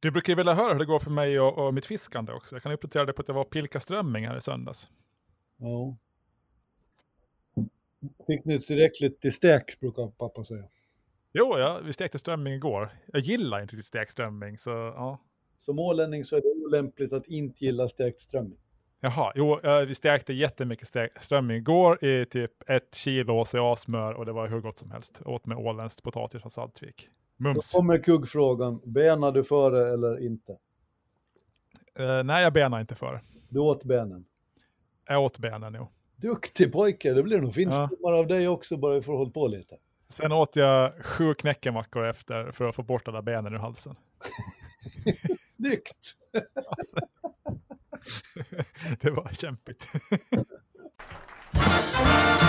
Du 0.00 0.10
brukar 0.10 0.32
ju 0.32 0.36
vilja 0.36 0.54
höra 0.54 0.72
hur 0.72 0.78
det 0.78 0.86
går 0.86 0.98
för 0.98 1.10
mig 1.10 1.40
och, 1.40 1.66
och 1.66 1.74
mitt 1.74 1.86
fiskande 1.86 2.32
också. 2.32 2.54
Jag 2.54 2.62
kan 2.62 2.72
uppdatera 2.72 3.04
dig 3.04 3.14
på 3.14 3.22
att 3.22 3.28
jag 3.28 3.34
var 3.34 3.44
pilka 3.44 3.80
strömming 3.80 4.26
här 4.26 4.36
i 4.36 4.40
söndags. 4.40 4.88
Ja. 5.56 5.96
Fick 8.26 8.44
ni 8.44 8.58
tillräckligt 8.58 9.20
till 9.20 9.32
stek, 9.32 9.80
brukar 9.80 10.08
pappa 10.08 10.44
säga. 10.44 10.64
Jo, 11.32 11.58
ja, 11.58 11.80
vi 11.84 11.92
stekte 11.92 12.18
strömming 12.18 12.54
igår. 12.54 12.90
Jag 13.06 13.22
gillar 13.22 13.62
inte 13.62 13.76
stekt 13.76 14.12
strömming, 14.12 14.58
så 14.58 14.70
ja. 14.70 15.18
Som 15.58 15.78
ålänning 15.78 16.24
så 16.24 16.36
är 16.36 16.40
det 16.40 16.48
olämpligt 16.48 17.12
att 17.12 17.26
inte 17.26 17.64
gilla 17.64 17.88
stekt 17.88 18.20
strömming. 18.20 18.58
Jaha, 19.00 19.32
jo, 19.34 19.60
vi 19.86 19.94
stekte 19.94 20.32
jättemycket 20.32 20.88
stek- 20.88 21.20
strömming 21.20 21.56
igår 21.56 22.04
i 22.04 22.26
typ 22.26 22.70
ett 22.70 22.94
kilo 22.94 23.40
oceasmör 23.40 24.14
och 24.14 24.26
det 24.26 24.32
var 24.32 24.48
hur 24.48 24.60
gott 24.60 24.78
som 24.78 24.90
helst. 24.90 25.20
Jag 25.24 25.34
åt 25.34 25.46
med 25.46 25.58
åländskt 25.58 26.02
potatis 26.02 26.44
och 26.44 26.52
saltvik. 26.52 27.08
Då 27.40 27.44
Mums. 27.48 27.72
kommer 27.72 27.98
kuggfrågan, 27.98 28.80
benar 28.84 29.32
du 29.32 29.44
före 29.44 29.92
eller 29.92 30.26
inte? 30.26 30.52
Eh, 31.98 32.22
nej, 32.24 32.42
jag 32.42 32.52
benar 32.52 32.80
inte 32.80 32.94
för. 32.94 33.20
Du 33.48 33.58
åt 33.60 33.84
benen. 33.84 34.24
Jag 35.08 35.22
åt 35.22 35.38
benen, 35.38 35.74
jo. 35.74 35.88
Duktig 36.16 36.72
pojke, 36.72 37.12
det 37.12 37.22
blir 37.22 37.40
nog 37.40 37.54
finstommar 37.54 37.90
Ja. 38.02 38.18
av 38.18 38.26
dig 38.26 38.48
också 38.48 38.76
bara 38.76 38.94
vi 38.94 39.02
får 39.02 39.16
hålla 39.16 39.30
på 39.30 39.48
lite. 39.48 39.76
Sen 40.08 40.32
åt 40.32 40.56
jag 40.56 41.04
sju 41.04 41.34
knäckemackor 41.34 42.06
efter 42.06 42.52
för 42.52 42.68
att 42.68 42.74
få 42.74 42.82
bort 42.82 43.08
alla 43.08 43.22
benen 43.22 43.54
ur 43.54 43.58
halsen. 43.58 43.96
Snyggt! 45.46 46.14
det 49.00 49.10
var 49.10 49.28
kämpigt. 49.32 49.86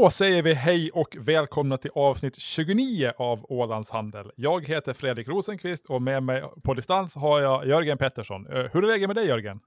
Då 0.00 0.10
säger 0.10 0.42
vi 0.42 0.54
hej 0.54 0.90
och 0.90 1.16
välkomna 1.20 1.76
till 1.76 1.90
avsnitt 1.94 2.38
29 2.40 3.10
av 3.16 3.46
Ålands 3.48 3.90
Handel. 3.90 4.30
Jag 4.36 4.66
heter 4.66 4.92
Fredrik 4.92 5.28
Rosenqvist 5.28 5.86
och 5.86 6.02
med 6.02 6.22
mig 6.22 6.44
på 6.62 6.74
distans 6.74 7.16
har 7.16 7.40
jag 7.40 7.66
Jörgen 7.66 7.98
Pettersson. 7.98 8.46
Eh, 8.46 8.52
hur 8.52 8.82
är 8.82 8.86
läget 8.86 9.08
med 9.08 9.16
dig 9.16 9.26
Jörgen? 9.26 9.60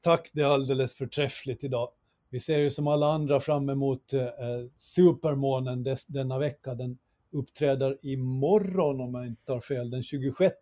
Tack, 0.00 0.30
det 0.32 0.40
är 0.40 0.46
alldeles 0.46 0.94
förträffligt 0.94 1.64
idag. 1.64 1.88
Vi 2.30 2.40
ser 2.40 2.58
ju 2.58 2.70
som 2.70 2.86
alla 2.86 3.12
andra 3.12 3.40
fram 3.40 3.68
emot 3.68 4.12
eh, 4.12 4.22
eh 4.22 4.30
supermånen 4.76 5.82
des, 5.82 6.06
denna 6.06 6.38
vecka. 6.38 6.74
Den 6.74 6.98
uppträder 7.30 7.98
imorgon 8.02 9.00
om 9.00 9.14
jag 9.14 9.26
inte 9.26 9.44
tar 9.44 9.60
fel, 9.60 9.90
den 9.90 10.02
26. 10.02 10.54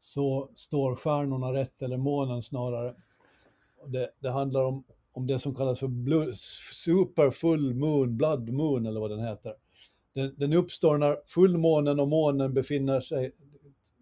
Så 0.00 0.50
står 0.54 0.96
stjärnorna 0.96 1.52
rätt, 1.52 1.82
eller 1.82 1.96
månen 1.96 2.42
snarare. 2.42 2.94
Det, 3.86 4.10
det 4.20 4.30
handlar 4.30 4.64
om, 4.64 4.84
om 5.18 5.26
det 5.26 5.38
som 5.38 5.54
kallas 5.54 5.78
för 5.78 5.88
blue, 5.88 6.32
super 6.72 7.30
full 7.30 7.74
moon, 7.74 8.16
blood 8.16 8.48
moon 8.48 8.86
eller 8.86 9.00
vad 9.00 9.10
den 9.10 9.20
heter. 9.20 9.54
Den, 10.14 10.34
den 10.36 10.52
uppstår 10.52 10.98
när 10.98 11.16
fullmånen 11.26 12.00
och 12.00 12.08
månen 12.08 12.54
befinner 12.54 13.00
sig, 13.00 13.32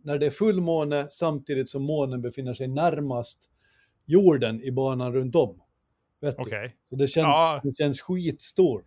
när 0.02 0.18
det 0.18 0.26
är 0.26 0.30
fullmåne 0.30 1.06
samtidigt 1.10 1.70
som 1.70 1.82
månen 1.82 2.22
befinner 2.22 2.54
sig 2.54 2.68
närmast 2.68 3.50
jorden 4.06 4.62
i 4.62 4.70
banan 4.70 5.12
runt 5.12 5.34
om. 5.36 5.60
Vet 6.20 6.36
du? 6.36 6.42
Okej. 6.42 6.76
Så 6.90 6.96
det, 6.96 7.08
känns, 7.08 7.24
Ja. 7.24 7.60
det 7.64 7.76
känns 7.76 8.00
skitstor. 8.00 8.84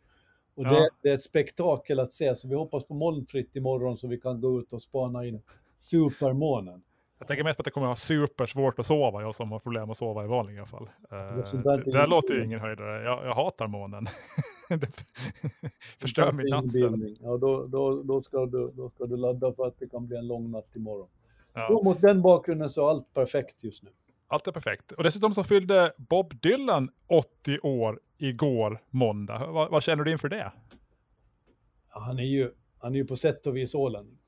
Och 0.56 0.66
Ja. 0.66 0.70
det, 0.72 0.90
det 1.02 1.10
är 1.10 1.14
ett 1.14 1.24
spektakel 1.24 2.00
att 2.00 2.14
se, 2.14 2.36
så 2.36 2.48
vi 2.48 2.56
hoppas 2.56 2.86
på 2.86 2.94
molnfritt 2.94 3.56
imorgon 3.56 3.98
så 3.98 4.08
vi 4.08 4.18
kan 4.18 4.42
gå 4.42 4.60
ut 4.60 4.74
och 4.74 4.82
spana 4.82 5.26
in 5.26 5.42
supermånen. 5.78 6.82
Jag 7.20 7.28
tänker 7.28 7.44
mest 7.44 7.58
på 7.58 7.62
att 7.62 7.66
det 7.66 7.72
kommer 7.72 7.88
att 7.88 7.90
vara 7.90 7.96
supersvårt 7.96 8.80
att 8.80 8.86
sova, 8.86 9.22
jag 9.22 9.36
som 9.36 9.52
har 9.52 9.60
problem 9.60 9.90
att 9.90 9.98
sova 9.98 10.24
i 10.24 10.28
vanliga 10.28 10.66
fall. 10.66 10.90
Eh, 11.12 11.18
där 11.18 11.78
det, 11.78 11.84
det 11.84 11.92
ingen 11.92 12.10
låter 12.10 12.36
ju 12.36 12.46
ingen 12.46 12.60
höjdare. 12.60 13.04
Jag, 13.04 13.26
jag 13.26 13.34
hatar 13.34 13.68
månen. 13.68 14.06
det 14.70 15.06
förstör 15.98 16.32
min 16.32 16.48
nattsömn. 16.48 17.16
Ja, 17.20 17.38
då, 17.38 17.66
då, 17.66 18.04
då, 18.04 18.22
ska 18.22 18.46
du, 18.46 18.72
då 18.74 18.90
ska 18.90 19.06
du 19.06 19.18
ladda 19.18 19.54
för 19.54 19.68
att 19.68 19.80
det 19.80 19.90
kan 19.90 20.08
bli 20.08 20.18
en 20.18 20.28
lång 20.28 20.52
natt 20.52 20.76
imorgon. 20.76 21.08
Ja. 21.54 21.68
Och 21.68 21.84
mot 21.84 22.02
den 22.02 22.22
bakgrunden 22.22 22.70
så 22.70 22.86
är 22.86 22.90
allt 22.90 23.14
perfekt 23.14 23.64
just 23.64 23.84
nu. 23.84 23.90
Allt 24.28 24.48
är 24.48 24.52
perfekt. 24.52 24.92
Och 24.92 25.04
dessutom 25.04 25.34
så 25.34 25.44
fyllde 25.44 25.94
Bob 25.98 26.42
Dylan 26.42 26.90
80 27.08 27.60
år 27.60 28.00
igår 28.18 28.82
måndag. 28.90 29.48
Vad, 29.48 29.72
vad 29.72 29.84
känner 29.84 30.04
du 30.04 30.12
inför 30.12 30.30
det? 30.30 30.52
Ja, 31.94 32.00
han, 32.00 32.20
är 32.20 32.24
ju, 32.24 32.52
han 32.78 32.94
är 32.94 32.98
ju 33.00 33.06
på 33.06 33.16
sätt 33.16 33.48
och 33.48 33.58
vis 33.58 33.76
ålänning. 33.76 34.19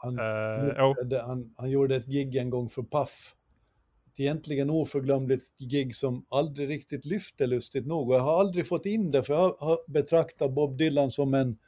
Han, 0.00 0.18
jo. 0.78 0.94
gjorde- 0.98 1.22
han, 1.22 1.54
han 1.56 1.70
gjorde 1.70 1.96
ett 1.96 2.06
gig 2.06 2.36
en 2.36 2.50
gång 2.50 2.68
för 2.68 2.82
Puff. 2.82 3.34
Ett 4.06 4.20
egentligen 4.20 4.70
oförglömligt 4.70 5.44
gig 5.58 5.96
som 5.96 6.26
aldrig 6.28 6.68
riktigt 6.68 7.04
lyfte 7.04 7.46
lustigt 7.46 7.86
nog. 7.86 8.08
Och 8.08 8.14
jag 8.14 8.20
har 8.20 8.40
aldrig 8.40 8.66
fått 8.68 8.86
in 8.86 9.10
det 9.10 9.22
för 9.22 9.34
jag 9.34 9.56
har 9.58 9.90
betraktat 9.90 10.52
Bob 10.52 10.76
Dylan 10.78 11.10
som 11.10 11.34
en 11.34 11.58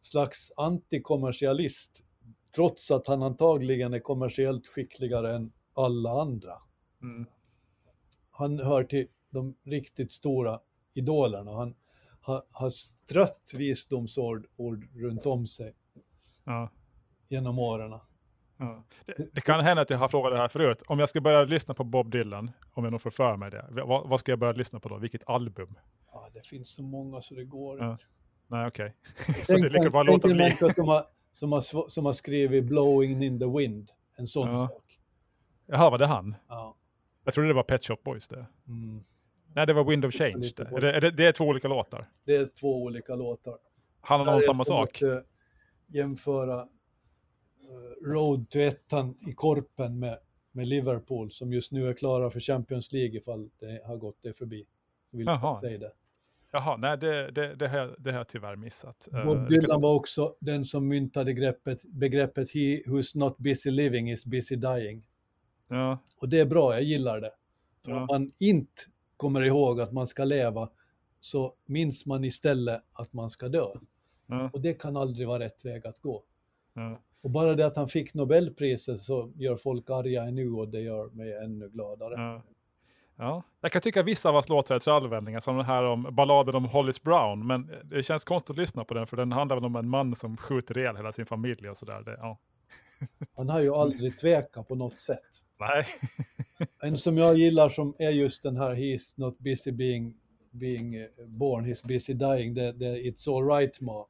slags 0.00 0.52
antikommersialist. 0.56 2.04
Trots 2.54 2.90
att 2.90 3.06
han 3.06 3.22
antagligen 3.22 3.94
är 3.94 3.98
kommersiellt 3.98 4.66
skickligare 4.66 5.34
än 5.34 5.52
alla 5.74 6.10
andra. 6.22 6.52
Mm. 7.02 7.26
Han 8.30 8.58
hör 8.58 8.84
till 8.84 9.06
de 9.30 9.54
riktigt 9.64 10.12
stora 10.12 10.60
idolerna. 10.94 11.52
Han 11.52 11.74
har, 12.20 12.42
har 12.52 12.70
strött 12.70 13.52
visdomsord 13.56 14.46
ord 14.56 14.88
runt 14.94 15.26
om 15.26 15.46
sig 15.46 15.74
Ja. 16.44 16.70
Genom 17.32 17.58
åren. 17.58 17.90
Ja. 18.56 18.84
Det, 19.06 19.14
det 19.32 19.40
kan 19.40 19.60
hända 19.60 19.82
att 19.82 19.90
jag 19.90 19.98
har 19.98 20.08
frågat 20.08 20.32
det 20.32 20.38
här 20.38 20.48
förut. 20.48 20.82
Om 20.86 20.98
jag 20.98 21.08
ska 21.08 21.20
börja 21.20 21.44
lyssna 21.44 21.74
på 21.74 21.84
Bob 21.84 22.10
Dylan, 22.10 22.50
om 22.72 22.84
jag 22.84 22.90
nog 22.90 23.02
får 23.02 23.10
för 23.10 23.36
mig 23.36 23.50
det, 23.50 23.66
vad, 23.70 24.08
vad 24.08 24.20
ska 24.20 24.32
jag 24.32 24.38
börja 24.38 24.52
lyssna 24.52 24.80
på 24.80 24.88
då? 24.88 24.96
Vilket 24.98 25.28
album? 25.28 25.78
Ja, 26.12 26.28
det 26.34 26.46
finns 26.46 26.74
så 26.74 26.82
många 26.82 27.20
så 27.20 27.34
det 27.34 27.44
går 27.44 27.78
Ja. 27.78 27.90
inte. 27.90 28.04
Nej, 28.46 28.66
okej. 28.66 28.94
så 29.44 29.56
det 29.56 29.66
är 29.66 29.70
lika 29.70 29.90
bra 29.90 30.00
att 30.00 30.06
låta 30.06 30.28
bli. 30.28 30.56
som 30.74 30.88
har, 30.88 31.04
som, 31.32 31.52
har, 31.52 31.88
som 31.88 32.04
har 32.06 32.12
skrivit 32.12 32.64
Blowing 32.64 33.22
in 33.24 33.38
the 33.38 33.46
wind. 33.58 33.90
En 34.16 34.26
sån 34.26 34.48
Ja. 34.48 34.68
sak. 34.68 34.98
Jaha, 35.66 35.90
var 35.90 35.98
det 35.98 36.06
han? 36.06 36.34
Ja. 36.48 36.76
Jag 37.24 37.34
trodde 37.34 37.48
det 37.48 37.54
var 37.54 37.62
Pet 37.62 37.84
Shop 37.84 37.96
Boys 38.04 38.28
det. 38.28 38.46
Mm. 38.68 39.04
Nej, 39.54 39.66
det 39.66 39.72
var 39.72 39.84
Wind 39.84 40.04
of 40.04 40.14
Change. 40.14 40.50
Det. 40.56 40.62
Är 40.62 40.80
det, 40.80 40.92
är 40.92 41.00
det, 41.00 41.10
det 41.10 41.26
är 41.26 41.32
två 41.32 41.44
olika 41.44 41.68
låtar. 41.68 42.08
Det 42.24 42.36
är 42.36 42.46
två 42.60 42.82
olika 42.82 43.14
låtar. 43.14 43.58
Handlar 44.00 44.32
Det 44.32 44.40
de 44.40 44.48
om 44.48 44.54
samma 44.54 44.64
sak? 44.64 44.96
Att, 44.96 45.02
eh, 45.02 45.18
jämföra 45.86 46.68
Road 48.06 48.50
to 48.50 48.58
ettan 48.58 49.14
i 49.28 49.32
Korpen 49.32 49.98
med, 49.98 50.18
med 50.52 50.68
Liverpool 50.68 51.30
som 51.30 51.52
just 51.52 51.72
nu 51.72 51.88
är 51.88 51.94
klara 51.94 52.30
för 52.30 52.40
Champions 52.40 52.92
League 52.92 53.16
ifall 53.18 53.50
det 53.58 53.82
har 53.86 53.96
gått 53.96 54.18
det 54.22 54.32
förbi. 54.32 54.66
Så 55.10 55.16
vill 55.16 55.26
Jaha. 55.26 55.38
jag 55.42 55.58
säga 55.58 55.78
det. 55.78 55.92
Jaha, 56.54 56.76
nej, 56.76 56.98
det, 56.98 57.30
det, 57.30 57.54
det, 57.54 57.68
har, 57.68 57.78
jag- 57.78 57.94
det 57.98 58.10
har 58.10 58.18
jag 58.18 58.28
tyvärr 58.28 58.56
missat. 58.56 59.08
Eh, 59.12 59.24
Bob 59.24 59.48
Dylan 59.48 59.80
var 59.80 59.94
också 59.94 60.34
den 60.40 60.64
som 60.64 60.88
myntade 60.88 61.32
greppet, 61.32 61.82
begreppet 61.84 62.50
He 62.50 62.82
who's 62.86 63.16
not 63.18 63.38
busy 63.38 63.70
living 63.70 64.10
is 64.10 64.26
busy 64.26 64.56
dying. 64.56 65.06
Ja, 65.68 65.98
Och 66.20 66.28
det 66.28 66.40
är 66.40 66.46
bra, 66.46 66.72
jag 66.74 66.82
gillar 66.82 67.20
det. 67.20 67.32
För 67.84 67.90
Ja. 67.90 68.00
om 68.00 68.06
man 68.10 68.30
inte 68.38 68.82
kommer 69.16 69.42
ihåg 69.42 69.80
att 69.80 69.92
man 69.92 70.06
ska 70.08 70.24
leva 70.24 70.68
så 71.20 71.54
minns 71.66 72.06
man 72.06 72.24
istället 72.24 72.82
att 72.92 73.12
man 73.12 73.30
ska 73.30 73.48
dö. 73.48 73.66
ja, 74.26 74.50
Och 74.52 74.60
det 74.60 74.74
kan 74.74 74.96
aldrig 74.96 75.28
vara 75.28 75.38
rätt 75.44 75.64
väg 75.64 75.86
att 75.86 75.98
gå. 75.98 76.22
ja. 76.74 77.00
Och 77.22 77.30
bara 77.30 77.54
det 77.54 77.66
att 77.66 77.76
han 77.76 77.88
fick 77.88 78.14
Nobelpriset 78.14 79.00
så 79.00 79.32
gör 79.36 79.56
folk 79.56 79.90
arga 79.90 80.24
nu 80.24 80.52
och 80.52 80.68
det 80.68 80.80
gör 80.80 81.06
mig 81.10 81.32
ännu 81.44 81.68
gladare. 81.68 82.14
Ja. 82.16 82.42
Ja. 83.16 83.42
Jag 83.60 83.72
kan 83.72 83.82
tycka 83.82 84.00
att 84.00 84.06
vissa 84.06 84.28
av 84.28 84.34
hans 84.34 84.48
låtar 84.48 84.74
är 84.74 84.78
trallvänningar, 84.78 85.40
som 85.40 85.56
den 85.56 85.66
här 85.66 85.84
om 85.84 86.08
balladen 86.12 86.54
om 86.54 86.64
Hollis 86.64 87.02
Brown, 87.02 87.46
men 87.46 87.70
det 87.84 88.02
känns 88.02 88.24
konstigt 88.24 88.50
att 88.50 88.56
lyssna 88.56 88.84
på 88.84 88.94
den, 88.94 89.06
för 89.06 89.16
den 89.16 89.32
handlar 89.32 89.56
väl 89.56 89.64
om 89.64 89.76
en 89.76 89.88
man 89.88 90.14
som 90.14 90.36
skjuter 90.36 90.78
ihjäl 90.78 90.96
hela 90.96 91.12
sin 91.12 91.26
familj 91.26 91.68
och 91.68 91.76
sådär. 91.76 92.16
Ja. 92.18 92.38
Han 93.36 93.48
har 93.48 93.60
ju 93.60 93.74
aldrig 93.74 94.18
tvekat 94.18 94.68
på 94.68 94.74
något 94.74 94.98
sätt. 94.98 95.42
Nej. 95.60 95.86
En 96.82 96.96
som 96.96 97.18
jag 97.18 97.38
gillar 97.38 97.68
som 97.68 97.94
är 97.98 98.10
just 98.10 98.42
den 98.42 98.56
här 98.56 98.74
He's 98.74 99.14
not 99.16 99.38
busy 99.38 99.72
being, 99.72 100.14
being 100.50 101.06
born, 101.26 101.64
he's 101.66 101.86
busy 101.86 102.14
dying. 102.14 102.54
Det, 102.54 102.72
det, 102.72 102.96
It's 102.96 103.36
all 103.36 103.46
right 103.56 103.80
ma. 103.80 104.06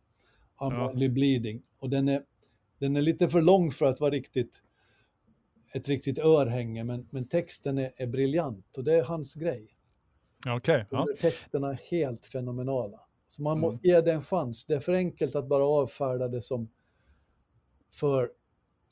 I'm 0.61 0.75
Ja. 0.75 0.91
only 0.91 1.09
bleeding. 1.09 1.63
Och 1.79 1.91
den 1.91 2.09
är, 2.09 2.23
den 2.83 2.97
är 2.97 3.03
lite 3.03 3.29
för 3.29 3.43
lång 3.43 3.71
för 3.71 3.87
att 3.87 4.01
vara 4.01 4.11
riktigt 4.11 4.63
ett 5.75 5.89
riktigt 5.89 6.19
örhänge, 6.19 6.85
men, 6.85 7.09
men 7.11 7.29
texten 7.29 7.79
är, 7.79 7.93
är 7.97 8.07
briljant 8.07 8.77
och 8.77 8.85
det 8.85 8.95
är 8.95 9.05
hans 9.05 9.35
grej. 9.35 9.77
Okej. 10.49 10.87
De 10.91 10.97
ja. 10.97 11.17
texterna 11.21 11.71
är 11.71 11.81
helt 11.91 12.27
fenomenala. 12.27 13.01
Så 13.29 13.43
man 13.43 13.53
Mm. 13.53 13.61
måste 13.61 13.89
ge 13.89 14.01
det 14.01 14.13
en 14.13 14.21
chans. 14.23 14.65
Det 14.65 14.75
är 14.75 14.81
för 14.81 14.93
enkelt 14.93 15.35
att 15.35 15.49
bara 15.49 15.65
avfärda 15.65 16.29
det 16.29 16.43
som 16.43 16.69
för, 17.93 18.31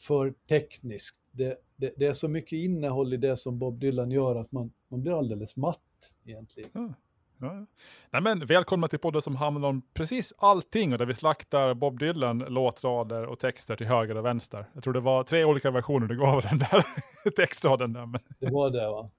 för 0.01 0.35
tekniskt. 0.49 1.21
Det, 1.31 1.59
det, 1.77 1.95
det 1.97 2.07
är 2.07 2.13
så 2.13 2.29
mycket 2.29 2.53
innehåll 2.53 3.15
i 3.15 3.17
det 3.17 3.37
som 3.37 3.59
Bob 3.59 3.79
Dylan 3.81 4.11
gör 4.11 4.37
att 4.37 4.53
man, 4.53 4.73
man 4.89 5.03
blir 5.03 5.19
alldeles 5.19 5.57
matt 5.57 5.79
egentligen. 6.25 6.71
Ja. 6.73 6.95
Ja. 7.41 7.67
Nej, 8.11 8.23
men 8.23 8.47
välkomna 8.47 8.89
till 8.89 8.99
podden 8.99 9.23
som 9.23 9.37
handlar 9.37 9.69
om 9.69 9.83
precis 9.95 10.33
allting 10.39 10.93
och 10.93 10.99
där 10.99 11.07
vi 11.07 11.15
slaktar 11.15 11.75
Bob 11.75 11.99
Dylan, 11.99 12.39
låtrader 12.39 13.27
och 13.27 13.39
texter 13.39 13.77
till 13.77 13.87
höger 13.87 14.17
och 14.17 14.25
vänster. 14.25 14.65
Jag 14.75 14.83
tror 14.83 14.93
det 14.93 15.01
var 15.01 15.25
tre 15.25 15.45
olika 15.45 15.71
versioner 15.71 16.07
du 16.07 16.17
gav 16.17 16.43
den 16.43 16.59
där 16.59 16.85
textraden. 17.37 17.93
Där, 17.93 18.07
men, 18.07 18.21
Det 18.39 18.51
var 18.51 18.71
det 18.71 18.89
va? 18.91 19.11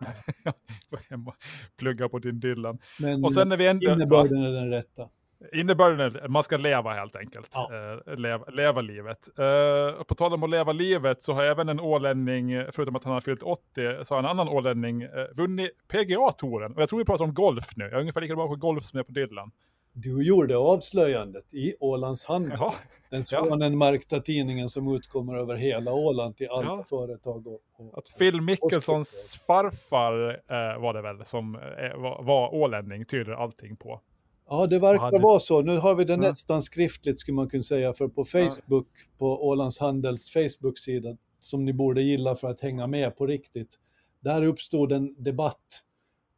Och 0.90 1.34
plugga 1.76 2.08
på 2.08 2.18
din 2.18 2.40
Dylan. 2.40 2.78
Men 2.98 3.24
Och 3.24 3.32
sen 3.32 3.48
när 3.48 3.56
vi 3.56 3.66
ändå... 3.66 3.86
Ja, 3.86 3.92
innebörden 3.92 4.42
är 4.42 4.52
den 4.52 4.70
rätta. 4.70 5.08
Innebörden 5.52 6.00
är 6.00 6.24
att 6.24 6.30
man 6.30 6.42
ska 6.42 6.56
leva 6.56 6.92
helt 6.92 7.16
enkelt. 7.16 7.50
Ja. 7.54 7.70
Eh, 8.06 8.16
leva, 8.16 8.44
leva 8.44 8.80
livet. 8.80 9.28
Eh, 9.38 10.00
och 10.00 10.06
på 10.06 10.14
tal 10.14 10.32
om 10.34 10.42
att 10.42 10.50
leva 10.50 10.72
livet 10.72 11.22
så 11.22 11.32
har 11.32 11.44
även 11.44 11.68
en 11.68 11.80
ålänning, 11.80 12.64
förutom 12.72 12.96
att 12.96 13.04
han 13.04 13.12
har 13.12 13.20
fyllt 13.20 13.42
80, 13.42 14.04
så 14.04 14.14
har 14.14 14.18
en 14.18 14.26
annan 14.26 14.48
ålänning 14.48 15.02
eh, 15.02 15.08
vunnit 15.34 15.70
PGA-touren. 15.88 16.74
Och 16.74 16.82
jag 16.82 16.88
tror 16.88 16.98
vi 16.98 17.04
pratar 17.04 17.24
om 17.24 17.34
golf 17.34 17.76
nu. 17.76 17.84
Jag 17.84 17.92
är 17.92 18.00
ungefär 18.00 18.20
lika 18.20 18.36
bra 18.36 18.48
på 18.48 18.56
golf 18.56 18.84
som 18.84 18.96
jag 18.96 19.04
är 19.04 19.06
på 19.06 19.12
Dylan. 19.12 19.50
Du 19.92 20.22
gjorde 20.22 20.56
avslöjandet 20.56 21.54
i 21.54 21.74
Ålands 21.80 22.24
Handel, 22.28 22.58
Jaha. 22.60 22.72
den 23.10 23.18
Ja. 23.20 23.24
svanenmärkta 23.24 24.20
tidningen 24.20 24.68
som 24.68 24.96
utkommer 24.96 25.36
över 25.38 25.54
hela 25.54 25.92
Åland 25.92 26.36
till 26.36 26.48
alla 26.50 26.64
Ja. 26.66 26.84
företag. 26.88 27.46
Och, 27.46 27.60
och, 27.76 27.98
Att 27.98 28.18
Phil 28.18 28.40
Mickelsons 28.40 29.40
farfar 29.46 30.28
eh, 30.30 30.80
var 30.80 30.94
det 30.94 31.02
väl 31.02 31.24
som 31.24 31.54
eh, 31.56 31.96
var, 31.96 32.22
var 32.22 32.54
ålänning 32.54 33.04
tyder 33.04 33.32
allting 33.32 33.76
på. 33.76 34.00
Ja, 34.50 34.66
det 34.66 34.78
verkar 34.78 35.00
hade- 35.04 35.18
vara 35.18 35.40
så. 35.40 35.62
Nu 35.62 35.78
har 35.78 35.94
vi 35.94 36.04
det 36.04 36.12
Ja. 36.12 36.16
nästan 36.16 36.62
skriftligt 36.62 37.20
skulle 37.20 37.34
man 37.34 37.48
kunna 37.48 37.62
säga, 37.62 37.92
för 37.92 38.08
på 38.08 38.24
Facebook, 38.24 38.88
på 39.18 39.46
Ålands 39.48 39.78
Handels 39.78 40.30
Facebook-sida, 40.30 41.16
som 41.40 41.64
ni 41.64 41.72
borde 41.72 42.02
gilla 42.02 42.34
för 42.36 42.48
att 42.50 42.60
hänga 42.60 42.86
med 42.86 43.16
på 43.16 43.26
riktigt, 43.26 43.78
där 44.20 44.42
uppstod 44.44 44.92
en 44.92 45.14
debatt 45.18 45.82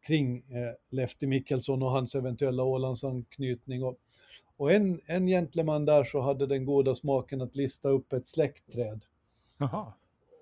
kring 0.07 0.37
eh, 0.37 0.75
Lefty 0.91 1.27
Mikkelsson 1.27 1.83
och 1.83 1.91
hans 1.91 2.15
eventuella 2.15 2.63
Ålandsanknytning. 2.65 3.85
Och, 3.85 3.97
och 4.57 4.73
en, 4.73 5.01
en 5.07 5.27
gentleman 5.27 5.85
där 5.85 6.05
så 6.05 6.21
hade 6.21 6.47
den 6.47 6.65
goda 6.65 6.95
smaken 6.95 7.41
att 7.41 7.57
lista 7.57 7.89
upp 7.89 8.13
ett 8.13 8.27
släktträd. 8.27 9.05
Jaha. 9.59 9.93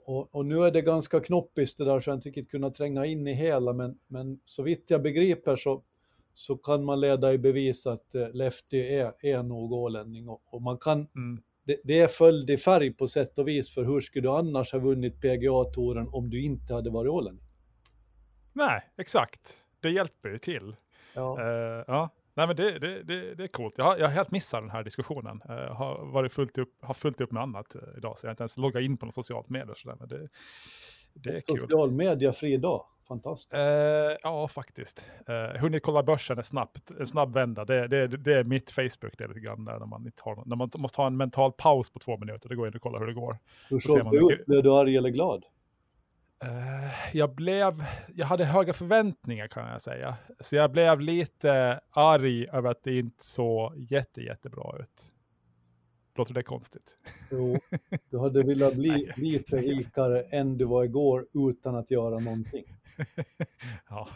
Och, 0.06 0.34
och 0.34 0.46
nu 0.46 0.62
är 0.64 0.70
det 0.70 0.82
ganska 0.82 1.20
knoppigt 1.20 1.78
det 1.78 1.84
där 1.84 2.00
så 2.00 2.10
jag 2.10 2.16
inte 2.16 2.28
riktigt 2.28 2.50
kunnat 2.50 2.74
tränga 2.74 3.06
in 3.06 3.26
i 3.26 3.32
hela, 3.34 3.72
men, 3.72 3.98
men 4.06 4.40
så 4.44 4.62
vitt 4.62 4.90
jag 4.90 5.02
begriper 5.02 5.56
så, 5.56 5.82
så 6.38 6.56
kan 6.56 6.84
man 6.84 7.00
leda 7.00 7.32
i 7.32 7.38
bevis 7.38 7.86
att 7.86 8.14
eh, 8.14 8.30
Lefty 8.32 8.78
är, 8.78 9.12
är 9.20 9.42
nog 9.42 9.72
ålänning 9.72 10.28
och, 10.28 10.42
och 10.54 10.62
man 10.62 10.78
kan, 10.78 11.06
Mm. 11.16 11.42
det, 11.64 11.76
det 11.84 12.00
är 12.00 12.08
följd 12.08 12.50
i 12.50 12.56
färg 12.56 12.92
på 12.92 13.08
sätt 13.08 13.38
och 13.38 13.48
vis 13.48 13.74
för 13.74 13.84
hur 13.84 14.00
skulle 14.00 14.28
du 14.28 14.32
annars 14.32 14.72
ha 14.72 14.78
vunnit 14.78 15.20
PGA-touren 15.20 16.08
om 16.12 16.30
du 16.30 16.42
inte 16.42 16.74
hade 16.74 16.90
varit 16.90 17.10
ålänning? 17.10 17.44
Nej, 18.52 18.80
exakt. 18.98 19.64
Det 19.80 19.90
hjälper 19.90 20.28
ju 20.28 20.38
till. 20.38 20.76
Ja. 21.14 21.40
Eh, 21.40 21.84
ja. 21.86 22.10
Nej, 22.34 22.46
men 22.46 22.56
det, 22.56 22.78
det, 22.78 23.02
det, 23.02 23.34
det 23.34 23.42
är 23.44 23.48
coolt. 23.48 23.74
Jag 23.78 23.84
har, 23.84 23.96
jag 23.96 24.06
har 24.06 24.14
helt 24.14 24.30
missat 24.30 24.62
den 24.62 24.70
här 24.70 24.84
diskussionen. 24.84 25.42
Jag 25.48 25.74
har, 25.74 26.06
varit 26.12 26.32
fullt 26.32 26.58
upp, 26.58 26.74
har 26.80 26.94
fullt 26.94 27.20
upp 27.20 27.32
med 27.32 27.42
annat 27.42 27.74
eh, 27.74 27.80
idag, 27.96 28.18
så 28.18 28.26
jag 28.26 28.28
har 28.28 28.32
inte 28.32 28.42
ens 28.42 28.56
loggat 28.56 28.82
in 28.82 28.96
på 28.96 29.06
något 29.06 29.14
socialt 29.14 29.48
medier. 29.48 29.74
Så 29.74 29.88
där, 29.88 29.96
men 29.96 30.08
det, 30.08 30.28
det 31.22 31.30
är 31.36 31.40
kul. 31.40 31.58
Social 31.58 31.90
media 31.90 32.32
fri 32.32 32.56
dag, 32.56 32.84
fantastiskt. 33.08 33.54
Eh, 33.54 33.60
ja, 34.22 34.48
faktiskt. 34.48 35.04
Uh, 35.28 35.60
hunnit 35.60 35.82
kolla 35.82 36.02
börsen 36.02 36.38
är 36.38 36.42
snabbt, 36.42 36.90
en 36.90 37.06
snabb 37.06 37.34
vända. 37.34 37.64
Det, 37.64 37.88
det, 37.88 38.06
det 38.06 38.34
är 38.34 38.44
mitt 38.44 38.70
Facebook, 38.70 39.18
det 39.18 39.24
är 39.24 39.28
lite 39.28 39.40
grann 39.40 39.64
där 39.64 39.78
när 39.78 39.86
man, 39.86 40.06
inte 40.06 40.22
har, 40.24 40.42
när 40.46 40.56
man 40.56 40.70
måste 40.76 41.00
ha 41.00 41.06
en 41.06 41.16
mental 41.16 41.52
paus 41.52 41.90
på 41.90 41.98
två 41.98 42.16
minuter. 42.16 42.48
Det 42.48 42.54
går 42.54 42.68
in 42.68 42.74
och 42.74 42.82
kolla 42.82 42.98
hur 42.98 43.06
det 43.06 43.14
går. 43.14 43.38
Hur 43.68 43.78
såg 43.78 44.10
du 44.10 44.34
ut? 44.34 44.46
Blev 44.46 44.62
du 44.62 44.72
arg 44.72 44.96
eller 44.96 45.10
glad? 45.10 45.44
Eh, 46.44 47.16
jag 47.16 47.34
blev, 47.34 47.84
jag 48.14 48.26
hade 48.26 48.44
höga 48.44 48.72
förväntningar 48.72 49.48
kan 49.48 49.68
jag 49.68 49.82
säga. 49.82 50.16
Så 50.40 50.56
jag 50.56 50.70
blev 50.70 51.00
lite 51.00 51.80
arg 51.90 52.46
över 52.52 52.70
att 52.70 52.82
det 52.82 52.98
inte 52.98 53.24
så 53.24 53.72
jätte, 53.76 54.22
jättebra 54.22 54.78
ut. 54.80 55.14
Låter 56.18 56.34
det 56.34 56.42
konstigt? 56.42 56.98
Jo, 57.30 57.56
du 58.10 58.18
hade 58.18 58.42
velat 58.42 58.74
bli 58.74 59.12
lite 59.16 59.56
rikare 59.56 60.22
än 60.22 60.58
du 60.58 60.64
var 60.64 60.84
igår 60.84 61.26
utan 61.32 61.76
att 61.76 61.90
göra 61.90 62.18
någonting. 62.18 62.64
ja, 63.88 64.08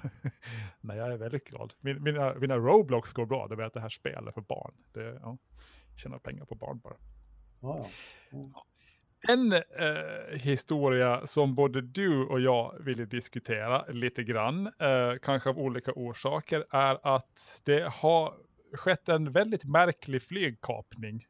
nej 0.81 0.97
jag 0.97 1.13
är 1.13 1.17
väldigt 1.17 1.45
glad. 1.45 1.73
Min, 1.81 2.03
mina, 2.03 2.35
mina 2.35 2.57
Roblox 2.57 3.13
går 3.13 3.27
bra, 3.27 3.47
det 3.49 3.57
vet 3.57 3.67
att 3.67 3.73
det 3.75 3.81
här 3.81 3.89
spelet 3.89 4.35
för 4.35 4.41
barn. 4.41 4.75
Det, 4.93 5.19
ja, 5.23 5.39
tjänar 5.97 6.19
pengar 6.19 6.45
på 6.45 6.55
barn 6.55 6.81
bara. 6.85 6.97
Ja, 7.61 7.87
ja. 8.31 8.67
En 9.29 9.53
eh, 9.53 9.61
historia 10.41 11.27
som 11.27 11.55
både 11.55 11.81
du 11.81 12.25
och 12.25 12.41
jag 12.41 12.75
ville 12.81 13.05
diskutera 13.05 13.87
lite 13.87 14.25
grann, 14.25 14.67
eh, 14.67 15.13
kanske 15.23 15.51
av 15.51 15.59
olika 15.59 15.93
orsaker, 15.93 16.65
är 16.71 17.15
att 17.17 17.63
det 17.65 17.89
har 17.93 18.35
skett 18.73 19.09
en 19.09 19.33
väldigt 19.33 19.65
märklig 19.65 20.23
flygkapning 20.23 21.27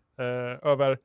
över, 0.62 0.98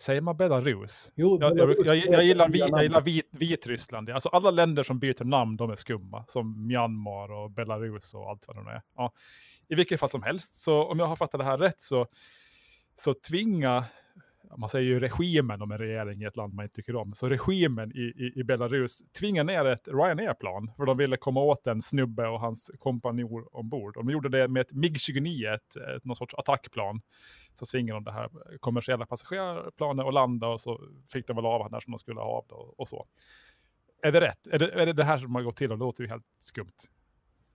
säger 0.00 0.20
man 0.20 0.36
Belarus? 0.36 1.12
Jo, 1.16 1.38
Jag, 1.40 1.50
jag, 1.50 1.54
Belarus 1.56 1.86
jag, 1.86 1.96
jag, 1.96 2.24
gillar, 2.24 2.44
är 2.44 2.50
vi, 2.52 2.58
jag 2.58 2.82
gillar 2.82 3.00
vit, 3.00 3.28
Vitryssland. 3.30 4.10
Alltså 4.10 4.28
alla 4.28 4.50
länder 4.50 4.82
som 4.82 4.98
byter 4.98 5.24
namn, 5.24 5.56
de 5.56 5.70
är 5.70 5.74
skumma. 5.74 6.24
Som 6.28 6.66
Myanmar 6.66 7.32
och 7.32 7.50
Belarus 7.50 8.14
och 8.14 8.30
allt 8.30 8.44
vad 8.46 8.56
nu 8.56 8.70
är. 8.70 8.82
Ja. 8.96 9.12
I 9.68 9.74
vilket 9.74 10.00
fall 10.00 10.08
som 10.08 10.22
helst, 10.22 10.54
så 10.54 10.84
om 10.84 10.98
jag 10.98 11.06
har 11.06 11.16
fattat 11.16 11.40
det 11.40 11.44
här 11.44 11.58
rätt 11.58 11.80
så, 11.80 12.06
så 12.94 13.14
tvinga, 13.14 13.84
man 14.56 14.68
säger 14.68 14.86
ju 14.86 15.00
regimen 15.00 15.62
om 15.62 15.72
en 15.72 15.78
regering 15.78 16.22
i 16.22 16.24
ett 16.24 16.36
land 16.36 16.54
man 16.54 16.64
inte 16.64 16.74
tycker 16.74 16.96
om, 16.96 17.14
så 17.14 17.28
regimen 17.28 17.92
i, 17.92 18.00
i, 18.00 18.40
i 18.40 18.44
Belarus 18.44 19.02
tvingar 19.20 19.44
ner 19.44 19.64
ett 19.64 19.88
Ryanair-plan 19.88 20.70
för 20.76 20.84
de 20.84 20.96
ville 20.96 21.16
komma 21.16 21.40
åt 21.40 21.66
en 21.66 21.82
snubbe 21.82 22.28
och 22.28 22.40
hans 22.40 22.70
kompanjor 22.78 23.56
ombord. 23.56 23.94
De 23.94 24.10
gjorde 24.10 24.28
det 24.28 24.48
med 24.48 24.60
ett 24.60 24.72
MiG-29, 24.72 25.54
ett, 25.54 25.76
ett, 25.76 26.04
någon 26.04 26.16
sorts 26.16 26.34
attackplan. 26.34 27.00
Så 27.58 27.66
tvingade 27.66 27.96
de 27.96 28.04
det 28.04 28.12
här 28.12 28.28
kommersiella 28.60 29.06
passagerarplanet 29.06 30.06
att 30.06 30.14
landa 30.14 30.48
och 30.48 30.60
så 30.60 30.80
fick 31.12 31.26
de 31.26 31.36
väl 31.36 31.46
av 31.46 31.62
han 31.62 31.70
där 31.70 31.80
som 31.80 31.90
de 31.92 31.98
skulle 31.98 32.20
ha 32.20 32.26
av 32.26 32.44
det 32.48 32.54
och, 32.54 32.80
och 32.80 32.88
så. 32.88 33.06
Är 34.02 34.12
det 34.12 34.20
rätt? 34.20 34.46
Är 34.46 34.58
det, 34.58 34.70
är 34.72 34.86
det 34.86 34.92
det 34.92 35.04
här 35.04 35.18
som 35.18 35.34
har 35.34 35.42
gått 35.42 35.56
till? 35.56 35.72
Och 35.72 35.78
det 35.78 35.84
låter 35.84 36.02
ju 36.02 36.08
helt 36.08 36.24
skumt. 36.38 36.72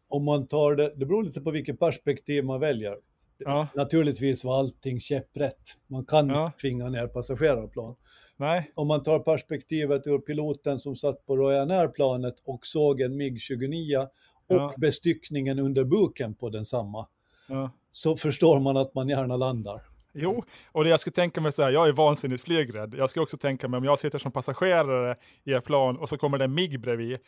Om 0.07 0.23
man 0.25 0.47
tar 0.47 0.75
det, 0.75 0.94
det 0.95 1.05
beror 1.05 1.23
lite 1.23 1.41
på 1.41 1.51
vilket 1.51 1.79
perspektiv 1.79 2.45
man 2.45 2.59
väljer. 2.59 2.97
Ja, 3.38 3.67
Naturligtvis 3.75 4.44
var 4.44 4.59
allting 4.59 5.00
käpprätt. 5.00 5.77
Man 5.88 6.05
kan 6.05 6.29
Ja. 6.29 6.51
tvinga 6.61 6.89
ner 6.89 7.07
passagerarplan. 7.07 7.95
nej, 8.38 8.71
Om 8.75 8.88
man 8.88 9.03
tar 9.03 9.19
perspektivet 9.19 10.07
ur 10.07 10.19
piloten 10.19 10.79
som 10.79 10.95
satt 10.95 11.25
på 11.25 11.38
Ryanair-planet 11.38 12.35
och 12.45 12.65
såg 12.67 13.01
en 13.01 13.21
MiG-29 13.21 14.03
och 14.47 14.55
Ja. 14.55 14.73
bestyckningen 14.77 15.59
under 15.59 15.83
buken 15.83 16.35
på 16.35 16.50
densamma, 16.50 17.07
ja. 17.47 17.71
så 17.91 18.17
förstår 18.17 18.59
man 18.59 18.77
att 18.77 18.94
man 18.95 19.09
gärna 19.09 19.38
landar. 19.38 19.81
Jo, 20.13 20.44
och 20.71 20.83
det 20.83 20.89
jag 20.89 21.00
skulle 21.00 21.13
tänka 21.13 21.42
mig 21.42 21.51
så 21.51 21.63
här, 21.63 21.71
jag 21.71 21.88
är 21.88 21.92
vansinnigt 21.92 22.44
flygrädd. 22.44 22.95
Jag 22.98 23.10
skulle 23.10 23.24
också 23.24 23.38
tänka 23.38 23.68
mig 23.68 23.77
om 23.77 23.83
jag 23.83 24.00
sitter 24.00 24.19
som 24.19 24.31
passagerare 24.31 25.15
i 25.44 25.54
ett 25.54 25.65
plan 25.65 25.98
och 25.98 26.10
så 26.10 26.18
kommer 26.18 26.38
det 26.38 26.44
en 26.44 26.54
MIG 26.54 26.80
bredvid 26.80 27.19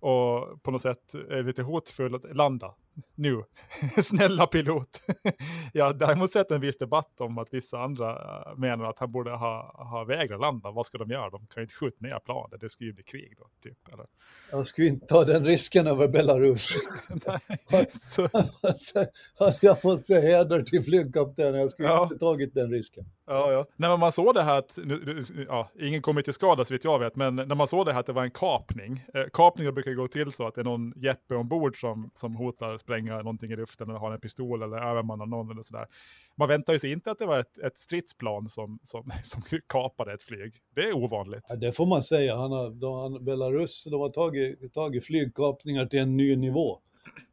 och 0.00 0.62
på 0.62 0.70
något 0.70 0.82
sätt 0.82 1.14
är 1.14 1.42
lite 1.42 1.62
hotfull 1.62 2.14
att 2.14 2.36
landa 2.36 2.74
nu. 3.14 3.42
Snälla 4.02 4.46
pilot. 4.46 5.00
jag 5.72 5.84
har 5.84 5.94
däremot 5.94 6.30
sett 6.30 6.50
en 6.50 6.60
viss 6.60 6.78
debatt 6.78 7.20
om 7.20 7.38
att 7.38 7.54
vissa 7.54 7.78
andra 7.78 8.10
eh, 8.10 8.56
menar 8.56 8.84
att 8.84 8.98
han 8.98 9.12
borde 9.12 9.30
ha, 9.30 9.84
ha 9.90 10.04
vägrat 10.04 10.40
landa. 10.40 10.70
Vad 10.70 10.86
ska 10.86 10.98
de 10.98 11.10
göra? 11.10 11.30
De 11.30 11.38
kan 11.46 11.60
ju 11.60 11.62
inte 11.62 11.74
skjuta 11.74 11.96
ner 12.00 12.18
planet. 12.18 12.60
Det 12.60 12.68
skulle 12.68 12.90
ju 12.90 12.94
bli 12.94 13.04
krig 13.04 13.34
då, 13.38 13.46
typ. 13.62 13.78
Eller? 13.92 14.06
Jag 14.50 14.66
skulle 14.66 14.86
inte 14.88 15.06
ta 15.06 15.24
den 15.24 15.44
risken 15.44 15.86
över 15.86 16.08
Belarus. 16.08 16.74
Nej. 17.70 17.86
så, 18.00 18.28
jag 19.60 19.84
måste 19.84 20.06
säga 20.06 20.20
heder 20.20 20.62
till 20.62 20.82
flygkaptenen, 20.82 21.60
jag 21.60 21.70
skulle 21.70 21.88
Ja. 21.88 22.02
inte 22.02 22.18
tagit 22.18 22.54
den 22.54 22.70
risken. 22.70 23.04
Ja, 23.26 23.52
ja. 23.52 23.66
När 23.76 23.96
man 23.96 24.12
såg 24.12 24.34
det 24.34 24.42
här 24.42 24.58
att, 24.58 24.78
ja, 25.48 25.70
ingen 25.80 26.02
kommer 26.02 26.22
till 26.22 26.32
skada 26.32 26.64
så 26.64 26.74
vitt 26.74 26.84
jag 26.84 26.98
vet, 26.98 27.16
men 27.16 27.36
när 27.36 27.54
man 27.54 27.66
såg 27.66 27.86
det 27.86 27.92
här 27.92 28.00
att 28.00 28.06
det 28.06 28.12
var 28.12 28.22
en 28.24 28.30
kapning. 28.30 29.04
Eh, 29.14 29.22
kapningar 29.32 29.72
brukar 29.72 29.92
gå 29.92 30.08
till 30.08 30.32
så 30.32 30.46
att 30.46 30.54
det 30.54 30.60
är 30.60 30.64
någon 30.64 30.92
jeppe 30.96 31.34
ombord 31.34 31.80
som, 31.80 32.10
som 32.14 32.34
hotar 32.36 32.78
spränga 32.86 33.16
någonting 33.16 33.52
i 33.52 33.56
luften 33.56 33.90
eller 33.90 33.98
har 33.98 34.12
en 34.12 34.20
pistol 34.20 34.62
eller 34.62 34.76
övermanna 34.76 35.24
någon 35.24 35.50
eller 35.50 35.62
sådär. 35.62 35.86
Man 36.36 36.48
väntar 36.48 36.72
ju 36.72 36.78
sig 36.78 36.92
inte 36.92 37.10
att 37.10 37.18
det 37.18 37.26
var 37.26 37.38
ett, 37.38 37.58
ett 37.58 37.78
stridsplan 37.78 38.48
som, 38.48 38.78
som, 38.82 39.12
som 39.22 39.42
kapade 39.66 40.12
ett 40.14 40.22
flyg. 40.22 40.54
Det 40.74 40.80
är 40.80 40.92
ovanligt. 40.92 41.44
Ja, 41.48 41.56
det 41.56 41.72
får 41.72 41.86
man 41.86 42.02
säga. 42.02 42.36
Han 42.36 42.52
har, 42.52 42.70
de, 42.70 42.94
han, 42.94 43.24
Belarus 43.24 43.84
de 43.84 44.00
har 44.00 44.10
tagit, 44.10 44.74
tagit 44.74 45.04
flygkapningar 45.04 45.86
till 45.86 45.98
en 45.98 46.16
ny 46.16 46.36
nivå. 46.36 46.80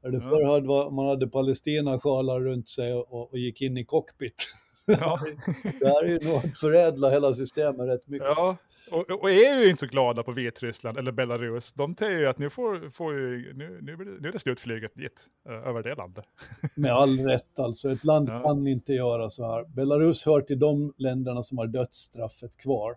Förr 0.02 0.46
hade, 0.46 0.92
man 0.96 1.08
hade 1.08 1.28
Palestina-sjalar 1.28 2.40
runt 2.40 2.70
sig 2.70 2.94
och, 2.94 3.32
och 3.32 3.38
gick 3.38 3.62
in 3.62 3.78
i 3.78 3.86
cockpit. 3.86 4.48
Ja, 4.86 5.20
Det 5.80 5.88
här 5.88 6.04
är 6.04 6.08
ju 6.08 6.20
nog 6.28 6.36
att 6.36 6.58
förädla 6.58 7.10
hela 7.10 7.34
systemet 7.34 7.88
rätt 7.88 8.08
mycket. 8.08 8.28
ja. 8.28 8.58
Och, 8.92 9.10
och 9.12 9.32
är 9.32 9.60
ju 9.64 9.70
inte 9.70 9.80
så 9.80 9.86
glada 9.86 10.24
på 10.24 10.32
Vitryssland 10.32 10.98
eller 10.98 11.12
Belarus. 11.12 11.74
De 11.74 11.96
säger 11.96 12.20
ju 12.20 12.28
att 12.28 12.38
nu, 12.38 12.50
får, 12.50 12.90
får 12.92 13.14
ju, 13.14 13.54
nu, 13.54 13.80
nu, 13.82 14.18
nu 14.22 14.28
är 14.28 14.32
det 14.32 14.40
slutflyget 14.40 14.96
dit, 14.96 15.26
eh, 15.50 15.68
över 15.68 15.84
det 15.84 15.96
landet. 15.96 16.26
Med 16.76 16.92
all 16.92 17.20
rätt 17.20 17.60
alltså. 17.60 17.92
Ett 17.92 18.04
land 18.04 18.30
Ja. 18.30 18.44
kan 18.44 18.68
inte 18.68 18.94
göra 18.94 19.30
så 19.30 19.46
här. 19.52 19.66
Belarus 19.66 20.26
hör 20.26 20.42
till 20.42 20.60
de 20.60 20.94
länderna 20.98 21.44
som 21.44 21.58
har 21.58 21.68
dödsstraffet 21.68 22.58
kvar. 22.58 22.96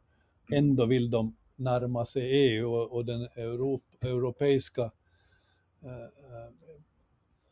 Ändå 0.53 0.87
vill 0.87 1.11
de 1.11 1.37
närma 1.57 2.05
sig 2.05 2.23
EU 2.23 2.75
och, 2.75 2.93
och 2.93 3.05
den 3.05 3.21
Europ, 3.37 3.83
europeiska 4.03 4.83
eh, 5.85 5.91
eh, 5.91 6.51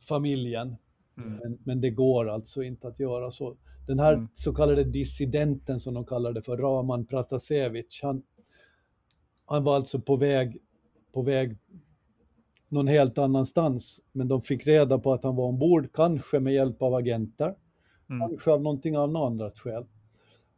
familjen. 0.09 0.77
Mm. 1.17 1.39
Men, 1.43 1.59
men 1.65 1.81
det 1.81 1.91
går 1.91 2.29
alltså 2.29 2.63
inte 2.63 2.89
att 2.89 3.01
göra 3.01 3.31
så. 3.31 3.57
Den 3.87 3.99
här 3.99 4.13
Mm. 4.13 4.29
så 4.35 4.55
kallade 4.55 4.85
dissidenten 4.85 5.81
som 5.81 5.95
de 5.95 6.05
kallade 6.05 6.43
för, 6.43 6.57
Raman 6.57 7.07
Pratasevich, 7.07 8.01
han, 8.03 8.23
han 9.47 9.65
var 9.65 9.75
alltså 9.75 10.01
på 10.01 10.17
väg, 10.17 10.59
på 11.15 11.23
väg 11.23 11.59
någon 12.69 12.87
helt 12.89 13.19
annanstans. 13.19 14.01
Men 14.13 14.29
de 14.29 14.43
fick 14.43 14.67
reda 14.67 14.99
på 14.99 15.13
att 15.13 15.25
han 15.25 15.37
var 15.37 15.45
ombord, 15.45 15.93
kanske 15.93 16.41
med 16.41 16.55
hjälp 16.55 16.83
av 16.83 16.95
agenter, 16.95 17.55
Mm. 18.11 18.29
kanske 18.29 18.51
av 18.51 18.63
någonting 18.63 18.99
av 18.99 19.13
något 19.13 19.31
annat 19.33 19.59
skäl. 19.59 19.87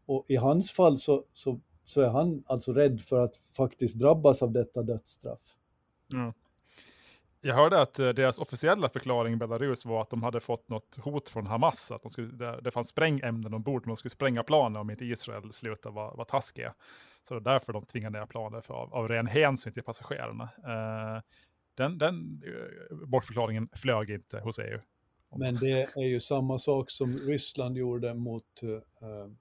Och 0.06 0.24
i 0.28 0.36
hans 0.36 0.70
fall 0.70 0.98
så, 0.98 1.24
så, 1.32 1.60
så 1.84 2.00
är 2.00 2.08
han 2.08 2.42
alltså 2.46 2.72
rädd 2.72 3.00
för 3.00 3.24
att 3.24 3.36
faktiskt 3.56 3.98
drabbas 3.98 4.42
av 4.42 4.52
detta 4.52 4.82
dödsstraff. 4.82 5.40
Mm. 6.12 6.32
Jag 7.46 7.54
hörde 7.54 7.80
att 7.80 7.98
eh, 7.98 8.08
deras 8.08 8.38
officiella 8.38 8.88
förklaring 8.88 9.32
i 9.32 9.36
Belarus 9.36 9.84
var 9.84 10.00
att 10.00 10.10
de 10.10 10.22
hade 10.22 10.40
fått 10.40 10.68
något 10.68 10.96
hot 10.96 11.28
från 11.28 11.46
Hamas, 11.46 11.90
att 11.90 12.02
de 12.02 12.10
skulle, 12.10 12.28
det, 12.28 12.60
det 12.60 12.70
fanns 12.70 12.88
sprängämnen 12.88 13.54
ombord, 13.54 13.82
men 13.82 13.88
de 13.88 13.96
skulle 13.96 14.10
spränga 14.10 14.42
planen 14.42 14.80
om 14.80 14.90
inte 14.90 15.04
Israel 15.04 15.52
slutade 15.52 15.94
vara, 15.94 16.14
vara 16.14 16.24
taskiga. 16.24 16.74
Så 17.22 17.34
det 17.34 17.40
är 17.40 17.52
därför 17.52 17.72
de 17.72 17.86
tvingade 17.86 18.18
ner 18.18 18.26
planen, 18.26 18.62
för 18.62 18.74
av, 18.74 18.94
av 18.94 19.08
ren 19.08 19.26
hänsyn 19.26 19.72
till 19.72 19.82
passagerarna. 19.82 20.44
Eh, 20.44 21.22
den 21.74 21.98
den 21.98 22.42
eh, 22.46 22.96
bortförklaringen 23.06 23.68
flög 23.72 24.10
inte 24.10 24.40
hos 24.40 24.58
EU. 24.58 24.80
Men 25.36 25.56
det 25.56 25.96
är 25.96 26.06
ju 26.06 26.20
samma 26.20 26.58
sak 26.58 26.90
som 26.90 27.18
Ryssland 27.18 27.76
gjorde 27.76 28.14
mot, 28.14 28.62
eh, 28.62 29.32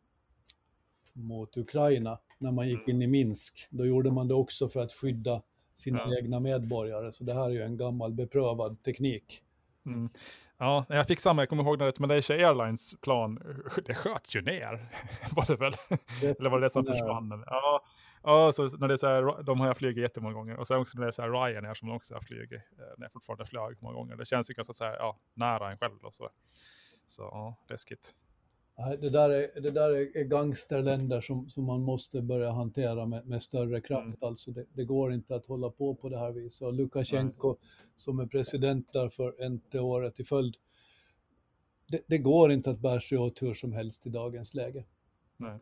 mot 1.14 1.58
Ukraina 1.58 2.20
när 2.38 2.52
man 2.52 2.70
gick 2.70 2.88
in 2.88 3.02
i 3.02 3.08
Minsk. 3.08 3.68
Då 3.70 3.86
gjorde 3.86 4.12
man 4.12 4.28
det 4.28 4.34
också 4.34 4.70
för 4.70 4.80
att 4.80 4.92
skydda 4.92 5.42
sina 5.76 6.02
Ja. 6.06 6.18
egna 6.18 6.40
medborgare. 6.40 7.12
Så 7.12 7.24
det 7.24 7.34
här 7.34 7.46
är 7.46 7.50
ju 7.50 7.62
en 7.64 7.78
gammal 7.78 8.14
beprövad 8.14 8.84
teknik. 8.84 9.42
Mm. 9.86 10.10
Ja, 10.58 10.86
jag 10.90 11.08
fick 11.08 11.20
samma, 11.20 11.42
jag 11.42 11.50
kommer 11.50 11.64
ihåg 11.64 11.80
när 11.80 11.88
ett 11.88 12.00
Malaysia 12.00 12.36
Airlines 12.48 12.96
plan, 13.02 13.40
det 13.86 13.96
sköts 13.96 14.36
ju 14.36 14.42
ner, 14.42 14.90
var 15.36 15.46
det 15.48 15.56
väl? 15.56 15.72
Det- 16.22 16.40
Eller 16.40 16.50
var 16.50 16.60
det 16.60 16.66
det 16.66 16.70
som 16.70 16.86
Nej. 16.86 16.94
försvann? 16.94 17.44
Ja, 17.48 17.84
ja 18.24 18.52
så 18.52 18.78
när 18.78 18.88
det 18.88 18.94
är 18.94 18.98
så 18.98 19.08
här, 19.08 19.44
de 19.44 19.60
har 19.60 19.68
jag 19.68 19.78
flugit 19.78 20.02
jättemånga 20.02 20.34
gånger. 20.34 20.58
Och 20.58 20.68
sen 20.68 20.78
också 20.80 20.98
när 20.98 21.06
det 21.06 21.10
är 21.10 21.12
så 21.12 21.22
här 21.22 21.30
Ryanair 21.30 21.74
som 21.74 21.88
de 21.88 21.96
också 21.96 22.14
har 22.14 22.22
flugit, 22.22 22.52
eh, 22.54 22.86
när 22.98 23.06
jag 23.06 23.12
fortfarande 23.12 23.46
flög 23.46 23.78
många 23.82 23.96
gånger. 23.96 24.16
Det 24.16 24.26
känns 24.26 24.50
ju 24.50 24.54
ganska 24.54 24.74
så 24.74 24.86
här, 24.86 24.94
ja, 24.96 25.18
nära 25.34 25.72
en 25.72 25.78
själv 25.78 25.98
och 26.04 26.14
så. 26.14 26.30
Så 27.08 27.22
ja, 27.22 27.56
läskigt. 27.70 28.16
Det 28.76 29.10
där 29.10 29.30
är, 29.30 29.62
det 29.62 29.72
där 29.72 29.90
är 29.92 30.24
gangsterländer 30.24 31.22
som, 31.22 31.50
som 31.50 31.64
man 31.64 31.82
måste 31.82 32.22
börja 32.22 32.52
hantera 32.52 33.06
med, 33.06 33.28
med 33.28 33.42
större 33.42 33.82
kraft. 33.82 34.06
Mm. 34.06 34.18
Alltså 34.22 34.52
det, 34.52 34.66
det 34.74 34.84
går 34.84 35.14
inte 35.14 35.36
att 35.36 35.46
hålla 35.46 35.70
på 35.70 35.96
på 35.96 36.10
det 36.10 36.18
här 36.18 36.32
viset. 36.32 36.62
Och 36.62 36.74
Lukasjenko 36.74 37.58
som 37.96 38.20
är 38.20 38.26
president 38.26 38.94
där 38.94 39.10
för 39.10 39.46
inte 39.46 39.80
året 39.80 40.20
i 40.20 40.24
följd. 40.24 40.56
Det, 41.88 42.02
det 42.08 42.18
går 42.18 42.52
inte 42.52 42.70
att 42.70 42.80
bära 42.80 43.02
sig 43.02 43.18
åt 43.18 43.42
hur 43.42 43.54
som 43.54 43.74
helst 43.74 44.06
i 44.06 44.10
dagens 44.10 44.54
läge. 44.54 44.84
Nej. 45.38 45.60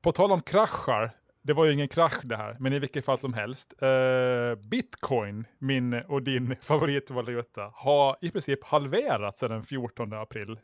På 0.00 0.12
tal 0.12 0.32
om 0.32 0.42
kraschar, 0.42 1.10
det 1.42 1.52
var 1.52 1.64
ju 1.64 1.72
ingen 1.72 1.88
krasch 1.88 2.20
det 2.24 2.36
här, 2.36 2.56
men 2.60 2.72
i 2.72 2.78
vilket 2.78 3.04
fall 3.04 3.18
som 3.18 3.34
helst. 3.34 3.82
Eh, 3.82 4.54
Bitcoin, 4.54 5.44
min 5.58 5.94
och 5.94 6.22
din 6.22 6.56
favoritvaluta, 6.62 7.72
har 7.74 8.16
i 8.20 8.30
princip 8.30 8.64
halverats 8.64 9.40
sedan 9.40 9.50
den 9.50 9.64
14 9.64 10.12
april. 10.12 10.58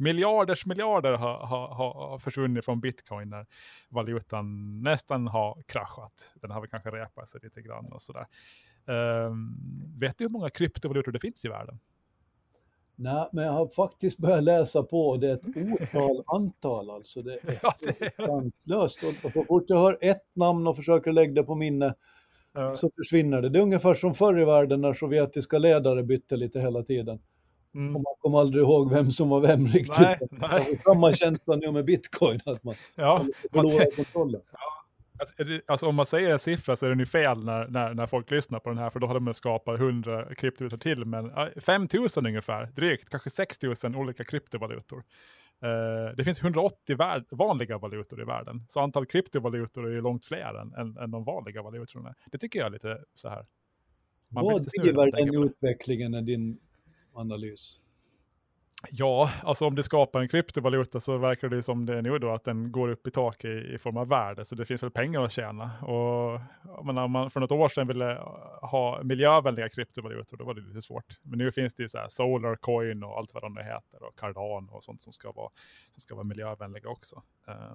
Miljarders 0.00 0.66
miljarder 0.66 1.12
har, 1.12 1.46
har, 1.46 1.68
har 1.74 2.18
försvunnit 2.18 2.64
från 2.64 2.80
bitcoin 2.80 3.28
när 3.28 3.46
valutan 3.88 4.78
nästan 4.82 5.26
har 5.26 5.62
kraschat. 5.66 6.34
Den 6.34 6.50
har 6.50 6.60
väl 6.60 6.70
kanske 6.70 6.90
repat 6.90 7.28
sig 7.28 7.40
lite 7.42 7.62
grann 7.62 7.92
och 7.92 8.02
sådär. 8.02 8.26
Eh, 8.88 9.32
vet 10.00 10.18
du 10.18 10.24
hur 10.24 10.28
många 10.28 10.50
kryptovalutor 10.50 11.12
det 11.12 11.20
finns 11.20 11.44
i 11.44 11.48
världen? 11.48 11.78
Nej, 12.96 13.28
men 13.32 13.44
jag 13.44 13.52
har 13.52 13.68
faktiskt 13.68 14.18
börjat 14.18 14.44
läsa 14.44 14.82
på 14.82 15.08
och 15.08 15.20
det 15.20 15.30
är 15.30 15.34
ett 15.34 15.82
otal 15.82 16.24
antal 16.26 16.90
alltså. 16.90 17.22
Det 17.22 17.34
är 17.34 17.58
Ja, 17.62 17.74
sanslöst. 18.26 19.02
Och 19.02 19.32
så 19.32 19.44
fort 19.44 19.64
jag 19.66 19.78
hör 19.78 19.98
ett 20.00 20.26
namn 20.32 20.66
och 20.66 20.76
försöker 20.76 21.12
lägga 21.12 21.32
det 21.32 21.42
på 21.42 21.54
minne 21.54 21.94
så 22.74 22.90
försvinner 22.96 23.42
det. 23.42 23.48
Det 23.48 23.58
är 23.58 23.62
ungefär 23.62 23.94
som 23.94 24.14
förr 24.14 24.40
i 24.40 24.44
världen 24.44 24.80
när 24.80 24.92
sovjetiska 24.92 25.58
ledare 25.58 26.02
bytte 26.02 26.36
lite 26.36 26.60
hela 26.60 26.82
tiden. 26.82 27.20
Mm. 27.74 27.96
Och 27.96 28.02
man 28.02 28.14
kom 28.18 28.34
aldrig 28.34 28.62
ihåg 28.64 28.90
vem 28.90 29.10
som 29.10 29.28
var 29.28 29.40
vem 29.40 29.66
riktigt. 29.66 29.98
Nej, 29.98 30.18
nej. 30.30 30.78
samma 30.78 31.12
känsla 31.12 31.56
nu 31.56 31.72
med 31.72 31.84
bitcoin, 31.84 32.40
att 32.44 32.64
man 32.64 32.74
Ja, 32.94 33.26
förlorar 33.52 33.96
kontrollen. 33.96 34.40
Det- 35.36 35.62
Alltså 35.66 35.86
om 35.86 35.94
man 35.94 36.06
säger 36.06 36.30
en 36.30 36.38
siffra 36.38 36.76
så 36.76 36.86
är 36.86 36.90
den 36.90 36.98
ju 36.98 37.06
fel 37.06 37.44
när, 37.44 37.68
när, 37.68 37.94
när 37.94 38.06
folk 38.06 38.30
lyssnar 38.30 38.58
på 38.60 38.68
den 38.68 38.78
här, 38.78 38.90
för 38.90 39.00
då 39.00 39.06
har 39.06 39.20
de 39.20 39.34
skapat 39.34 39.80
100 39.80 40.34
kryptovalutor 40.34 40.76
till, 40.78 41.04
men 41.04 41.32
ja, 41.36 41.48
5 41.60 41.88
000 41.94 42.08
ungefär, 42.16 42.66
drygt, 42.66 43.08
kanske 43.08 43.30
6 43.30 43.62
000 43.62 43.74
olika 43.96 44.24
kryptovalutor. 44.24 45.04
Eh, 45.62 46.16
det 46.16 46.24
finns 46.24 46.40
180 46.42 46.96
värld, 46.96 47.24
vanliga 47.30 47.78
valutor 47.78 48.20
i 48.22 48.24
världen, 48.24 48.64
så 48.68 48.80
antal 48.80 49.06
kryptovalutor 49.06 49.86
är 49.86 49.90
ju 49.90 50.00
långt 50.00 50.26
fler 50.26 50.54
än, 50.60 50.74
än, 50.74 50.96
än 50.96 51.10
de 51.10 51.24
vanliga 51.24 51.62
valutorna. 51.62 52.14
Det 52.32 52.38
tycker 52.38 52.58
jag 52.58 52.66
är 52.66 52.70
lite 52.70 52.98
så 53.14 53.28
här. 53.28 53.46
man 54.28 54.44
Vad 54.44 54.52
när 54.52 54.82
driver 54.82 55.10
den 55.12 55.44
utvecklingen 55.44 56.14
är 56.14 56.22
din 56.22 56.58
analys? 57.14 57.80
Ja, 58.90 59.30
alltså 59.42 59.66
om 59.66 59.74
det 59.74 59.82
skapar 59.82 60.20
en 60.20 60.28
kryptovaluta 60.28 61.00
så 61.00 61.18
verkar 61.18 61.48
det 61.48 61.62
som 61.62 61.86
det 61.86 61.98
är 61.98 62.02
nu 62.02 62.18
då 62.18 62.30
att 62.30 62.44
den 62.44 62.72
går 62.72 62.88
upp 62.88 63.06
i 63.06 63.10
tak 63.10 63.44
i, 63.44 63.48
i 63.74 63.78
form 63.78 63.96
av 63.96 64.08
värde. 64.08 64.44
Så 64.44 64.54
det 64.54 64.66
finns 64.66 64.82
väl 64.82 64.90
pengar 64.90 65.22
att 65.22 65.32
tjäna. 65.32 65.82
Och 65.82 66.40
menar, 66.86 67.04
om 67.04 67.10
man 67.10 67.30
för 67.30 67.40
något 67.40 67.52
år 67.52 67.68
sedan 67.68 67.86
ville 67.86 68.14
ha 68.62 69.02
miljövänliga 69.02 69.68
kryptovalutor, 69.68 70.36
då 70.36 70.44
var 70.44 70.54
det 70.54 70.60
lite 70.60 70.82
svårt. 70.82 71.20
Men 71.22 71.38
nu 71.38 71.52
finns 71.52 71.74
det 71.74 71.82
ju 71.82 71.88
så 71.88 71.98
här 71.98 72.08
Solar 72.08 72.56
Coin 72.56 73.02
och 73.02 73.18
allt 73.18 73.34
vad 73.34 73.42
de 73.42 73.54
nu 73.54 73.60
heter 73.60 74.02
och 74.02 74.18
Cardano 74.18 74.72
och 74.72 74.84
sånt 74.84 75.02
som 75.02 75.12
ska 75.12 75.32
vara, 75.32 75.50
som 75.90 76.00
ska 76.00 76.14
vara 76.14 76.24
miljövänliga 76.24 76.88
också. 76.88 77.22
Eh, 77.48 77.74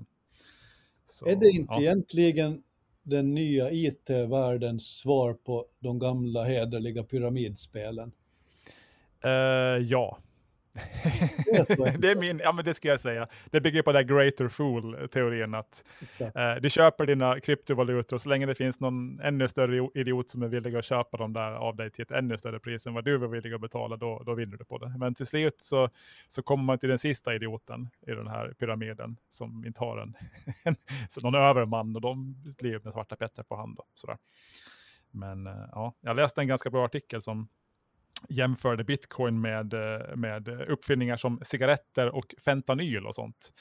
så, 1.05 1.27
är 1.27 1.35
det 1.35 1.49
inte 1.49 1.73
ja. 1.73 1.81
egentligen 1.81 2.63
den 3.03 3.33
nya 3.33 3.71
IT-världens 3.71 4.97
svar 4.97 5.33
på 5.33 5.65
de 5.79 5.99
gamla 5.99 6.43
hederliga 6.43 7.03
pyramidspelen? 7.03 8.11
Eh, 9.25 9.31
ja. 9.81 10.17
Det 11.97 12.11
är 12.11 12.19
min, 12.19 12.39
ja 12.39 12.51
men 12.51 12.65
det 12.65 12.73
ska 12.73 12.87
jag 12.87 12.99
säga. 12.99 13.27
Det 13.45 13.61
bygger 13.61 13.81
på 13.81 13.91
den 13.91 14.07
greater 14.07 14.47
fool-teorin 14.47 15.53
att. 15.53 15.83
Eh, 16.19 16.55
du 16.61 16.69
köper 16.69 17.05
dina 17.05 17.39
kryptovalutor 17.39 18.17
så 18.17 18.29
länge 18.29 18.45
det 18.45 18.55
finns 18.55 18.79
någon 18.79 19.19
ännu 19.19 19.47
större 19.47 19.89
idiot 19.93 20.29
som 20.29 20.43
är 20.43 20.47
villig 20.47 20.75
att 20.75 20.85
köpa 20.85 21.17
dem 21.17 21.33
där 21.33 21.51
av 21.51 21.75
dig 21.75 21.91
till 21.91 22.01
ett 22.01 22.11
ännu 22.11 22.37
större 22.37 22.59
pris 22.59 22.87
än 22.87 22.93
vad 22.93 23.05
du 23.05 23.17
var 23.17 23.27
villig 23.27 23.53
att 23.53 23.61
betala, 23.61 23.97
då, 23.97 24.23
då 24.25 24.33
vinner 24.33 24.57
du 24.57 24.65
på 24.65 24.77
det. 24.77 24.93
Men 24.97 25.15
till 25.15 25.25
slut 25.25 25.59
så, 25.59 25.89
så 26.27 26.43
kommer 26.43 26.63
man 26.63 26.79
till 26.79 26.89
den 26.89 26.99
sista 26.99 27.35
idioten 27.35 27.89
i 28.07 28.11
den 28.11 28.27
här 28.27 28.53
pyramiden 28.59 29.17
som 29.29 29.65
inte 29.65 29.79
har 29.79 29.97
en 29.97 30.15
så 31.09 31.21
någon 31.21 31.35
överman 31.35 31.95
och 31.95 32.01
de 32.01 32.35
blir 32.57 32.79
med 32.83 32.93
svarta 32.93 33.15
petter 33.15 33.43
på 33.43 33.55
hand. 33.55 33.75
Då, 33.77 33.83
sådär. 33.93 34.17
Men 35.11 35.47
eh, 35.47 35.69
ja, 35.71 35.93
jag 36.01 36.15
läste 36.15 36.41
en 36.41 36.47
ganska 36.47 36.69
bra 36.69 36.85
artikel 36.85 37.21
som 37.21 37.47
jämförde 38.29 38.83
bitcoin 38.83 39.41
med, 39.41 39.73
eh, 39.73 40.15
med 40.15 40.47
uppfinningar 40.47 41.17
som 41.17 41.39
cigaretter 41.43 42.15
och 42.15 42.35
fentanyl 42.45 43.05
och 43.05 43.15
sånt. 43.15 43.53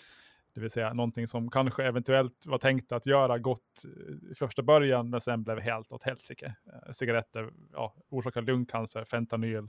Det 0.55 0.61
vill 0.61 0.71
säga 0.71 0.93
någonting 0.93 1.29
som 1.29 1.51
kanske 1.51 1.85
eventuellt 1.85 2.47
var 2.47 2.59
tänkt 2.59 2.93
att 2.93 3.07
göra 3.07 3.39
gott 3.39 3.85
eh, 3.85 4.31
i 4.31 4.35
första 4.35 4.63
början, 4.63 5.11
men 5.11 5.21
sen 5.21 5.43
blev 5.43 5.61
helt 5.61 5.93
åt 5.93 6.03
helsike. 6.03 6.47
Eh, 6.47 6.93
cigaretter 6.93 7.51
ja, 7.73 7.95
orsakar 8.09 8.43
lungcancer, 8.43 9.05
fentanyl 9.05 9.69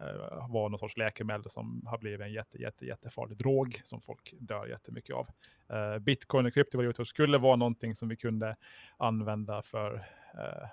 eh, 0.00 0.48
var 0.48 0.68
någon 0.68 0.78
sorts 0.78 0.96
läkemedel 0.96 1.50
som 1.50 1.82
har 1.86 1.98
blivit 1.98 2.20
en 2.20 2.32
jätte, 2.32 2.58
jätte, 2.58 2.86
jättefarlig 2.86 3.38
drog 3.38 3.80
som 3.84 4.00
folk 4.00 4.34
dör 4.40 4.66
jättemycket 4.66 5.16
av. 5.16 5.28
Eh, 5.72 5.98
Bitcoin 5.98 6.46
och 6.46 6.54
kryptovalutor 6.54 7.04
skulle 7.04 7.38
vara 7.38 7.56
någonting 7.56 7.94
som 7.94 8.08
vi 8.08 8.16
kunde 8.16 8.56
använda 8.96 9.62
för 9.62 10.04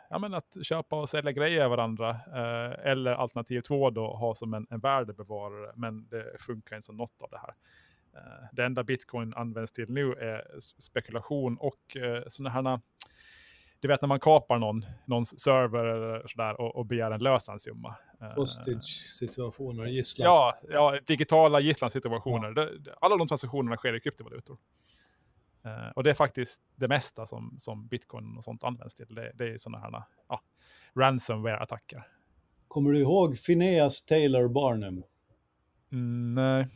ja, 0.10 0.20
men 0.20 0.34
att 0.34 0.58
köpa 0.64 1.00
och 1.02 1.10
sälja 1.10 1.32
grejer 1.32 1.64
av 1.64 1.70
varandra. 1.70 2.10
Eh, 2.10 2.88
eller 2.92 3.12
alternativ 3.12 3.62
två 3.62 3.90
då, 3.90 4.16
ha 4.16 4.36
som 4.36 4.54
en, 4.54 4.68
en 4.70 4.80
värdebevarare, 4.80 5.72
men 5.76 6.08
det 6.08 6.26
funkar 6.40 6.76
inte 6.76 6.86
som 6.86 6.98
något 6.98 7.22
av 7.22 7.30
det 7.30 7.38
här. 7.38 7.54
Eh, 8.16 8.48
Det 8.52 8.64
enda 8.66 8.84
bitcoin 8.84 9.34
används 9.34 9.72
till 9.72 9.90
nu 9.90 10.14
är 10.14 10.60
spekulation 10.82 11.58
och 11.58 11.98
eh, 11.98 12.24
sådana 12.28 12.50
här, 12.50 12.80
du 13.80 13.88
vet 13.88 14.02
när 14.02 14.08
man 14.08 14.20
kapar 14.20 14.60
någon, 14.60 14.86
någons 15.06 15.40
server 15.40 15.86
eller 15.86 16.28
sådär 16.28 16.62
och, 16.62 16.76
och 16.76 16.86
begär 16.86 17.12
en 17.12 17.24
lösensumma. 17.24 17.96
Eh, 18.22 18.28
Hostage-situationer, 18.36 19.86
gisslan. 19.86 20.26
Ja, 20.26 20.60
ja, 20.70 21.00
digitala 21.08 21.60
gisslansituationer. 21.60 22.52
Det- 22.52 22.94
Alla 23.02 23.18
de 23.18 23.28
transaktionerna 23.28 23.78
sker 23.78 23.94
i 23.96 24.00
kryptovalutor. 24.00 24.58
Eh, 25.66 25.90
och 25.96 26.04
det 26.04 26.10
är 26.10 26.14
faktiskt 26.14 26.62
det 26.76 26.88
mesta 26.88 27.26
som, 27.26 27.56
som 27.60 27.88
bitcoin 27.88 28.38
och 28.38 28.44
sånt 28.44 28.64
används 28.64 28.94
till. 28.96 29.16
Det, 29.16 29.32
det 29.36 29.54
är 29.54 29.58
sådana 29.58 29.80
här 29.80 30.04
ja, 30.30 30.42
ransomware-attacker. 30.94 32.08
Kommer 32.68 32.92
du 32.92 33.00
ihåg 33.00 33.44
Phineas 33.46 34.02
Taylor 34.02 34.48
Barnum? 34.48 35.04
Mm, 35.92 36.34
nej, 36.36 36.68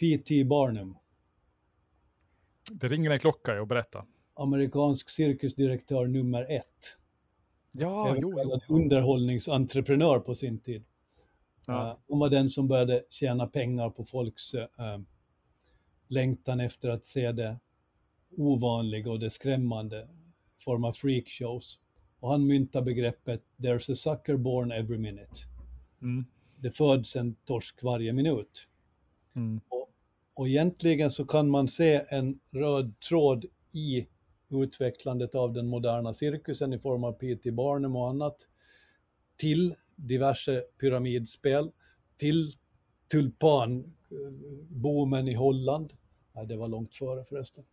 P.T. 0.00 0.44
Barnum? 0.44 0.96
det 2.70 2.88
ringer 2.88 3.10
en 3.10 3.18
klocka 3.18 3.60
och 3.60 3.66
berätta. 3.66 4.06
Amerikansk 4.34 5.10
cirkusdirektör 5.10 6.06
nummer 6.06 6.46
ett. 6.50 6.96
Ja, 7.72 8.08
Även 8.08 8.20
jo, 8.20 8.40
jo. 8.44 8.74
underhållningsentreprenör 8.74 10.18
på 10.20 10.34
sin 10.34 10.58
tid. 10.60 10.84
Ja. 11.66 11.90
Eh, 11.90 11.96
Hon 12.06 12.18
var 12.18 12.28
den 12.30 12.50
som 12.50 12.68
började 12.68 13.04
tjäna 13.08 13.46
pengar 13.46 13.90
på 13.90 14.04
folks 14.04 14.54
eh, 14.54 14.98
längtan 16.08 16.60
efter 16.60 16.88
att 16.88 17.04
se 17.04 17.32
det 17.32 17.58
ovanliga 18.36 19.10
och 19.10 19.20
det 19.20 19.30
skrämmande 19.30 20.08
i 20.60 20.64
form 20.64 20.84
av 20.84 20.92
freakshows. 20.92 21.78
Och 22.20 22.30
han 22.30 22.46
myntar 22.46 22.82
begreppet 22.82 23.42
“There's 23.56 23.92
a 23.92 23.94
sucker 23.94 24.36
born 24.36 24.72
every 24.72 24.98
minute”. 24.98 25.40
Mm. 26.02 26.24
Det 26.56 26.70
föds 26.70 27.16
en 27.16 27.34
torsk 27.34 27.82
varje 27.82 28.12
minut. 28.12 28.68
Mm. 29.36 29.60
Och, 29.68 29.90
och 30.34 30.48
egentligen 30.48 31.10
så 31.10 31.24
kan 31.24 31.50
man 31.50 31.68
se 31.68 32.04
en 32.08 32.40
röd 32.50 33.00
tråd 33.00 33.44
i 33.72 34.06
utvecklandet 34.48 35.34
av 35.34 35.52
den 35.52 35.66
moderna 35.66 36.14
cirkusen 36.14 36.72
i 36.72 36.78
form 36.78 37.04
av 37.04 37.12
P.T. 37.12 37.50
Barnum 37.50 37.96
och 37.96 38.08
annat 38.08 38.46
till 39.36 39.74
diverse 39.96 40.64
pyramidspel, 40.80 41.70
till 42.16 42.52
tulpanboomen 43.10 45.28
i 45.28 45.34
Holland. 45.34 45.92
Nej, 46.32 46.46
det 46.46 46.56
var 46.56 46.68
långt 46.68 46.94
före 46.94 47.24
förresten. 47.24 47.64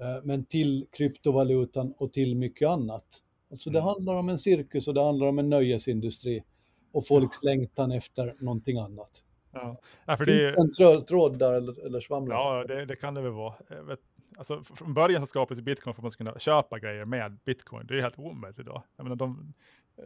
Eh, 0.00 0.20
Men 0.24 0.44
till 0.44 0.86
kryptovalutan 0.92 1.94
och 1.98 2.12
till 2.12 2.36
mycket 2.36 2.68
annat. 2.68 3.04
Alltså 3.50 3.70
det 3.70 3.78
Mm. 3.78 3.86
handlar 3.88 4.14
om 4.14 4.28
en 4.28 4.38
cirkus 4.38 4.88
och 4.88 4.94
det 4.94 5.04
handlar 5.04 5.26
om 5.26 5.38
en 5.38 5.48
nöjesindustri 5.48 6.44
och 6.92 7.06
folks 7.06 7.42
längtan 7.42 7.92
efter 7.92 8.34
någonting 8.38 8.78
annat. 8.78 9.22
Ja. 9.52 9.80
Ja, 10.06 10.16
för 10.16 10.26
det 10.26 10.44
är, 10.44 10.60
en 10.60 11.04
tråd 11.04 11.38
där 11.38 11.52
eller, 11.52 11.86
eller 11.86 12.00
svamlar? 12.00 12.36
Ja, 12.36 12.64
det, 12.64 12.84
det 12.84 12.96
kan 12.96 13.14
det 13.14 13.20
väl 13.20 13.32
vara. 13.32 13.54
Jag 13.68 13.84
vet, 13.84 14.00
alltså, 14.36 14.54
fr- 14.58 14.76
från 14.76 14.94
början 14.94 15.20
så 15.22 15.26
skapades 15.26 15.64
bitcoin 15.64 15.94
för 15.94 16.00
att 16.00 16.02
man 16.02 16.10
ska 16.10 16.24
kunna 16.24 16.38
köpa 16.38 16.78
grejer 16.78 17.04
med 17.04 17.38
bitcoin. 17.44 17.86
Det 17.86 17.98
är 17.98 18.02
helt 18.02 18.18
omöjligt 18.18 18.58
idag. 18.58 18.82
Jag 18.96 19.04
menar, 19.04 19.16
de, 19.16 19.54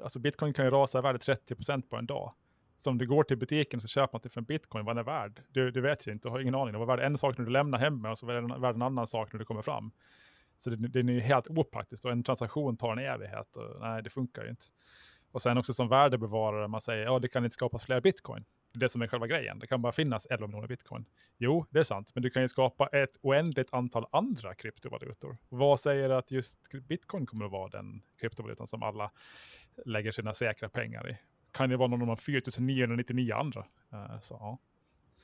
alltså 0.02 0.18
bitcoin 0.18 0.52
kan 0.52 0.64
ju 0.64 0.70
rasa 0.70 0.98
i 0.98 1.02
värde 1.02 1.18
30% 1.18 1.82
på 1.88 1.96
en 1.96 2.06
dag. 2.06 2.32
Så 2.82 2.90
om 2.90 2.98
du 2.98 3.06
går 3.06 3.24
till 3.24 3.36
butiken 3.36 3.80
och 3.82 3.88
köper 3.88 4.18
man 4.18 4.30
för 4.30 4.40
en 4.40 4.44
bitcoin, 4.44 4.84
vad 4.84 4.96
den 4.96 5.00
är 5.00 5.04
värd. 5.04 5.42
Du, 5.48 5.70
du 5.70 5.80
vet 5.80 6.06
ju 6.06 6.12
inte, 6.12 6.28
du 6.28 6.32
har 6.32 6.40
ingen 6.40 6.54
aning. 6.54 6.72
Det 6.72 6.78
var 6.78 6.86
värd 6.86 7.00
en 7.00 7.18
sak 7.18 7.38
när 7.38 7.44
du 7.44 7.50
lämnar 7.50 7.78
hemmet 7.78 8.10
och 8.10 8.18
så 8.18 8.26
var 8.26 8.34
den 8.34 8.60
värd 8.60 8.74
en 8.74 8.82
annan 8.82 9.06
sak 9.06 9.32
när 9.32 9.38
du 9.38 9.44
kommer 9.44 9.62
fram. 9.62 9.92
Så 10.58 10.70
det, 10.70 10.76
det 10.76 10.98
är 10.98 11.02
ju 11.04 11.20
helt 11.20 11.48
opraktiskt 11.50 12.04
och 12.04 12.12
en 12.12 12.22
transaktion 12.22 12.76
tar 12.76 12.92
en 12.92 12.98
evighet. 12.98 13.56
Och, 13.56 13.80
nej, 13.80 14.02
det 14.02 14.10
funkar 14.10 14.44
ju 14.44 14.50
inte. 14.50 14.64
Och 15.32 15.42
sen 15.42 15.58
också 15.58 15.72
som 15.72 15.88
värdebevarare, 15.88 16.68
man 16.68 16.80
säger 16.80 17.04
ja, 17.04 17.18
det 17.18 17.28
kan 17.28 17.44
inte 17.44 17.54
skapas 17.54 17.84
fler 17.84 18.00
bitcoin. 18.00 18.44
Det 18.72 18.78
är 18.78 18.80
det 18.80 18.88
som 18.88 19.02
är 19.02 19.06
själva 19.06 19.26
grejen. 19.26 19.58
Det 19.58 19.66
kan 19.66 19.82
bara 19.82 19.92
finnas 19.92 20.26
11 20.30 20.46
miljoner 20.46 20.68
bitcoin. 20.68 21.04
Jo, 21.38 21.66
det 21.70 21.78
är 21.78 21.84
sant, 21.84 22.10
men 22.14 22.22
du 22.22 22.30
kan 22.30 22.42
ju 22.42 22.48
skapa 22.48 22.86
ett 22.86 23.18
oändligt 23.22 23.74
antal 23.74 24.06
andra 24.12 24.54
kryptovalutor. 24.54 25.36
Vad 25.48 25.80
säger 25.80 26.10
att 26.10 26.30
just 26.30 26.58
bitcoin 26.88 27.26
kommer 27.26 27.44
att 27.44 27.52
vara 27.52 27.68
den 27.68 28.02
kryptovalutan 28.20 28.66
som 28.66 28.82
alla 28.82 29.10
lägger 29.86 30.10
sina 30.10 30.34
säkra 30.34 30.68
pengar 30.68 31.10
i? 31.10 31.16
Kan 31.52 31.70
det 31.70 31.76
vara 31.76 31.88
någon 31.88 32.00
av 32.00 32.06
de 32.06 32.16
4999 32.16 33.34
andra? 33.34 33.64
Eh, 33.92 34.20
så, 34.20 34.36
ja. 34.40 34.58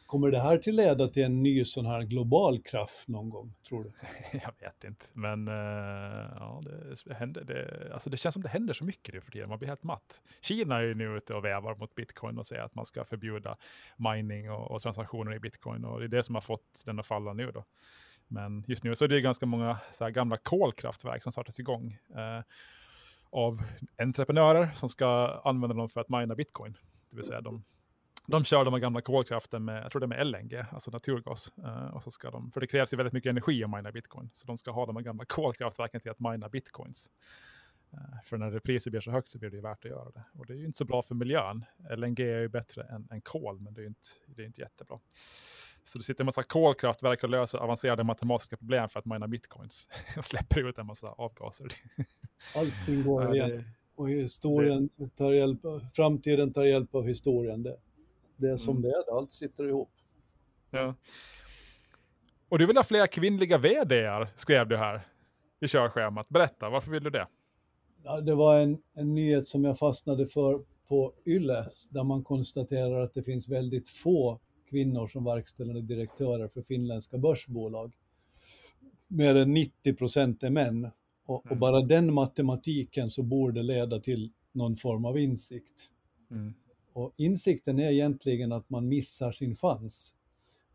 Kommer 0.06 0.30
det 0.30 0.40
här 0.40 0.58
till 0.58 0.76
leda 0.76 1.08
till 1.08 1.22
en 1.22 1.42
ny 1.42 1.64
sån 1.64 1.86
här 1.86 2.02
global 2.02 2.62
krasch 2.62 3.04
någon 3.06 3.30
gång, 3.30 3.54
tror 3.68 3.84
du? 3.84 3.92
Jag 4.42 4.52
vet 4.60 4.84
inte, 4.84 5.06
men 5.12 5.48
eh, 5.48 5.54
ja, 6.36 6.62
det, 7.04 7.14
händer, 7.14 7.44
det, 7.44 7.90
alltså 7.92 8.10
det 8.10 8.16
känns 8.16 8.32
som 8.32 8.42
det 8.42 8.48
händer 8.48 8.74
så 8.74 8.84
mycket 8.84 9.14
nu 9.14 9.20
för 9.20 9.32
tiden. 9.32 9.48
Man 9.48 9.58
blir 9.58 9.68
helt 9.68 9.82
matt. 9.82 10.22
Kina 10.40 10.76
är 10.76 10.82
ju 10.82 10.94
nu 10.94 11.16
ute 11.16 11.34
och 11.34 11.44
vävar 11.44 11.74
mot 11.74 11.94
bitcoin 11.94 12.38
och 12.38 12.46
säger 12.46 12.62
att 12.62 12.74
man 12.74 12.86
ska 12.86 13.04
förbjuda 13.04 13.56
mining 13.96 14.50
och, 14.50 14.70
och 14.70 14.80
transaktioner 14.80 15.34
i 15.34 15.40
bitcoin 15.40 15.84
och 15.84 15.98
det 15.98 16.06
är 16.06 16.08
det 16.08 16.22
som 16.22 16.34
har 16.34 16.42
fått 16.42 16.82
den 16.86 16.98
att 16.98 17.06
falla 17.06 17.32
nu 17.32 17.50
då. 17.50 17.64
Men 18.28 18.64
just 18.66 18.84
nu 18.84 18.94
så 18.94 19.04
är 19.04 19.08
det 19.08 19.20
ganska 19.20 19.46
många 19.46 19.78
så 19.92 20.04
här 20.04 20.10
gamla 20.10 20.36
kolkraftverk 20.36 21.22
som 21.22 21.32
startas 21.32 21.60
igång 21.60 21.98
eh, 22.16 22.42
av 23.30 23.62
entreprenörer 23.98 24.70
som 24.74 24.88
ska 24.88 25.40
använda 25.44 25.76
dem 25.76 25.88
för 25.88 26.00
att 26.00 26.08
mina 26.08 26.34
bitcoin. 26.34 26.76
Det 27.10 27.16
vill 27.16 27.24
säga 27.24 27.40
de, 27.40 27.64
de 28.26 28.44
kör 28.44 28.64
de 28.64 28.74
här 28.74 28.80
gamla 28.80 29.00
kolkraften 29.00 29.64
med, 29.64 29.84
jag 29.84 29.92
tror 29.92 30.00
det 30.00 30.06
är 30.06 30.24
med 30.24 30.26
LNG, 30.26 30.64
alltså 30.72 30.90
naturgas. 30.90 31.52
Uh, 31.58 31.94
och 31.94 32.02
så 32.02 32.10
ska 32.10 32.30
de, 32.30 32.50
för 32.50 32.60
det 32.60 32.66
krävs 32.66 32.92
ju 32.92 32.96
väldigt 32.96 33.12
mycket 33.12 33.30
energi 33.30 33.64
att 33.64 33.70
mina 33.70 33.92
bitcoin, 33.92 34.30
så 34.32 34.46
de 34.46 34.56
ska 34.56 34.70
ha 34.70 34.86
de 34.86 34.96
här 34.96 35.02
gamla 35.02 35.24
kolkraftverken 35.24 36.00
till 36.00 36.10
att 36.10 36.20
mina 36.20 36.48
bitcoins. 36.48 37.10
Eh, 37.92 38.22
för 38.24 38.38
när 38.38 38.58
priset 38.58 38.90
blir 38.90 39.00
så 39.00 39.10
högt 39.10 39.28
så 39.28 39.38
blir 39.38 39.50
det 39.50 39.56
ju 39.56 39.62
värt 39.62 39.84
att 39.84 39.90
göra 39.90 40.10
det. 40.10 40.24
Och 40.32 40.46
det 40.46 40.52
är 40.52 40.56
ju 40.56 40.64
inte 40.64 40.78
så 40.78 40.84
bra 40.84 41.02
för 41.02 41.14
miljön. 41.14 41.64
LNG 41.96 42.20
är 42.20 42.40
ju 42.40 42.48
bättre 42.48 42.82
än, 42.82 43.08
än 43.10 43.20
kol, 43.20 43.60
men 43.60 43.74
det 43.74 43.80
är 43.80 43.82
ju 43.82 43.88
inte, 43.88 44.08
det 44.26 44.42
är 44.42 44.46
inte 44.46 44.60
jättebra. 44.60 44.98
Så 45.88 45.98
det 45.98 46.04
sitter 46.04 46.22
en 46.22 46.26
massa 46.26 46.42
kolkraftverk 46.42 47.22
och 47.24 47.30
löser 47.30 47.58
avancerade 47.58 48.04
matematiska 48.04 48.56
problem 48.56 48.88
för 48.88 48.98
att 48.98 49.04
mina 49.06 49.28
bitcoins 49.28 49.88
och 50.16 50.24
släpper 50.24 50.68
ut 50.68 50.78
en 50.78 50.86
massa 50.86 51.08
avgaser. 51.08 51.66
Allting 52.56 53.02
går 53.02 53.22
Ja, 53.36 53.46
igen. 53.48 53.64
Och 53.94 54.08
historien 54.10 54.88
tar 55.16 55.32
hjälp, 55.32 55.60
framtiden 55.94 56.52
tar 56.52 56.64
hjälp 56.64 56.94
av 56.94 57.06
historien. 57.06 57.62
Det, 57.62 57.76
det 58.36 58.50
är 58.50 58.56
som 58.56 58.76
Mm. 58.76 58.82
det 58.82 58.88
är, 58.88 59.16
allt 59.18 59.32
sitter 59.32 59.68
ihop. 59.68 59.90
ja. 60.70 60.94
Och 62.48 62.58
du 62.58 62.66
vill 62.66 62.76
ha 62.76 62.84
fler 62.84 63.06
kvinnliga 63.06 63.58
vdar, 63.58 64.28
skrev 64.36 64.68
du 64.68 64.76
här 64.76 65.00
i 65.60 65.66
körschemat. 65.68 66.28
Berätta, 66.28 66.70
varför 66.70 66.90
vill 66.90 67.02
du 67.02 67.10
det? 67.10 67.26
Ja, 68.02 68.20
det 68.20 68.34
var 68.34 68.60
en, 68.60 68.78
en 68.94 69.14
nyhet 69.14 69.48
som 69.48 69.64
jag 69.64 69.78
fastnade 69.78 70.26
för 70.26 70.64
på 70.88 71.14
Yle, 71.26 71.64
där 71.90 72.04
man 72.04 72.24
konstaterar 72.24 73.00
att 73.04 73.14
det 73.14 73.22
finns 73.22 73.48
väldigt 73.48 73.88
få 73.88 74.40
kvinnor 74.70 75.06
som 75.06 75.24
verkställande 75.24 75.82
direktörer 75.82 76.48
för 76.48 76.62
finländska 76.62 77.18
börsbolag. 77.18 77.92
Mer 79.08 79.34
än 79.34 79.54
90 79.54 79.94
procent 79.94 80.42
är 80.42 80.50
män. 80.50 80.90
Och, 81.26 81.34
och 81.34 81.46
Mm. 81.46 81.58
bara 81.58 81.80
den 81.80 82.14
matematiken 82.14 83.10
så 83.10 83.22
borde 83.22 83.62
leda 83.62 84.00
till 84.00 84.32
någon 84.52 84.76
form 84.76 85.04
av 85.04 85.18
insikt. 85.18 85.90
Mm. 86.30 86.54
Och 86.92 87.12
insikten 87.16 87.78
är 87.78 87.90
egentligen 87.90 88.52
att 88.52 88.70
man 88.70 88.88
missar 88.88 89.32
sin 89.32 89.56
chans. 89.56 90.14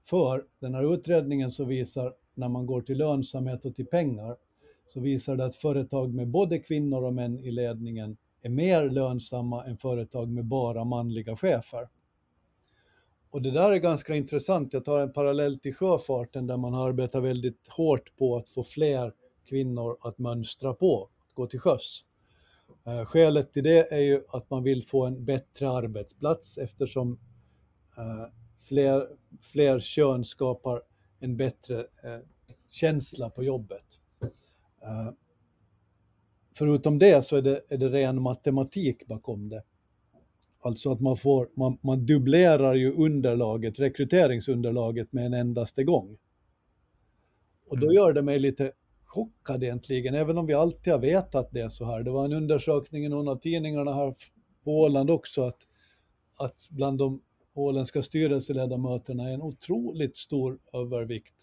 För 0.03 0.45
den 0.59 0.73
här 0.73 0.93
utredningen 0.93 1.51
så 1.51 1.63
visar, 1.65 2.13
när 2.33 2.49
man 2.49 2.65
går 2.65 2.81
till 2.81 2.97
lönsamhet 2.97 3.65
och 3.65 3.75
till 3.75 3.85
pengar, 3.85 4.37
så 4.85 4.99
visar 4.99 5.35
det 5.35 5.45
att 5.45 5.55
företag 5.55 6.13
med 6.13 6.27
både 6.27 6.59
kvinnor 6.59 7.03
och 7.03 7.13
män 7.13 7.39
i 7.39 7.51
ledningen 7.51 8.17
är 8.41 8.49
mer 8.49 8.89
lönsamma 8.89 9.65
än 9.65 9.77
företag 9.77 10.29
med 10.29 10.45
bara 10.45 10.83
manliga 10.83 11.35
chefer. 11.35 11.87
Och 13.33 13.41
det 13.41 13.51
där 13.51 13.71
är 13.71 13.77
ganska 13.77 14.15
intressant. 14.15 14.73
Jag 14.73 14.85
tar 14.85 14.99
en 14.99 15.13
parallell 15.13 15.59
till 15.59 15.75
sjöfarten 15.75 16.47
där 16.47 16.57
man 16.57 16.73
arbetar 16.73 17.21
väldigt 17.21 17.67
hårt 17.67 18.17
på 18.17 18.37
att 18.37 18.49
få 18.49 18.63
fler 18.63 19.13
kvinnor 19.45 19.97
att 20.01 20.17
mönstra 20.17 20.73
på, 20.73 21.09
att 21.27 21.33
gå 21.33 21.47
till 21.47 21.59
sjöss. 21.59 22.05
Eh, 22.85 23.05
Skälet 23.05 23.53
till 23.53 23.63
det 23.63 23.91
är 23.91 23.99
ju 23.99 24.23
att 24.27 24.49
man 24.49 24.63
vill 24.63 24.83
få 24.87 25.05
en 25.05 25.25
bättre 25.25 25.69
arbetsplats 25.69 26.57
eftersom 26.57 27.19
eh, 27.97 28.25
fler, 28.63 29.07
fler 29.41 29.79
kön 29.79 30.25
skapar 30.25 30.81
en 31.19 31.37
bättre 31.37 31.79
eh, 31.79 32.19
känsla 32.69 33.29
på 33.29 33.43
jobbet. 33.43 33.99
Eh, 34.81 35.13
förutom 36.57 36.99
det 36.99 37.25
så 37.25 37.35
är 37.35 37.41
det, 37.41 37.61
är 37.69 37.77
det 37.77 37.89
ren 37.89 38.21
matematik 38.21 39.07
bakom 39.07 39.49
det. 39.49 39.63
Alltså 40.63 40.91
att 40.91 41.01
man, 41.01 41.17
får, 41.17 41.49
man, 41.53 41.77
man 41.81 42.05
dubblerar 42.05 42.73
ju 42.73 42.93
underlaget, 42.93 43.79
rekryteringsunderlaget 43.79 45.13
med 45.13 45.25
en 45.25 45.33
endaste 45.33 45.83
gång. 45.83 46.17
Och 47.67 47.79
då 47.79 47.85
Mm. 47.85 47.95
gör 47.95 48.13
det 48.13 48.21
mig 48.21 48.39
lite 48.39 48.71
chockad 49.05 49.63
egentligen, 49.63 50.15
även 50.15 50.37
om 50.37 50.45
vi 50.45 50.53
alltid 50.53 50.93
har 50.93 50.99
vetat 50.99 51.51
det 51.51 51.69
så 51.69 51.85
här. 51.85 52.03
Det 52.03 52.11
var 52.11 52.25
en 52.25 52.33
undersökning 52.33 53.05
i 53.05 53.09
någon 53.09 53.27
av 53.27 53.35
tidningarna 53.35 53.93
här 53.93 54.15
på 54.63 54.81
Åland 54.81 55.09
också, 55.09 55.43
att, 55.43 55.57
att 56.37 56.67
bland 56.71 56.97
de 56.97 57.21
åländska 57.53 58.01
styrelseledamöterna 58.01 59.29
är 59.29 59.33
en 59.33 59.41
otroligt 59.41 60.17
stor 60.17 60.59
övervikt 60.73 61.35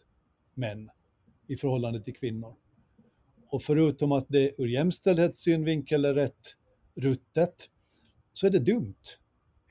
män 0.54 0.90
i 1.46 1.56
förhållande 1.56 2.02
till 2.02 2.14
kvinnor. 2.14 2.54
Och 3.48 3.62
förutom 3.62 4.12
att 4.12 4.26
det 4.28 4.52
ur 4.58 4.66
jämställdhetssynvinkel 4.66 6.04
är 6.04 6.14
rätt 6.14 6.56
ruttet, 6.94 7.70
så 8.32 8.46
är 8.46 8.50
det 8.50 8.58
dumt. 8.58 8.94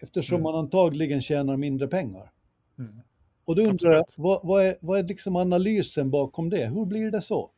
Eftersom 0.01 0.35
Mm. 0.35 0.43
man 0.43 0.55
antagligen 0.55 1.21
tjänar 1.21 1.57
mindre 1.57 1.87
pengar. 1.87 2.31
Mm. 2.79 3.01
Och 3.45 3.55
då 3.55 3.61
undrar 3.61 3.91
jag, 3.91 4.05
vad, 4.15 4.39
vad, 4.43 4.65
är, 4.65 4.75
vad 4.81 4.99
är 4.99 5.03
liksom 5.03 5.35
analysen 5.35 6.11
bakom 6.11 6.49
det? 6.49 6.65
Hur 6.65 6.85
blir 6.85 7.11
det 7.11 7.21
så? 7.21 7.51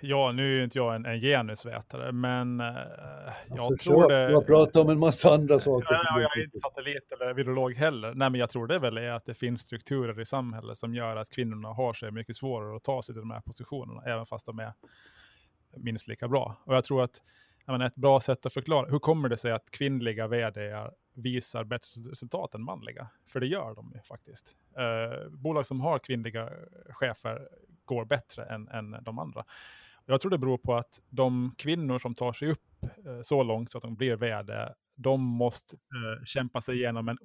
Ja, 0.00 0.32
nu 0.32 0.52
är 0.52 0.58
ju 0.58 0.64
inte 0.64 0.78
jag 0.78 0.94
en, 0.96 1.06
en 1.06 1.20
genusvetare, 1.20 2.12
men 2.12 2.60
eh, 2.60 2.66
jag, 2.66 3.58
Jag 3.58 3.78
tror 3.78 4.08
det... 4.08 4.30
Jag 4.30 4.46
pratar 4.46 4.80
om 4.80 4.90
en 4.90 4.98
massa 4.98 5.34
andra 5.34 5.60
saker. 5.60 5.94
Ja, 5.94 6.02
ja, 6.04 6.20
jag 6.20 6.38
är 6.38 6.44
inte 6.44 6.58
satellit 6.58 7.12
eller 7.12 7.34
virolog 7.34 7.74
heller. 7.74 8.14
Nej, 8.14 8.30
men 8.30 8.40
jag 8.40 8.50
tror 8.50 8.66
det 8.66 8.78
väl 8.78 8.96
är 8.96 9.10
att 9.10 9.24
det 9.24 9.34
finns 9.34 9.62
strukturer 9.62 10.20
i 10.20 10.26
samhället 10.26 10.76
som 10.76 10.94
gör 10.94 11.16
att 11.16 11.30
kvinnorna 11.30 11.68
har 11.68 11.92
sig 11.92 12.10
mycket 12.10 12.36
svårare 12.36 12.76
att 12.76 12.84
ta 12.84 13.02
sig 13.02 13.14
till 13.14 13.20
de 13.20 13.30
här 13.30 13.40
positionerna, 13.40 14.02
även 14.06 14.26
fast 14.26 14.46
de 14.46 14.58
är 14.58 14.72
minst 15.76 16.08
lika 16.08 16.28
bra. 16.28 16.56
Och 16.64 16.74
jag 16.74 16.84
tror 16.84 17.04
att 17.04 17.22
jag 17.22 17.22
menar, 17.74 17.86
ett 17.86 17.94
bra 17.94 18.20
sätt 18.20 18.46
att 18.46 18.52
förklara, 18.52 18.90
hur 18.90 18.98
kommer 18.98 19.28
det 19.28 19.36
sig 19.36 19.52
att 19.52 19.70
kvinnliga 19.70 20.26
vd 20.26 20.90
visar 21.14 21.64
bättre 21.64 22.02
resultat 22.10 22.54
än 22.54 22.62
manliga? 22.62 23.08
För 23.26 23.40
det 23.40 23.46
gör 23.46 23.74
de 23.74 23.92
ju 23.94 24.00
faktiskt. 24.00 24.56
Eh, 24.78 25.28
bolag 25.30 25.66
som 25.66 25.80
har 25.80 25.98
kvinnliga 25.98 26.50
chefer 26.88 27.48
går 27.84 28.04
bättre 28.04 28.44
än, 28.44 28.68
än 28.68 28.96
de 29.02 29.18
andra. 29.18 29.44
Jag 30.06 30.20
tror 30.20 30.30
det 30.30 30.38
beror 30.38 30.58
på 30.58 30.74
att 30.74 31.00
de 31.08 31.54
kvinnor 31.58 31.98
som 31.98 32.14
tar 32.14 32.32
sig 32.32 32.50
upp 32.50 32.82
eh, 32.82 33.22
så 33.22 33.42
långt 33.42 33.70
så 33.70 33.78
att 33.78 33.82
de 33.82 33.96
blir 33.96 34.16
vd, 34.16 34.68
de 34.94 35.20
måste 35.20 35.76
eh, 35.76 36.24
kämpa 36.24 36.60
sig 36.60 36.76
igenom 36.76 37.08
en 37.08 37.18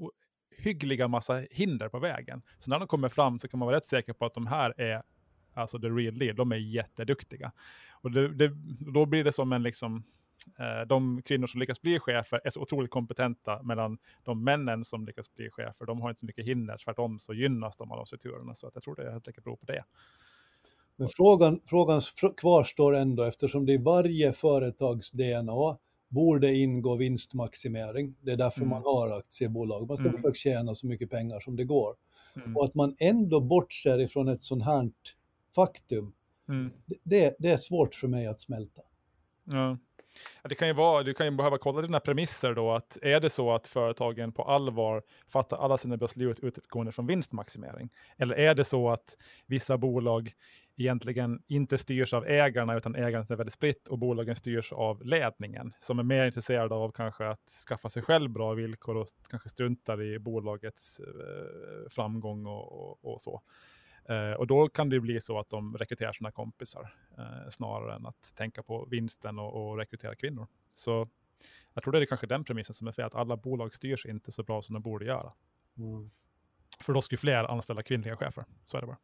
hyggliga 0.58 1.08
massa 1.08 1.45
hinder 1.51 1.89
på 1.89 1.99
vägen. 1.99 2.41
Så 2.58 2.69
när 2.69 2.80
de 2.80 2.88
kommer 2.88 3.10
fram 3.10 3.39
så 3.39 3.47
kan 3.47 3.60
man 3.60 3.65
vara 3.65 3.75
rätt 3.75 3.86
säker 3.86 4.13
på 4.13 4.25
att 4.25 4.34
de 4.34 4.47
här 4.47 4.82
är 4.82 5.04
alltså 5.54 5.80
the 5.80 5.88
real 5.88 6.19
deal, 6.19 6.36
de 6.36 6.51
är 6.51 6.56
jätteduktiga. 6.56 7.51
Och 7.91 8.12
det, 8.12 8.27
det, 8.27 8.51
då 8.93 9.06
blir 9.06 9.23
det 9.23 9.32
som 9.32 9.54
en 9.54 9.63
liksom, 9.63 10.04
de 10.88 11.21
kvinnor 11.21 11.47
som 11.47 11.60
lyckas 11.60 11.82
bli 11.82 11.99
chefer 11.99 12.41
är 12.43 12.49
så 12.49 12.62
otroligt 12.62 12.91
kompetenta, 12.91 13.63
medan 13.63 13.97
de 14.23 14.43
männen 14.43 14.86
som 14.86 15.06
lyckas 15.06 15.34
bli 15.34 15.49
chefer, 15.49 15.86
de 15.86 16.01
har 16.01 16.10
inte 16.10 16.19
så 16.19 16.25
mycket 16.25 16.45
hinder, 16.45 16.77
tvärtom 16.77 17.19
så 17.19 17.34
gynnas 17.34 17.77
de 17.77 17.91
av 17.91 17.97
de 17.97 18.06
strukturerna. 18.06 18.56
Så 18.56 18.67
att 18.67 18.75
jag 18.75 18.84
tror 18.84 18.95
det 18.95 19.12
helt 19.12 19.27
enkelt 19.27 19.43
beror 19.43 19.58
på 19.58 19.65
det. 19.65 19.84
Men 20.95 21.10
frågan, 21.10 21.60
frågan 21.65 22.01
kvarstår 22.38 22.95
ändå 22.95 23.23
eftersom 23.23 23.65
det 23.65 23.73
i 23.73 23.77
varje 23.77 24.34
företags 24.34 25.12
DNA 25.12 25.77
borde 26.12 26.54
ingå 26.54 26.95
vinstmaximering. 26.95 28.15
Det 28.21 28.32
är 28.32 28.38
därför 28.38 28.60
mm. 28.62 28.69
man 28.69 28.84
har 28.84 29.17
aktiebolag. 29.17 29.88
Man 29.88 29.97
ska 29.97 30.06
mm. 30.06 30.15
försöka 30.15 30.34
tjäna 30.34 30.75
så 30.75 30.88
mycket 30.88 31.10
pengar 31.10 31.39
som 31.39 31.56
det 31.56 31.63
går. 31.63 31.95
Mm. 32.36 32.58
Och 32.58 32.65
att 32.65 32.75
man 32.75 32.95
ändå 32.99 33.39
bortser 33.39 34.01
ifrån 34.01 34.27
ett 34.27 34.41
sånt 34.41 34.65
här 34.65 34.91
faktum, 35.56 36.13
mm. 36.49 36.71
det, 37.04 37.36
det, 37.39 37.49
är 37.49 37.58
svårt 37.58 37.95
för 37.95 38.08
mig 38.08 38.27
att 38.27 38.41
smälta. 38.41 38.82
Ja. 39.43 39.77
Det 40.43 40.56
kan 40.56 40.67
ju 40.67 40.74
vara, 40.74 41.04
du 41.04 41.13
kan 41.13 41.26
ju 41.26 41.32
behöva 41.32 41.58
kolla 41.58 41.82
dina 41.82 42.00
premisser 42.00 42.54
då, 42.54 42.71
att 42.71 42.97
är 43.02 43.19
det 43.19 43.30
så 43.30 43.54
att 43.54 43.67
företagen 43.67 44.32
på 44.32 44.43
allvar 44.43 45.04
fattar 45.28 45.58
alla 45.58 45.78
sina 45.78 45.97
beslut 45.97 46.39
utgående 46.39 46.91
från 46.91 47.08
vinstmaximering? 47.08 47.89
Eller 48.17 48.36
är 48.36 48.56
det 48.56 48.63
så 48.63 48.89
att 48.89 49.17
vissa 49.45 49.78
bolag 49.78 50.34
egentligen 50.78 51.41
inte 51.47 51.78
styrs 51.78 52.13
av 52.13 52.26
ägarna, 52.26 52.78
utan 52.78 52.95
ägandet 52.95 53.32
är 53.32 53.36
väldigt 53.36 53.54
spritt 53.54 53.88
och 53.88 53.97
bolagen 53.97 54.36
styrs 54.36 54.74
av 54.74 55.06
ledningen, 55.06 55.74
som 55.80 56.00
är 56.00 56.04
mer 56.04 56.26
intresserade 56.26 56.76
av 56.76 56.91
kanske 56.91 57.28
att 57.28 57.50
skaffa 57.67 57.89
sig 57.89 58.04
själv 58.04 58.30
bra 58.30 58.54
villkor 58.54 58.97
och 58.97 59.08
kanske 59.30 59.50
struntar 59.50 60.02
i 60.02 60.19
bolagets 60.19 61.00
eh, 61.00 61.89
framgång 61.89 62.45
och, 62.45 62.89
och, 62.89 63.13
och 63.13 63.21
så. 63.21 63.41
Eh, 64.10 64.32
och 64.32 64.48
då 64.48 64.70
kan 64.70 64.90
det 64.90 65.00
bli 65.00 65.22
så 65.22 65.40
att 65.40 65.50
de 65.50 65.78
rekryterar 65.78 66.14
sina 66.14 66.32
kompisar 66.32 66.94
eh, 67.18 67.50
snarare 67.50 67.96
än 67.96 68.06
att 68.06 68.36
tänka 68.36 68.64
på 68.64 68.88
vinsten 68.92 69.40
och, 69.40 69.70
och, 69.70 69.78
rekrytera 69.78 70.16
kvinnor. 70.16 70.48
Så 70.74 71.08
jag 71.74 71.84
tror 71.84 71.94
det 71.94 72.00
är 72.00 72.06
kanske 72.06 72.28
den 72.28 72.44
premissen 72.44 72.74
som 72.74 72.88
är 72.88 72.92
fel, 72.92 73.06
att 73.06 73.16
alla 73.16 73.38
bolag 73.38 73.76
styrs 73.76 74.06
inte 74.06 74.32
så 74.32 74.44
bra 74.44 74.62
som 74.62 74.74
de 74.74 74.82
borde 74.82 75.06
göra. 75.06 75.34
Mm. 75.78 76.12
För 76.80 76.94
då 76.94 77.02
skulle 77.02 77.18
fler 77.20 77.44
anställa 77.44 77.84
kvinnliga 77.84 78.18
chefer, 78.18 78.46
så 78.66 78.78
är 78.78 78.82
det 78.82 78.88
bara. 78.88 78.98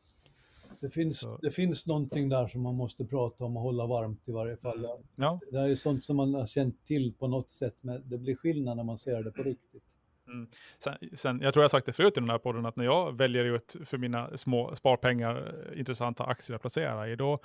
Det 0.80 0.90
finns, 0.90 1.24
det 1.42 1.52
finns 1.52 1.88
någonting 1.88 2.30
där 2.30 2.48
som 2.48 2.62
man 2.62 2.76
måste 2.76 3.06
prata 3.06 3.46
om 3.46 3.58
och 3.58 3.64
hålla 3.64 3.88
varmt 3.88 4.22
i 4.26 4.32
varje 4.32 4.58
fall. 4.58 4.88
Ja. 5.16 5.40
Det 5.52 5.60
är 5.60 5.76
sånt 5.76 6.06
som 6.06 6.16
man 6.16 6.34
har 6.34 6.46
känt 6.46 6.86
till 6.86 7.14
på 7.14 7.28
något 7.28 7.52
sätt, 7.52 7.76
men 7.82 8.10
det 8.10 8.18
blir 8.18 8.36
skillnad 8.36 8.78
när 8.78 8.84
man 8.84 8.98
ser 8.98 9.24
det 9.24 9.32
på 9.32 9.44
riktigt. 9.44 9.84
Mm. 10.28 10.48
Sen, 10.78 10.98
sen, 11.14 11.42
jag 11.42 11.54
tror 11.54 11.64
jag 11.64 11.72
sagt 11.72 11.86
det 11.86 11.94
förut 11.94 12.18
i 12.18 12.20
den 12.20 12.30
här 12.30 12.38
podden, 12.38 12.66
att 12.66 12.76
när 12.76 12.86
jag 12.86 13.18
väljer 13.18 13.44
ut 13.46 13.76
för 13.86 13.98
mina 13.98 14.38
små 14.38 14.76
sparpengar 14.76 15.54
eh, 15.72 15.80
intressanta 15.80 16.24
aktier 16.24 16.56
att 16.56 16.62
placera 16.62 17.10
i, 17.10 17.16
då 17.16 17.40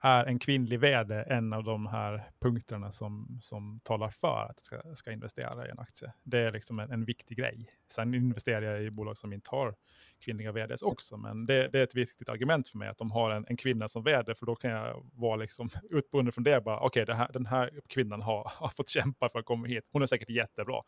är 0.00 0.24
en 0.24 0.38
kvinnlig 0.38 0.80
vd 0.80 1.14
en 1.14 1.52
av 1.52 1.64
de 1.64 1.86
här 1.86 2.30
punkterna 2.40 2.92
som, 2.92 3.38
som 3.42 3.80
talar 3.84 4.10
för 4.10 4.46
att 4.50 4.68
jag 4.70 4.80
ska, 4.80 4.94
ska 4.94 5.12
investera 5.12 5.66
i 5.66 5.70
en 5.70 5.78
aktie. 5.78 6.12
Det 6.22 6.38
är 6.38 6.52
liksom 6.52 6.78
en, 6.78 6.90
en, 6.90 7.04
viktig 7.04 7.38
grej. 7.38 7.70
Sen 7.92 8.14
investerar 8.14 8.62
jag 8.62 8.82
i 8.82 8.90
bolag 8.90 9.18
som 9.18 9.32
inte 9.32 9.50
har 9.50 9.74
kvinnliga 10.20 10.52
vds 10.52 10.82
också, 10.82 11.16
men 11.16 11.46
det, 11.46 11.68
det 11.68 11.78
är 11.78 11.82
ett 11.82 11.94
viktigt 11.94 12.28
argument 12.28 12.68
för 12.68 12.78
mig 12.78 12.88
att 12.88 12.98
de 12.98 13.10
har 13.10 13.30
en, 13.30 13.46
en 13.48 13.56
kvinna 13.56 13.88
som 13.88 14.02
vd, 14.02 14.34
för 14.34 14.46
då 14.46 14.54
kan 14.54 14.70
jag 14.70 15.06
vara 15.12 15.36
liksom 15.36 15.70
utbunden 15.90 16.32
från 16.32 16.44
det, 16.44 16.60
bara 16.60 16.80
okej, 16.80 17.02
okay, 17.02 17.26
den 17.32 17.46
här 17.46 17.70
kvinnan 17.88 18.22
har, 18.22 18.52
har 18.54 18.68
fått 18.68 18.88
kämpa 18.88 19.28
för 19.28 19.38
att 19.38 19.44
komma 19.44 19.66
hit, 19.66 19.84
hon 19.92 20.02
är 20.02 20.06
säkert 20.06 20.30
jättebra. 20.30 20.82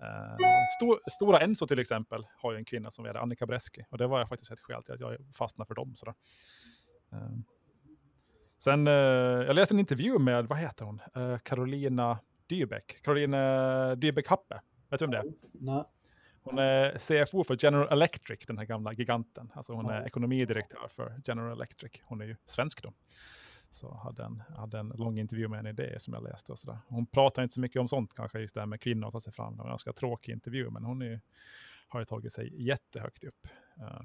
Uh, 0.00 0.36
Stor, 0.76 1.10
Stora 1.10 1.40
Enso 1.40 1.66
till 1.66 1.78
exempel 1.78 2.26
har 2.36 2.52
ju 2.52 2.58
en 2.58 2.64
kvinna 2.64 2.90
som 2.90 3.04
är 3.04 3.14
Annika 3.14 3.46
Breski. 3.46 3.84
Och 3.90 3.98
det 3.98 4.06
var 4.06 4.18
jag 4.18 4.28
faktiskt 4.28 4.52
ett 4.52 4.60
skäl 4.60 4.82
till 4.82 4.94
att 4.94 5.00
jag 5.00 5.16
fastnade 5.34 5.68
för 5.68 5.74
dem. 5.74 5.96
Sådär. 5.96 6.14
Uh, 7.12 7.38
sen, 8.58 8.88
uh, 8.88 8.94
jag 9.46 9.54
läste 9.54 9.74
en 9.74 9.78
intervju 9.78 10.18
med, 10.18 10.46
vad 10.46 10.58
heter 10.58 10.84
hon? 10.84 11.00
Carolina 11.42 12.18
Dybeck. 12.46 13.02
Carolina 13.02 13.94
Dybeck 13.94 14.28
Happe. 14.28 14.60
Vet 14.90 14.98
du 14.98 15.04
om 15.04 15.10
det 15.10 15.18
är? 15.18 15.24
Nej. 15.52 15.84
Hon 16.42 16.58
är 16.58 16.98
CFO 16.98 17.44
för 17.44 17.56
General 17.60 17.88
Electric, 17.92 18.46
den 18.46 18.58
här 18.58 18.64
gamla 18.64 18.92
giganten. 18.92 19.52
Alltså 19.54 19.72
hon 19.72 19.90
är 19.90 20.06
ekonomidirektör 20.06 20.88
för 20.90 21.20
General 21.24 21.52
Electric. 21.52 21.92
Hon 22.04 22.20
är 22.20 22.24
ju 22.24 22.36
svensk 22.46 22.82
då. 22.82 22.92
Så 23.74 23.94
hade 23.94 24.24
en, 24.24 24.42
hade 24.56 24.78
en 24.78 24.88
lång 24.88 25.18
intervju 25.18 25.48
med 25.48 25.58
henne 25.58 25.70
i 25.70 25.72
det 25.72 26.02
som 26.02 26.14
jag 26.14 26.22
läste 26.22 26.52
och 26.52 26.58
sådär. 26.58 26.78
Hon 26.88 27.06
pratar 27.06 27.42
inte 27.42 27.54
så 27.54 27.60
mycket 27.60 27.80
om 27.80 27.88
sånt 27.88 28.14
kanske, 28.14 28.40
just 28.40 28.54
det 28.54 28.60
här 28.60 28.66
med 28.66 28.80
kvinnor 28.80 29.06
att 29.06 29.12
ta 29.12 29.20
sig 29.20 29.32
fram. 29.32 29.52
Det 29.52 29.58
var 29.58 29.64
en 29.64 29.70
ganska 29.70 29.92
tråkig 29.92 30.32
intervju, 30.32 30.70
men 30.70 30.84
hon 30.84 31.02
är, 31.02 31.20
har 31.88 32.00
ju 32.00 32.06
tagit 32.06 32.32
sig 32.32 32.66
jättehögt 32.66 33.24
upp. 33.24 33.46
Uh, 33.78 34.02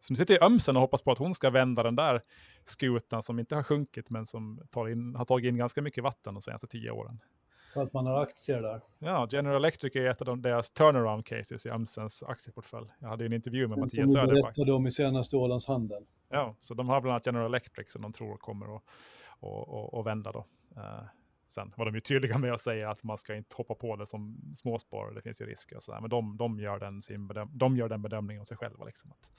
så 0.00 0.12
nu 0.12 0.16
sitter 0.16 0.34
jag 0.34 0.42
ömsen 0.42 0.76
och 0.76 0.82
hoppas 0.82 1.02
på 1.02 1.12
att 1.12 1.18
hon 1.18 1.34
ska 1.34 1.50
vända 1.50 1.82
den 1.82 1.96
där 1.96 2.22
skutan 2.64 3.22
som 3.22 3.38
inte 3.38 3.54
har 3.54 3.62
sjunkit, 3.62 4.10
men 4.10 4.26
som 4.26 4.60
in, 4.90 5.14
har 5.14 5.24
tagit 5.24 5.48
in 5.48 5.56
ganska 5.56 5.82
mycket 5.82 6.04
vatten 6.04 6.34
de 6.34 6.42
senaste 6.42 6.66
tio 6.66 6.90
åren. 6.90 7.20
För 7.74 7.82
att 7.82 7.92
man 7.92 8.06
har 8.06 8.22
aktier 8.22 8.62
där. 8.62 8.80
Ja, 8.98 9.28
General 9.30 9.56
Electric 9.56 9.96
är 9.96 10.06
ett 10.06 10.20
av 10.20 10.26
de, 10.26 10.42
deras 10.42 10.70
turnaround 10.70 11.26
cases 11.26 11.66
i 11.66 11.70
Ömsens 11.70 12.22
aktieportfölj. 12.22 12.86
Jag 12.98 13.08
hade 13.08 13.26
en 13.26 13.32
intervju 13.32 13.68
med 13.68 13.78
Mattias 13.78 14.12
Söderback. 14.12 14.28
Som 14.28 14.34
du 14.34 14.42
berättade 14.42 14.72
om 14.72 14.86
i 14.86 14.90
senaste 14.92 15.36
Ålands 15.36 15.66
handel. 15.66 16.06
Ja, 16.32 16.56
så 16.60 16.74
de 16.74 16.88
har 16.88 17.00
bland 17.00 17.12
annat 17.12 17.26
General 17.26 17.46
Electric 17.46 17.92
som 17.92 18.02
de 18.02 18.12
tror 18.12 18.36
kommer 18.36 18.76
att 18.76 18.82
och, 19.40 19.68
och, 19.68 19.94
och 19.94 20.06
vända 20.06 20.32
då. 20.32 20.46
Uh, 20.76 21.02
sen 21.46 21.72
var 21.76 21.84
de 21.84 21.94
ju 21.94 22.00
tydliga 22.00 22.38
med 22.38 22.52
att 22.52 22.60
säga 22.60 22.90
att 22.90 23.02
man 23.02 23.18
ska 23.18 23.34
inte 23.34 23.56
hoppa 23.56 23.74
på 23.74 23.96
det 23.96 24.06
som 24.06 24.52
småsparare, 24.54 25.14
det 25.14 25.22
finns 25.22 25.40
ju 25.40 25.46
risker 25.46 25.76
och 25.76 25.82
sådär. 25.82 26.00
Men 26.00 26.10
de, 26.10 26.36
de, 26.36 26.60
gör 26.60 26.78
den 26.78 27.02
sin 27.02 27.26
bedöm 27.26 27.50
de 27.52 27.76
gör 27.76 27.88
den 27.88 28.02
bedömningen 28.02 28.40
av 28.40 28.44
sig 28.44 28.56
själva. 28.56 28.84
Liksom 28.84 29.10
att, 29.10 29.32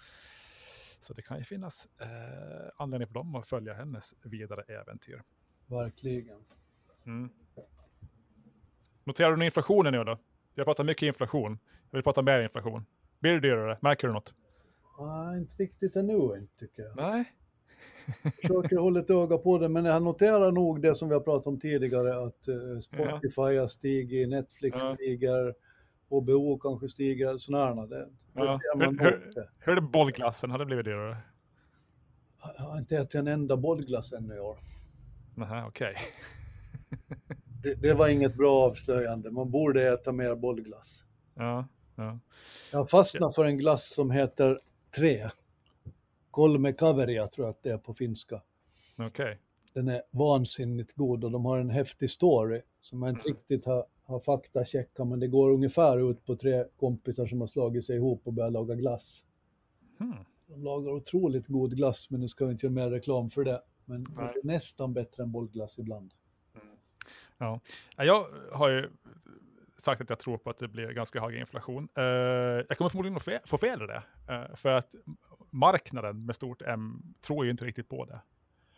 så 1.00 1.14
det 1.14 1.22
kan 1.22 1.38
ju 1.38 1.44
finnas 1.44 1.88
eh, 2.02 2.72
anledning 2.78 3.08
för 3.08 3.14
dem 3.14 3.36
att 3.36 3.48
följa 3.48 3.74
hennes 3.74 4.16
vidare 4.24 4.62
äventyr. 4.62 5.24
Verkligen. 5.68 6.44
Mm. 7.06 7.30
Noterar 9.04 9.36
du 9.36 9.46
inflationen 9.46 9.94
nu 9.94 10.04
då? 10.04 10.18
Vi 10.54 10.62
har 10.62 10.66
pratat 10.66 10.86
mycket 10.86 11.08
inflation. 11.08 11.60
Jag 11.90 11.98
vill 11.98 12.04
prata 12.04 12.22
mer 12.22 12.40
inflation. 12.40 12.86
Blir 13.20 13.34
det 13.34 13.40
dyrare? 13.40 13.78
Märker 13.82 14.08
du 14.08 14.14
något? 14.14 14.36
Nej, 15.06 15.38
inte 15.38 15.64
riktigt 15.64 15.96
ännu, 15.96 16.48
tycker 16.60 16.84
jag. 16.84 16.96
Nej. 16.96 17.34
Försöker 18.42 18.78
hålla 18.78 19.00
ett 19.00 19.10
öga 19.10 19.38
på 19.38 19.58
det, 19.58 19.70
men 19.70 19.86
jag 19.86 20.04
noterar 20.04 20.52
nog 20.52 20.82
det 20.82 20.96
som 20.96 21.10
vi 21.10 21.14
har 21.14 21.22
pratat 21.22 21.48
om 21.48 21.60
tidigare, 21.60 22.26
att 22.26 22.48
uh, 22.50 22.80
Spotify 22.80 23.42
ja. 23.42 23.62
har 23.62 23.68
stigit, 23.68 24.30
Netflix 24.30 24.78
ja. 24.82 24.96
stiger, 24.96 25.54
HBO 26.10 26.58
kanske 26.58 26.90
stiger, 26.90 27.38
sådana 27.38 27.86
det, 27.86 28.10
ja. 28.34 28.60
hur, 28.74 29.00
hur, 29.00 29.34
hur 29.60 29.72
är 29.72 29.76
det 29.76 29.82
bollglassen? 29.82 30.52
Har 30.52 30.60
det 30.60 30.66
blivit 30.66 30.86
dyrare? 30.86 31.18
Jag 32.58 32.64
har 32.64 32.78
inte 32.78 32.98
ätit 32.98 33.16
en 33.16 33.28
enda 33.28 33.58
bollglass 33.58 34.14
ännu 34.14 34.36
i 34.36 34.40
år. 34.40 34.58
Nähä, 35.36 35.66
okej. 35.68 35.96
Okay. 35.96 37.18
det, 37.64 37.82
det, 37.82 37.94
var 37.94 38.08
inget 38.08 38.36
bra 38.36 38.64
avslöjande. 38.64 39.32
Man 39.32 39.52
borde 39.52 39.94
äta 39.94 40.12
mer 40.12 40.36
bollglass. 40.36 41.04
Ja, 41.36 41.68
ja. 41.96 42.20
Jag 42.72 42.90
fastnade 42.90 43.34
för 43.34 43.46
en 43.46 43.58
glass 43.58 43.94
som 43.94 44.12
heter 44.12 44.60
Tre. 44.96 45.30
Kolme 46.32 46.74
kaveria 46.74 47.28
tror 47.28 47.48
jag 47.48 47.52
att 47.52 47.64
det 47.64 47.70
är 47.70 47.78
på 47.78 47.94
finska. 47.94 48.42
Okay. 49.08 49.36
Den 49.74 49.88
är 49.88 50.02
vansinnigt 50.12 50.94
god 50.94 51.24
och 51.24 51.32
de 51.32 51.46
har 51.46 51.60
en 51.60 51.70
häftig 51.70 52.10
story 52.10 52.62
som 52.82 53.02
jag 53.02 53.12
inte 53.12 53.30
mm. 53.30 53.38
riktigt 53.38 53.66
har, 53.66 53.86
har 54.04 54.20
faktacheckat, 54.20 55.08
men 55.08 55.20
det 55.20 55.28
går 55.28 55.52
ungefär 55.52 56.12
ut 56.12 56.26
på 56.26 56.36
tre 56.36 56.66
kompisar 56.80 57.26
som 57.26 57.40
har 57.42 57.48
slagit 57.48 57.86
sig 57.86 57.96
ihop 57.96 58.22
och 58.28 58.34
börjat 58.34 58.54
laga 58.54 58.76
glass. 58.76 59.26
Mm. 60.00 60.18
De 60.48 60.64
lagar 60.64 60.92
otroligt 60.92 61.48
god 61.48 61.76
glass, 61.76 62.10
men 62.10 62.20
nu 62.20 62.28
ska 62.28 62.46
vi 62.46 62.52
inte 62.52 62.66
göra 62.66 62.74
mer 62.74 62.90
reklam 62.90 63.30
för 63.30 63.44
det. 63.44 63.62
Men 63.86 64.04
det 64.04 64.22
är 64.22 64.44
nästan 64.44 64.94
bättre 64.94 65.24
än 65.24 65.32
bollglass 65.32 65.80
ibland. 65.80 66.14
Ja, 67.38 67.60
jag 67.98 68.28
har 68.52 68.70
ju 68.70 68.90
sagt 69.84 70.02
att 70.02 70.10
jag 70.10 70.20
tror 70.20 70.38
på 70.38 70.50
att 70.50 70.60
det 70.60 70.68
blir 70.68 70.92
ganska 70.92 71.22
hög 71.22 71.36
inflation. 71.36 71.88
Uh, 71.98 72.04
jag 72.04 72.78
kommer 72.78 72.90
förmodligen 72.90 73.42
få 73.46 73.58
fel 73.58 73.82
i 73.82 73.88
det, 73.88 74.04
uh, 74.34 74.56
för 74.56 74.70
att 74.70 74.96
marknaden 75.50 76.26
med 76.26 76.36
stort 76.36 76.62
M 76.62 77.02
tror 77.22 77.46
ju 77.46 77.52
inte 77.52 77.66
riktigt 77.66 77.90
på 77.90 78.06
det. 78.06 78.22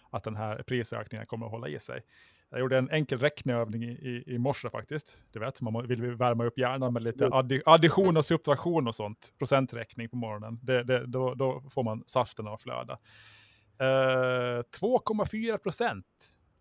Att 0.10 0.24
den 0.24 0.36
här 0.36 0.64
prisökningen 0.64 1.28
kommer 1.28 1.46
att 1.46 1.52
hålla 1.52 1.68
i 1.68 1.80
sig. 1.80 2.02
Jag 2.50 2.60
gjorde 2.60 2.78
en 2.78 2.90
enkel 2.90 3.20
räkneövning 3.20 3.84
i, 3.84 3.88
i, 3.88 4.34
i 4.34 4.38
morse 4.38 4.70
faktiskt. 4.70 5.24
Du 5.32 5.40
vet, 5.40 5.62
man 5.62 5.88
vill 5.88 6.02
värma 6.02 6.46
upp 6.46 6.58
hjärnan 6.58 6.94
med 6.94 7.04
lite 7.04 7.28
addi 7.32 7.62
addition 7.66 8.18
och 8.18 8.26
subtraktion 8.26 8.88
och 8.88 8.96
sånt. 8.96 9.34
Procenträkning 9.38 10.10
på 10.10 10.16
morgonen. 10.16 10.60
Det, 10.62 10.84
det, 10.84 11.06
då, 11.06 11.34
då, 11.34 11.64
får 11.70 11.84
man 11.84 12.04
saften 12.06 12.48
att 12.48 12.62
flöda. 12.62 12.94
Uh, 12.94 13.86
2,4 13.86 15.58
procent 15.58 16.06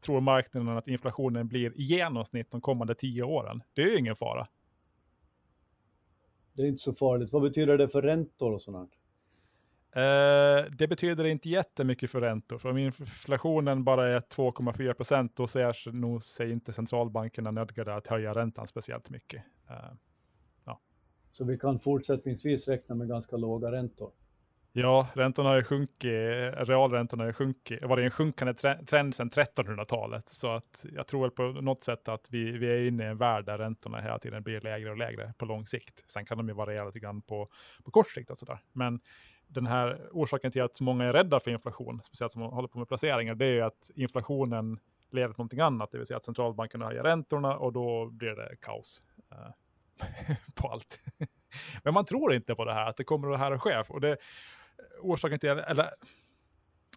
tror 0.03 0.21
marknaden 0.21 0.77
att 0.77 0.89
inflationen 0.89 1.49
blir 1.49 1.81
i 1.81 1.83
genomsnitt 1.83 2.51
de 2.51 2.61
kommande 2.61 2.95
tio 2.95 3.23
åren. 3.23 3.63
Det 3.75 3.83
är 3.83 3.87
ju 3.87 3.99
ingen 3.99 4.17
fara. 4.17 4.49
Det 6.53 6.63
är 6.63 6.67
inte 6.67 6.83
så 6.83 6.95
farligt. 6.95 7.33
Vad 7.33 7.43
betyder 7.43 7.79
det 7.79 7.89
för 7.89 8.03
räntor 8.03 8.53
och 8.53 8.63
sånt? 8.63 8.93
Eh, 9.97 10.71
det 10.71 10.89
betyder 10.89 11.25
inte 11.25 11.49
jättemycket 11.49 12.11
för 12.11 12.21
räntor. 12.21 12.59
För 12.59 12.69
om 12.69 12.79
inflationen 12.79 13.85
bara 13.85 14.09
är 14.09 14.21
2,4 14.21 14.95
procent, 14.95 15.37
då 15.37 15.47
ser 15.47 15.93
nog 15.93 16.23
sig 16.23 16.53
inte 16.53 16.73
centralbankerna 16.73 17.51
nödgade 17.51 17.95
att 17.95 18.07
höja 18.07 18.35
räntan 18.35 18.69
speciellt 18.69 19.11
mycket. 19.11 19.43
Eh, 19.71 19.77
ja. 20.65 20.81
Så 21.29 21.45
vi 21.45 21.59
kan 21.59 21.81
fortsättningsvis 21.81 22.69
räkna 22.69 22.95
med 22.95 23.09
ganska 23.09 23.37
låga 23.37 23.73
räntor? 23.73 24.11
Ja, 24.75 25.09
räntorna 25.15 25.49
har 25.49 25.57
ju 25.57 25.65
sjunkit, 25.65 26.11
realräntorna 26.55 27.23
har 27.23 27.29
ju 27.29 27.33
sjunkit, 27.33 27.83
var 27.83 27.99
en 27.99 28.11
sjunkande 28.11 28.55
trend 28.87 29.15
sedan 29.15 29.31
1300-talet. 29.31 30.29
Så 30.29 30.55
att 30.55 30.87
jag 30.93 31.07
tror 31.07 31.21
väl 31.21 31.31
på 31.31 31.43
något 31.43 31.83
sätt 31.83 32.09
att 32.09 32.29
vi, 32.31 32.51
vi 32.51 32.67
är 32.67 32.87
inne 32.89 33.05
i 33.05 33.07
en 33.07 33.19
värld 33.19 33.45
där 33.45 33.59
räntorna 33.59 34.01
hela 34.01 34.19
tiden 34.19 34.43
blir 34.43 34.61
lägre 34.61 34.91
och 34.91 34.97
lägre 34.97 35.35
på 35.39 35.45
lång 35.45 35.67
sikt. 35.67 36.05
Sen 36.07 36.25
kan 36.25 36.39
de 36.39 36.49
ju 36.49 36.55
variera 36.55 36.85
lite 36.85 36.99
grann 36.99 37.23
på, 37.23 37.49
på 37.85 37.91
kort 37.91 38.11
sikt 38.11 38.31
och 38.31 38.39
sådär. 38.39 38.59
Men 38.73 39.01
den 39.47 39.67
här 39.67 40.09
orsaken 40.13 40.53
till 40.53 40.63
att 40.63 40.81
många 40.81 41.05
är 41.05 41.13
rädda 41.13 41.41
för 41.41 41.51
inflation, 41.51 42.01
speciellt 42.05 42.33
som 42.33 42.43
håller 42.43 42.69
på 42.69 42.79
med 42.79 42.89
placeringar, 42.89 43.35
det 43.35 43.47
är 43.47 43.53
ju 43.53 43.63
att 43.63 43.91
inflationen 43.95 44.79
leder 45.11 45.29
till 45.29 45.39
någonting 45.39 45.61
annat, 45.61 45.91
det 45.91 45.99
vill 45.99 46.07
säga 46.07 46.17
att 46.17 46.25
centralbankerna 46.25 46.87
höjer 46.87 47.03
räntorna 47.03 47.57
och 47.57 47.73
då 47.73 48.07
blir 48.07 48.31
det 48.31 48.57
kaos 48.61 49.03
eh, 49.33 50.37
på 50.55 50.69
allt. 50.69 51.03
Men 51.83 51.95
man 51.95 52.05
tror 52.05 52.35
inte 52.35 52.55
på 52.55 52.65
det 52.65 52.73
här, 52.73 52.89
att 52.89 52.97
det 52.97 53.05
kommer 53.05 53.29
det 53.29 53.39
här 53.39 53.53
att 53.53 53.63
ske. 53.63 53.83
Och 53.89 54.01
det, 54.01 54.17
orsaken 55.01 55.39
till, 55.39 55.51
eller 55.51 55.91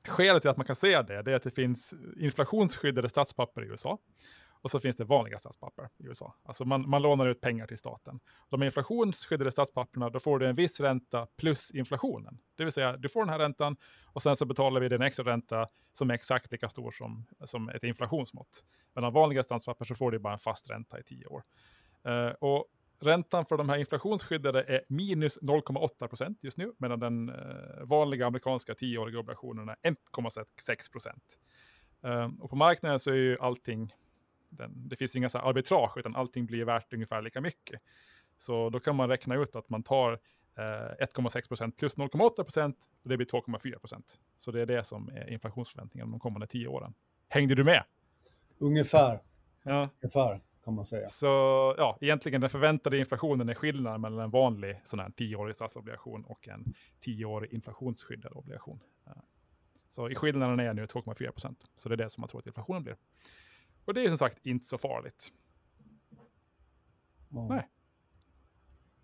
skälet 0.07 0.41
till 0.41 0.49
att 0.49 0.57
man 0.57 0.65
kan 0.65 0.75
se 0.75 1.01
det, 1.01 1.21
det 1.21 1.31
är 1.31 1.35
att 1.35 1.43
det 1.43 1.55
finns 1.55 1.93
inflationsskyddade 2.19 3.09
statspapper 3.09 3.63
i 3.63 3.67
USA. 3.67 3.97
Och 4.65 4.71
så 4.71 4.79
finns 4.79 4.95
det 4.95 5.03
vanliga 5.03 5.37
statspapper 5.37 5.89
i 5.97 6.07
USA. 6.07 6.35
Alltså 6.43 6.65
man, 6.65 6.89
man 6.89 7.01
lånar 7.01 7.27
ut 7.27 7.41
pengar 7.41 7.67
till 7.67 7.77
staten. 7.77 8.19
De 8.49 8.63
inflationsskyddade 8.63 9.51
statspapperna, 9.51 10.09
då 10.09 10.19
får 10.19 10.39
du 10.39 10.47
en 10.47 10.55
viss 10.55 10.79
ränta 10.79 11.27
plus 11.37 11.71
inflationen. 11.71 12.39
Det 12.55 12.63
vill 12.63 12.73
säga, 12.73 12.97
du 12.97 13.09
får 13.09 13.19
den 13.19 13.29
här 13.29 13.39
räntan 13.39 13.77
och 14.13 14.21
sen 14.21 14.35
så 14.35 14.45
betalar 14.45 14.81
vi 14.81 14.89
den 14.89 15.01
extra 15.01 15.25
ränta 15.25 15.67
som 15.93 16.09
är 16.09 16.13
exakt 16.13 16.51
lika 16.51 16.69
stor 16.69 16.91
som, 16.91 17.25
som 17.43 17.69
ett 17.69 17.83
inflationsmått. 17.83 18.63
Men 18.93 19.03
av 19.03 19.13
vanliga 19.13 19.43
statspapper 19.43 19.85
så 19.85 19.95
får 19.95 20.11
du 20.11 20.19
bara 20.19 20.33
en 20.33 20.39
fast 20.39 20.69
ränta 20.69 20.99
i 20.99 21.03
tio 21.03 21.25
år. 21.25 21.43
Uh, 22.07 22.33
och 22.39 22.65
Räntan 23.01 23.45
för 23.45 23.57
de 23.57 23.69
här 23.69 23.77
inflationsskyddade 23.77 24.63
är 24.63 24.81
minus 24.87 25.41
0,8 25.41 26.07
procent 26.07 26.43
just 26.43 26.57
nu, 26.57 26.73
medan 26.77 26.99
den 26.99 27.29
eh, 27.29 27.35
vanliga 27.83 28.27
amerikanska 28.27 28.75
tioåriga 28.75 29.19
obligationen 29.19 29.69
är 29.69 29.75
1,6 29.83 30.91
procent. 30.91 31.39
Um, 32.01 32.41
och 32.41 32.49
på 32.49 32.55
marknaden 32.55 32.99
så 32.99 33.11
är 33.11 33.15
ju 33.15 33.37
allting, 33.39 33.93
den, 34.49 34.89
det 34.89 34.95
finns 34.95 35.15
inga 35.15 35.29
så 35.29 35.37
arbitrage, 35.37 35.97
utan 35.97 36.15
allting 36.15 36.45
blir 36.45 36.65
värt 36.65 36.93
ungefär 36.93 37.21
lika 37.21 37.41
mycket. 37.41 37.81
Så 38.37 38.69
då 38.69 38.79
kan 38.79 38.95
man 38.95 39.09
räkna 39.09 39.35
ut 39.35 39.55
att 39.55 39.69
man 39.69 39.83
tar 39.83 40.13
eh, 40.55 40.61
1,6 41.05 41.47
procent 41.47 41.77
plus 41.77 41.97
0,8 41.97 42.43
procent, 42.43 42.77
och 43.03 43.09
det 43.09 43.17
blir 43.17 43.27
2,4 43.27 43.79
procent. 43.79 44.19
Så 44.37 44.51
det 44.51 44.61
är 44.61 44.65
det 44.65 44.83
som 44.83 45.09
är 45.09 45.29
inflationsförväntningen 45.29 46.11
de 46.11 46.19
kommande 46.19 46.47
tio 46.47 46.67
åren. 46.67 46.93
Hängde 47.27 47.55
du 47.55 47.63
med? 47.63 47.83
Ungefär. 48.57 49.21
Ja. 49.63 49.89
Ungefär 50.01 50.41
kan 50.65 50.73
man 50.73 50.85
säga. 50.85 51.09
Så 51.09 51.25
ja, 51.77 51.97
egentligen 52.01 52.41
den 52.41 52.49
förväntade 52.49 52.97
inflationen 52.97 53.49
är 53.49 53.53
skillnaden 53.53 54.01
mellan 54.01 54.19
en 54.19 54.29
vanlig 54.29 54.81
sån 54.83 54.99
här 54.99 55.09
tioårig 55.09 55.55
statsobligation 55.55 56.25
och 56.25 56.47
en 56.47 56.73
tioårig 56.99 57.53
inflationsskyddad 57.53 58.31
obligation. 58.35 58.79
Så 59.89 60.09
i 60.09 60.15
skillnaden 60.15 60.59
är 60.59 60.73
nu 60.73 60.85
2,4 60.85 61.31
procent. 61.31 61.59
Så 61.75 61.89
det 61.89 61.95
är 61.95 61.97
det 61.97 62.09
som 62.09 62.21
man 62.21 62.29
tror 62.29 62.39
att 62.39 62.47
inflationen 62.47 62.83
blir. 62.83 62.95
Och 63.85 63.93
det 63.93 64.03
är 64.03 64.07
som 64.07 64.17
sagt 64.17 64.45
inte 64.45 64.65
så 64.65 64.77
farligt. 64.77 65.33
Ja. 67.29 67.47
Nej. 67.49 67.69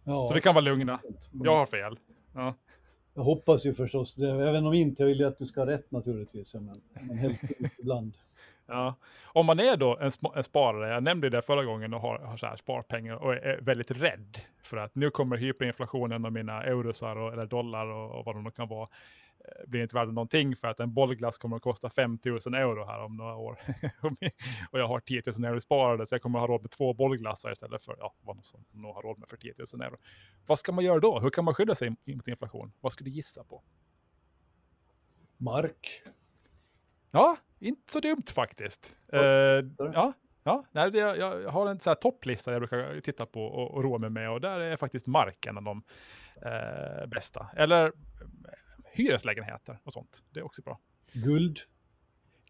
Ja. 0.04 0.26
Så 0.26 0.34
vi 0.34 0.42
kan 0.42 0.56
vara 0.56 0.66
lugna. 0.66 1.02
Jag 1.32 1.58
har 1.58 1.66
fel. 1.66 2.00
Ja. 2.34 2.56
Jag 3.14 3.24
hoppas 3.24 3.66
ju 3.66 3.74
förstås 3.74 4.16
det. 4.16 4.30
Även 4.30 4.66
om 4.66 4.74
inte 4.74 5.04
jag 5.04 5.08
vill 5.08 5.26
att 5.26 5.38
du 5.38 5.46
ska 5.46 5.62
ha 5.62 5.68
rätt 5.68 5.92
naturligtvis. 5.92 6.54
Men, 6.54 6.82
men 6.94 7.18
helst 7.18 7.44
ibland. 7.80 8.18
Ja. 8.72 8.96
Om 9.26 9.46
man 9.46 9.60
är 9.60 9.78
då 9.78 9.98
en, 9.98 10.12
en, 10.36 10.44
sparare, 10.44 10.94
jag 10.94 11.04
nämnde 11.04 11.30
det 11.30 11.42
förra 11.42 11.64
gången 11.64 11.94
och 11.94 12.02
har, 12.02 12.20
har 12.20 12.38
så 12.38 12.46
här 12.46 12.56
sparpengar 12.56 13.16
och 13.16 13.34
är 13.34 13.62
väldigt 13.62 13.92
rädd 13.92 14.38
för 14.64 14.78
att 14.78 14.96
nu 14.96 15.10
kommer 15.10 15.38
hyperinflationen 15.38 16.26
och 16.26 16.34
mina 16.34 16.64
eurosar 16.64 17.16
och, 17.16 17.34
eller 17.34 17.46
dollar 17.46 17.88
och, 17.88 18.20
och 18.20 18.26
vad 18.26 18.36
de 18.36 18.44
nu 18.44 18.52
kan 18.52 18.68
vara 18.68 18.90
eh, 19.40 19.70
blir 19.70 19.82
inte 19.82 19.96
värda 19.96 20.12
någonting 20.12 20.56
för 20.56 20.68
att 20.68 20.80
en 20.80 20.94
bollglass 20.94 21.38
kommer 21.38 21.56
att 21.56 21.62
kosta 21.62 21.90
5 21.90 22.20
000 22.26 22.38
euro 22.54 22.86
här 22.86 23.04
om 23.04 23.18
några 23.18 23.36
år. 23.36 23.60
och 24.72 24.80
jag 24.80 24.88
har 24.88 25.00
10 25.00 25.22
000 25.38 25.46
euro 25.46 25.62
sparade 25.62 26.06
så 26.06 26.16
jag 26.16 26.22
kommer 26.22 26.40
att 26.40 26.44
ha 26.44 26.54
råd 26.54 26.62
med 26.62 26.72
två 26.72 26.94
bollglassar 26.94 27.52
istället 27.52 27.84
för 27.84 27.96
ja, 28.00 28.14
vad 28.22 28.46
som 28.46 28.66
nog 28.72 28.96
har 28.96 29.02
råd 29.02 29.20
med 29.20 29.30
för 29.30 29.38
10 29.38 29.54
000 29.74 29.82
euro. 29.82 29.98
Vad 30.48 30.60
ska 30.60 30.72
man 30.72 30.84
göra 30.84 31.00
då? 31.00 31.20
Hur 31.20 31.30
kan 31.30 31.46
man 31.46 31.54
skydda 31.54 31.76
sig 31.76 31.90
mot 31.90 32.28
inflation? 32.28 32.72
Vad 32.82 32.92
skulle 32.92 33.10
du 33.10 33.16
gissa 33.16 33.44
på? 33.44 33.62
Mark. 35.38 36.04
Ja, 37.12 37.38
inte 37.62 37.92
så 37.92 38.00
dumt 38.00 38.24
faktiskt. 38.36 38.98
Uh, 39.14 39.22
ja, 39.78 40.14
ja 40.44 40.66
nej, 40.72 40.92
det, 40.92 40.98
jag 41.00 41.50
har 41.50 41.68
en 41.68 41.80
så 41.80 41.96
topplista 41.96 42.52
jag 42.52 42.62
brukar 42.62 43.02
titta 43.02 43.26
på 43.26 43.46
och, 43.46 43.72
och 43.72 43.84
roa 43.84 43.98
mig 43.98 44.10
med 44.10 44.32
och 44.32 44.42
där 44.42 44.60
är 44.60 44.78
faktiskt 44.78 45.08
mark 45.08 45.46
en 45.46 45.58
av 45.58 45.64
de 45.64 45.84
uh, 46.46 47.08
bästa. 47.08 47.50
Eller 47.56 47.86
uh, 47.86 47.92
hyreslägenheter 48.94 49.80
och 49.84 49.94
sånt. 49.94 50.24
Det 50.30 50.40
är 50.40 50.46
också 50.46 50.62
bra. 50.62 50.80
Guld. 51.14 51.60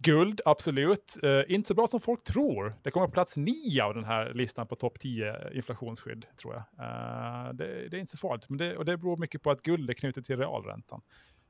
Guld, 0.04 0.41
absolut. 0.45 1.17
Uh, 1.24 1.41
inte 1.47 1.67
så 1.67 1.74
bra 1.74 1.88
som 1.88 2.00
folk 2.00 2.24
tror. 2.24 2.76
Det 2.82 2.91
kommer 2.91 3.06
på 3.06 3.12
plats 3.12 3.38
nio 3.38 3.84
av 3.84 3.93
den 3.93 4.04
här 4.04 4.34
listan 4.34 4.67
på 4.67 4.76
topp 4.76 5.00
10 5.00 5.54
inflationsskydd, 5.54 6.26
tror 6.41 6.54
jag. 6.54 6.63
Uh, 6.86 7.54
det, 7.54 7.89
det, 7.89 7.97
är 7.97 8.00
inte 8.00 8.12
så 8.12 8.17
farligt, 8.17 8.50
men 8.50 8.58
det, 8.58 8.78
och 8.78 8.86
det 8.86 8.97
beror 8.97 9.17
mycket 9.17 9.43
på 9.43 9.52
att 9.52 9.62
guld 9.62 9.89
är 9.89 9.93
knutet 9.93 10.26
till 10.26 10.38
realräntan. 10.38 11.02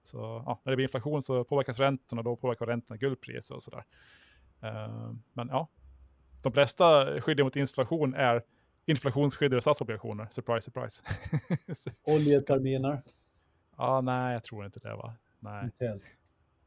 Så 0.03 0.43
ja, 0.45 0.61
när 0.63 0.71
det 0.71 0.75
blir 0.75 0.83
inflation 0.85 1.21
så 1.21 1.43
påverkas 1.43 1.79
räntorna 1.79 2.19
och 2.19 2.23
då 2.23 2.35
påverkar 2.35 2.65
räntorna 2.65 2.97
guldpris 2.97 3.51
och 3.51 3.63
sådär. 3.63 3.83
Uh, 4.63 5.13
men 5.33 5.47
ja, 5.47 5.67
de 6.43 6.53
flesta 6.53 7.21
skydden 7.21 7.45
mot 7.45 7.55
inflation 7.55 8.13
är 8.13 8.43
inflationsskyddade 8.85 9.61
statsobligationer. 9.61 10.27
Surprise, 10.31 10.61
surprise. 10.61 11.03
Oljeterminer? 12.03 13.01
Ja, 13.77 14.01
nej, 14.01 14.33
jag 14.33 14.43
tror 14.43 14.65
inte 14.65 14.79
det 14.79 14.95
va. 14.95 15.15
Nej. 15.39 15.69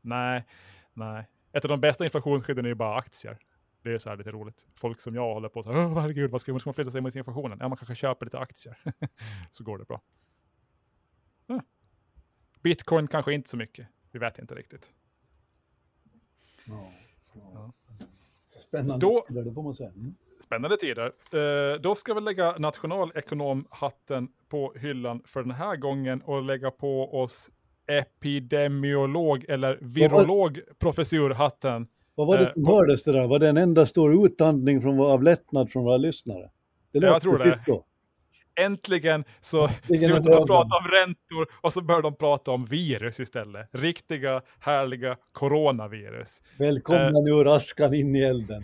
Nej, 0.01 0.44
nej. 0.92 1.29
Ett 1.53 1.64
av 1.64 1.68
de 1.68 1.81
bästa 1.81 2.05
inflationsskydden 2.05 2.64
är 2.64 2.68
ju 2.68 2.75
bara 2.75 2.97
aktier. 2.97 3.38
Det 3.83 3.90
är 3.92 3.99
så 3.99 4.09
här 4.09 4.16
lite 4.16 4.31
roligt. 4.31 4.66
Folk 4.77 5.01
som 5.01 5.14
jag 5.14 5.35
håller 5.35 5.49
på 5.49 5.62
så 5.62 5.73
här, 5.73 6.01
herregud, 6.01 6.31
vad 6.31 6.40
ska, 6.40 6.53
man, 6.53 6.61
ska 6.61 6.68
man 6.68 6.75
flytta 6.75 6.90
sig 6.90 7.01
mot 7.01 7.14
inflationen? 7.14 7.59
Ja, 7.61 7.68
man 7.68 7.79
kanske 7.79 7.94
köper 7.94 8.27
lite 8.27 8.38
aktier. 8.38 8.77
så 9.51 9.64
går 9.64 9.79
det 9.79 9.85
bra. 9.85 10.01
Bitcoin 12.64 13.09
kanske 13.09 13.35
inte 13.35 13.50
så 13.50 13.57
mycket. 13.57 13.87
Vi 14.12 14.18
vet 14.18 14.38
inte 14.38 14.55
riktigt. 14.55 14.90
Ja, 16.66 16.92
ja. 17.35 17.72
Spännande 18.59 19.07
då, 19.07 19.24
tider, 19.29 19.42
det 19.42 19.53
får 19.53 19.62
man 19.62 19.74
säga. 19.74 19.88
Mm. 19.88 20.14
Spännande 20.44 20.77
tider. 20.77 21.12
Eh, 21.33 21.81
då 21.81 21.94
ska 21.94 22.14
vi 22.14 22.20
lägga 22.20 22.59
nationalekonomhatten 22.59 24.29
på 24.48 24.72
hyllan 24.77 25.22
för 25.24 25.42
den 25.42 25.50
här 25.50 25.77
gången 25.77 26.22
och 26.22 26.42
lägga 26.42 26.70
på 26.70 27.20
oss 27.22 27.50
epidemiolog 27.87 29.44
eller 29.48 29.79
virologprofessurhatten. 29.81 31.87
Vad 32.14 32.27
var 32.27 32.38
det 32.38 32.53
som 32.53 32.62
eh, 32.62 32.74
hördes 32.74 33.03
det 33.03 33.12
där? 33.12 33.27
Var 33.27 33.38
det 33.38 33.48
en 33.48 33.57
enda 33.57 33.87
stor 33.87 34.27
utandning 34.27 34.83
från, 34.83 35.00
av 35.00 35.22
lättnad 35.22 35.70
från 35.70 35.85
våra 35.85 35.96
lyssnare? 35.96 36.50
Det 36.92 37.00
lät 37.00 37.11
jag 37.11 37.22
tror 37.22 37.38
det. 37.38 37.62
Då 37.66 37.85
äntligen 38.56 39.24
så 39.40 39.68
slutar 39.86 40.30
de 40.30 40.46
prata 40.46 40.76
om 40.76 40.88
räntor 40.90 41.46
och 41.60 41.72
så 41.72 41.82
börjar 41.82 42.02
de 42.02 42.16
prata 42.16 42.50
om 42.50 42.66
virus 42.66 43.20
istället. 43.20 43.68
Riktiga, 43.72 44.42
härliga 44.60 45.16
coronavirus. 45.32 46.42
Välkomna 46.58 47.18
uh, 47.18 47.24
nu 47.24 47.44
raskan 47.44 47.94
in 47.94 48.16
i 48.16 48.20
elden. 48.20 48.62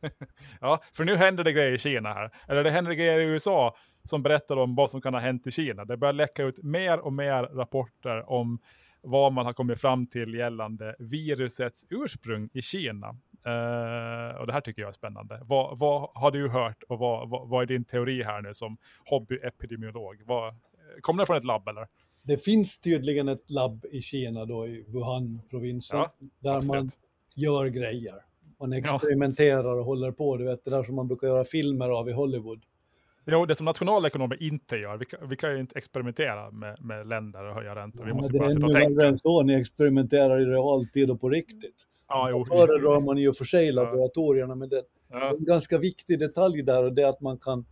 ja, 0.60 0.82
för 0.92 1.04
nu 1.04 1.16
händer 1.16 1.44
det 1.44 1.52
grejer 1.52 1.72
i 1.72 1.78
Kina 1.78 2.12
här. 2.12 2.30
Eller 2.48 2.64
det 2.64 2.70
händer 2.70 2.92
grejer 2.92 3.18
i 3.18 3.24
USA 3.24 3.76
som 4.04 4.22
berättar 4.22 4.56
om 4.56 4.74
vad 4.74 4.90
som 4.90 5.00
kan 5.00 5.14
ha 5.14 5.20
hänt 5.20 5.46
i 5.46 5.50
Kina. 5.50 5.84
Det 5.84 5.96
börjar 5.96 6.12
läcka 6.12 6.42
ut 6.42 6.62
mer 6.62 6.98
och 6.98 7.12
mer 7.12 7.42
rapporter 7.42 8.30
om 8.30 8.58
vad 9.02 9.32
man 9.32 9.46
har 9.46 9.52
kommit 9.52 9.80
fram 9.80 10.06
till 10.06 10.34
gällande 10.34 10.94
virusets 10.98 11.84
ursprung 11.90 12.48
i 12.52 12.62
Kina. 12.62 13.16
Uh, 13.46 14.40
och 14.40 14.46
det 14.46 14.52
här 14.52 14.60
tycker 14.60 14.82
jag 14.82 14.88
är 14.88 14.92
spännande. 14.92 15.40
Vad, 15.44 15.78
vad 15.78 16.10
har 16.14 16.30
du 16.30 16.48
hört 16.48 16.82
och 16.88 16.98
vad, 16.98 17.28
vad, 17.28 17.48
vad, 17.48 17.62
är 17.62 17.66
din 17.66 17.84
teori 17.84 18.22
här 18.22 18.42
nu 18.42 18.54
som 18.54 18.76
hobbyepidemiolog? 19.04 20.22
Vad, 20.26 20.54
kommer 21.00 21.22
det 21.22 21.26
från 21.26 21.36
ett 21.36 21.44
labb 21.44 21.68
eller? 21.68 21.86
Det 22.22 22.44
finns 22.44 22.80
tydligen 22.80 23.28
ett 23.28 23.50
labb 23.50 23.84
i 23.92 24.02
Kina 24.02 24.44
då 24.44 24.66
i 24.66 24.84
Wuhan-provinsen 24.88 25.98
ja, 25.98 26.12
där 26.40 26.56
absolut. 26.56 26.82
man 26.82 26.90
gör 27.34 27.66
grejer. 27.66 28.14
Man 28.60 28.72
experimenterar 28.72 29.76
och 29.78 29.84
håller 29.84 30.12
på, 30.12 30.36
du 30.36 30.44
vet 30.44 30.64
det 30.64 30.70
där 30.70 30.82
som 30.82 30.94
man 30.94 31.08
brukar 31.08 31.26
göra 31.26 31.44
filmer 31.44 31.88
av 31.88 32.08
i 32.08 32.12
Hollywood. 32.12 32.62
Jo, 33.26 33.46
det 33.46 33.54
som 33.54 33.64
nationalekonomer 33.64 34.42
inte 34.42 34.76
gör. 34.76 34.96
Vi 34.96 35.04
kan, 35.04 35.28
vi 35.28 35.36
kan 35.36 35.52
ju 35.52 35.60
inte 35.60 35.78
experimentera 35.78 36.50
med, 36.50 36.84
med 36.84 37.06
länder 37.06 37.44
och 37.44 37.54
höja 37.54 37.74
räntor. 37.74 38.04
Vi 38.04 38.14
måste 38.14 38.36
ja, 38.36 38.42
bara 38.42 38.52
sitta 38.52 38.66
och 38.66 38.72
tänka. 38.72 39.02
Det 39.02 39.06
är 39.06 39.16
så, 39.16 39.42
ni 39.42 39.54
experimenterar 39.54 40.40
i 40.40 40.44
realtid 40.44 41.10
och 41.10 41.20
på 41.20 41.28
riktigt. 41.28 41.86
Ja, 42.08 42.30
jo. 42.30 42.44
föredrar 42.44 43.00
man 43.00 43.18
i 43.18 43.28
och 43.28 43.36
för 43.36 43.44
sig 43.44 43.72
laboratorierna, 43.72 44.54
men 44.54 44.68
det, 44.68 44.82
ja. 45.10 45.30
en 45.30 45.44
ganska 45.44 45.78
viktig 45.78 46.18
detalj 46.18 46.62
där 46.62 46.84
och 46.84 46.92
det 46.92 47.02
är 47.02 47.06
att 47.06 47.20
man 47.20 47.38
kan 47.38 47.66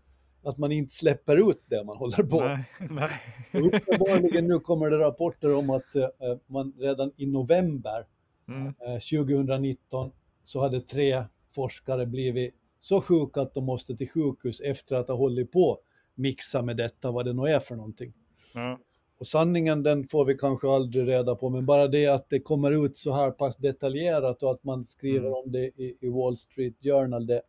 att 0.46 0.58
man 0.58 0.72
inte 0.72 0.94
släpper 0.94 1.50
ut 1.50 1.62
det 1.66 1.84
man 1.84 1.96
håller 1.96 2.22
på. 2.22 2.40
Nej, 2.40 2.64
nej. 2.90 3.10
Uppenbarligen 3.52 4.46
nu 4.48 4.58
kommer 4.58 4.90
det 4.90 4.98
rapporter 4.98 5.56
om 5.56 5.70
att 5.70 5.96
uh, 5.96 6.06
man 6.46 6.72
redan 6.78 7.12
i 7.16 7.26
november 7.26 8.06
mm. 8.48 8.66
uh, 8.66 8.98
2019 9.26 10.12
så 10.42 10.60
hade 10.60 10.80
tre 10.80 11.24
forskare 11.54 12.06
blivit 12.06 12.54
så 12.78 13.00
sjuka 13.00 13.40
att 13.40 13.54
de 13.54 13.64
måste 13.64 13.96
till 13.96 14.10
sjukhus 14.10 14.60
efter 14.60 14.96
att 14.96 15.08
ha 15.08 15.16
hållit 15.16 15.52
på 15.52 15.78
mixa 16.14 16.62
med 16.62 16.76
detta, 16.76 17.10
vad 17.10 17.24
det 17.24 17.32
nu 17.32 17.42
är 17.42 17.60
för 17.60 17.76
någonting. 17.76 18.12
Mm. 18.54 18.78
Och 19.18 19.26
sanningen 19.26 19.82
den 19.82 20.08
får 20.08 20.24
vi 20.24 20.38
kanske 20.38 20.68
aldrig 20.68 21.08
reda 21.08 21.34
på, 21.34 21.50
men 21.50 21.66
bara 21.66 21.88
det 21.88 22.06
att 22.06 22.30
det 22.30 22.40
kommer 22.40 22.86
ut 22.86 22.96
så 22.96 23.12
här 23.12 23.30
pass 23.30 23.56
detaljerat 23.56 24.42
och 24.42 24.50
att 24.50 24.64
man 24.64 24.86
skriver 24.86 25.26
Mm. 25.26 25.32
om 25.32 25.52
det 25.52 25.64
i, 25.64 25.96
i 26.00 26.08
Wall 26.08 26.36
Street 26.36 26.74
Journal, 26.82 27.26
det, 27.26 27.42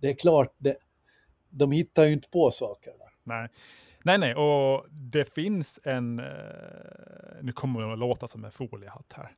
det 0.00 0.08
är 0.08 0.14
klart, 0.14 0.54
det, 0.58 0.76
de 1.50 1.72
hittar 1.72 2.04
ju 2.04 2.12
inte 2.12 2.28
på 2.28 2.50
saker 2.50 2.90
där. 2.90 3.08
Nej. 3.24 3.48
nej, 4.02 4.18
nej, 4.18 4.34
och 4.34 4.86
det 4.90 5.34
finns 5.34 5.80
en, 5.84 6.18
eh, 6.18 6.24
nu 7.42 7.52
kommer 7.52 7.80
det 7.80 7.92
att 7.92 7.98
låta 7.98 8.26
som 8.26 8.44
en 8.44 8.52
foliehatt 8.52 9.12
här, 9.16 9.30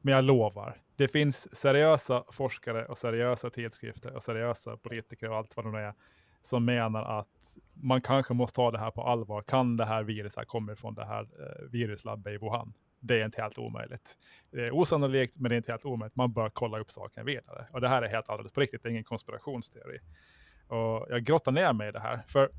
men 0.00 0.14
jag 0.14 0.24
lovar, 0.24 0.82
det 0.96 1.08
finns 1.08 1.56
seriösa 1.56 2.24
forskare 2.32 2.86
och 2.86 2.98
seriösa 2.98 3.50
tidskrifter 3.50 4.12
och 4.16 4.22
seriösa 4.22 4.76
politiker 4.76 5.30
och 5.30 5.36
allt 5.36 5.56
vad 5.56 5.66
nu 5.66 5.78
är, 5.78 5.94
som 6.48 6.64
menar 6.64 7.18
att 7.18 7.58
man 7.74 8.00
kanske 8.00 8.34
måste 8.34 8.56
ta 8.56 8.70
det 8.70 8.78
här 8.78 8.90
på 8.90 9.02
allvar. 9.02 9.42
Kan 9.42 9.76
det 9.76 9.84
här 9.84 10.02
viruset 10.02 10.48
komma 10.48 10.76
från 10.76 10.94
det 10.94 11.04
här 11.04 11.22
eh, 11.22 11.70
viruslabbet 11.70 12.32
i 12.32 12.36
Wuhan? 12.36 12.72
Det 13.00 13.20
är 13.20 13.24
inte 13.24 13.42
helt 13.42 13.58
omöjligt. 13.58 14.18
Det 14.50 14.60
är 14.60 14.74
osannolikt, 14.74 15.38
men 15.38 15.48
det 15.48 15.54
är 15.54 15.56
inte 15.56 15.72
helt 15.72 15.84
omöjligt. 15.84 16.16
Man 16.16 16.32
bör 16.32 16.50
kolla 16.50 16.78
upp 16.78 16.90
saken 16.90 17.26
vidare. 17.26 17.66
Och 17.72 17.80
det 17.80 17.88
här 17.88 18.02
är 18.02 18.08
helt 18.08 18.28
alldeles 18.28 18.52
på 18.52 18.60
riktigt, 18.60 18.82
det 18.82 18.88
är 18.88 18.90
ingen 18.90 19.04
konspirationsteori. 19.04 19.98
Och 20.68 21.06
jag 21.10 21.24
grottar 21.24 21.52
ner 21.52 21.72
mig 21.72 21.88
i 21.88 21.92
det 21.92 22.00
här. 22.00 22.22
För 22.28 22.50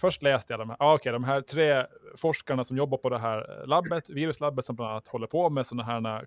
först 0.00 0.22
läste 0.22 0.52
jag 0.52 0.60
de 0.60 0.70
här, 0.70 0.76
ah, 0.80 0.94
okay, 0.94 1.12
de 1.12 1.24
här 1.24 1.40
tre 1.40 1.86
forskarna 2.16 2.64
som 2.64 2.76
jobbar 2.76 2.98
på 2.98 3.08
det 3.08 3.18
här 3.18 3.60
eh, 3.60 3.66
labbet, 3.66 4.10
viruslabbet 4.10 4.64
som 4.64 4.76
bland 4.76 4.90
annat 4.90 5.08
håller 5.08 5.26
på 5.26 5.50
med 5.50 5.66
sådana 5.66 5.82
här 5.82 6.14
eh, 6.14 6.22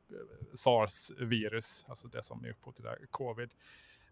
sars-virus, 0.56 1.86
alltså 1.88 2.08
det 2.08 2.24
som 2.24 2.46
är 2.46 2.50
upphov 2.50 2.72
till 2.72 2.84
det 2.84 2.89
här 2.89 3.00
covid. 3.12 3.50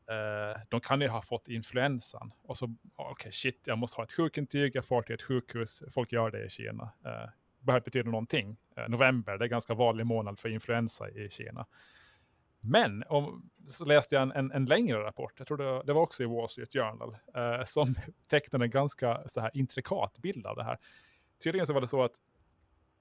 Eh, 0.07 0.61
de 0.69 0.81
kan 0.81 1.01
ju 1.01 1.07
ha 1.07 1.21
fått 1.21 1.47
influensan. 1.47 2.33
Och 2.43 2.57
så, 2.57 2.65
okej 2.65 3.11
okay, 3.11 3.31
shit, 3.31 3.61
jag 3.65 3.77
måste 3.77 3.97
ha 3.97 4.03
ett 4.03 4.11
sjukintyg, 4.11 4.75
jag 4.75 4.85
får 4.85 5.01
till 5.01 5.15
ett 5.15 5.21
sjukhus, 5.21 5.83
folk 5.91 6.11
gör 6.11 6.31
det 6.31 6.45
i 6.45 6.49
Kina. 6.49 6.89
Eh, 7.05 7.29
behöver 7.59 7.83
betyda 7.83 8.09
någonting. 8.09 8.57
Eh, 8.77 8.89
november, 8.89 9.37
det 9.37 9.45
är 9.45 9.49
ganska 9.49 9.73
vanlig 9.73 10.05
månad 10.05 10.39
för 10.39 10.49
influensa 10.49 11.09
i 11.09 11.29
Kina. 11.29 11.65
Men 12.59 13.03
om, 13.07 13.49
så 13.67 13.85
läste 13.85 14.15
jag 14.15 14.21
en, 14.21 14.31
en, 14.31 14.51
en 14.51 14.65
längre 14.65 15.03
rapport, 15.03 15.33
jag 15.37 15.47
tror 15.47 15.57
det, 15.57 15.83
det, 15.83 15.93
var 15.93 16.01
också 16.01 16.23
i 16.23 16.25
Wall 16.25 16.49
Street 16.49 16.73
Journal, 16.73 17.17
eh, 17.35 17.63
som 17.65 17.95
tecknade 18.29 18.65
en 18.65 18.71
ganska 18.71 19.27
så 19.27 19.41
här 19.41 19.51
intrikat 19.53 20.17
bild 20.17 20.45
av 20.45 20.55
det 20.55 20.63
här. 20.63 20.77
Tydligen 21.43 21.67
så 21.67 21.73
var 21.73 21.81
det 21.81 21.87
så 21.87 22.03
att 22.03 22.21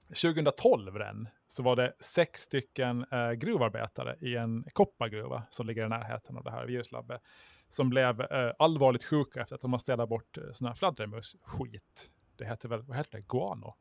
2012 0.08 0.94
redan, 0.94 1.28
så 1.48 1.62
var 1.62 1.76
det 1.76 1.92
sex 2.00 2.40
stycken 2.40 3.04
eh, 3.12 3.30
gruvarbetare 3.30 4.16
i 4.20 4.36
en 4.36 4.64
koppargruva 4.72 5.42
som 5.50 5.66
ligger 5.66 5.86
i 5.86 5.88
närheten 5.88 6.36
av 6.36 6.44
det 6.44 6.50
här 6.50 6.66
viruslabbet, 6.66 7.20
som 7.68 7.90
blev 7.90 8.20
eh, 8.20 8.52
allvarligt 8.58 9.04
sjuka 9.04 9.40
efter 9.40 9.54
att 9.54 9.60
de 9.60 9.72
har 9.72 9.78
städat 9.78 10.08
bort 10.08 10.38
eh, 10.38 10.44
sådana 10.52 10.70
här 10.70 10.76
fladdermusskit. 10.76 12.10
Det 12.36 12.44
heter 12.44 12.68
väl, 12.68 12.82
vad 12.82 12.96
heter 12.96 13.18
det, 13.18 13.26
guano? 13.28 13.74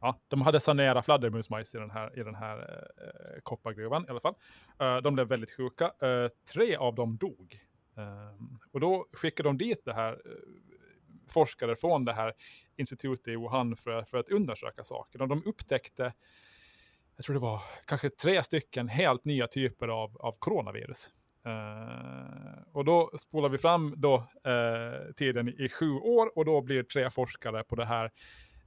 Ja, 0.00 0.18
de 0.28 0.42
hade 0.42 0.60
sanerat 0.60 1.04
fladdermusmajs 1.04 1.74
i 1.74 1.78
den 1.78 1.90
här, 1.90 2.18
i 2.18 2.22
den 2.22 2.34
här 2.34 2.86
eh, 2.96 3.40
koppargruvan 3.42 4.04
i 4.04 4.10
alla 4.10 4.20
fall. 4.20 4.34
Eh, 4.78 4.96
de 4.96 5.14
blev 5.14 5.28
väldigt 5.28 5.56
sjuka. 5.56 5.84
Eh, 5.84 6.28
tre 6.52 6.76
av 6.76 6.94
dem 6.94 7.16
dog. 7.16 7.60
Ehm, 7.96 8.56
och 8.72 8.80
då 8.80 9.06
skickade 9.12 9.48
de 9.48 9.58
dit 9.58 9.84
det 9.84 9.94
här 9.94 10.12
eh, 10.12 10.32
forskare 11.28 11.76
från 11.76 12.04
det 12.04 12.12
här 12.12 12.32
institutet 12.76 13.28
i 13.28 13.36
Wuhan 13.36 13.76
för, 13.76 14.02
för 14.02 14.18
att 14.18 14.28
undersöka 14.28 14.84
saker. 14.84 15.22
Och 15.22 15.28
de 15.28 15.42
upptäckte, 15.46 16.12
jag 17.16 17.24
tror 17.24 17.34
det 17.34 17.40
var 17.40 17.62
kanske 17.86 18.10
tre 18.10 18.42
stycken 18.42 18.88
helt 18.88 19.24
nya 19.24 19.46
typer 19.46 19.88
av, 19.88 20.16
av 20.20 20.36
coronavirus. 20.38 21.12
Uh, 21.46 22.62
och 22.72 22.84
då 22.84 23.10
spolar 23.18 23.48
vi 23.48 23.58
fram 23.58 23.94
då, 23.96 24.16
uh, 24.16 25.12
tiden 25.16 25.48
i, 25.48 25.64
i 25.64 25.68
sju 25.68 25.90
år 25.90 26.38
och 26.38 26.44
då 26.44 26.60
blir 26.60 26.82
tre 26.82 27.10
forskare 27.10 27.64
på 27.64 27.76
det 27.76 27.84
här 27.84 28.04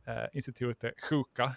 uh, 0.08 0.26
institutet 0.34 0.94
sjuka. 1.10 1.56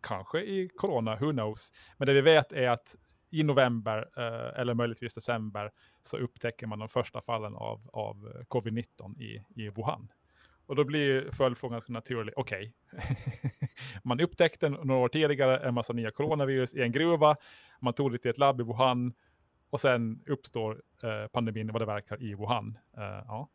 kanske 0.00 0.40
i 0.40 0.68
corona, 0.76 1.16
who 1.16 1.32
knows. 1.32 1.72
Men 1.96 2.06
det 2.06 2.12
vi 2.12 2.20
vet 2.20 2.52
är 2.52 2.68
att 2.68 2.96
i 3.30 3.42
november 3.42 4.08
eh, 4.16 4.60
eller 4.60 4.74
möjligtvis 4.74 5.14
december 5.14 5.70
så 6.02 6.16
upptäcker 6.16 6.66
man 6.66 6.78
de 6.78 6.88
första 6.88 7.20
fallen 7.20 7.54
av, 7.54 7.90
av 7.92 8.32
eh, 8.34 8.44
covid-19 8.44 9.20
i, 9.20 9.44
i 9.54 9.68
Wuhan. 9.68 10.08
Och 10.66 10.76
då 10.76 10.84
blir 10.84 11.30
följdfrågan 11.30 11.74
ganska 11.74 11.92
naturlig, 11.92 12.34
okej. 12.36 12.72
Okay. 12.92 13.50
man 14.04 14.20
upptäckte 14.20 14.68
några 14.68 15.00
år 15.00 15.08
tidigare 15.08 15.58
en 15.58 15.74
massa 15.74 15.92
nya 15.92 16.10
coronavirus 16.10 16.74
i 16.74 16.82
en 16.82 16.92
gruva, 16.92 17.36
man 17.80 17.94
tog 17.94 18.12
det 18.12 18.18
till 18.18 18.30
ett 18.30 18.38
labb 18.38 18.60
i 18.60 18.64
Wuhan 18.64 19.12
och 19.70 19.80
sen 19.80 20.22
uppstår 20.26 20.82
eh, 21.02 21.26
pandemin 21.26 21.72
vad 21.72 21.82
det 21.82 21.86
verkar 21.86 22.22
i 22.22 22.34
Wuhan. 22.34 22.78
Eh, 22.96 23.24
ja. 23.26 23.48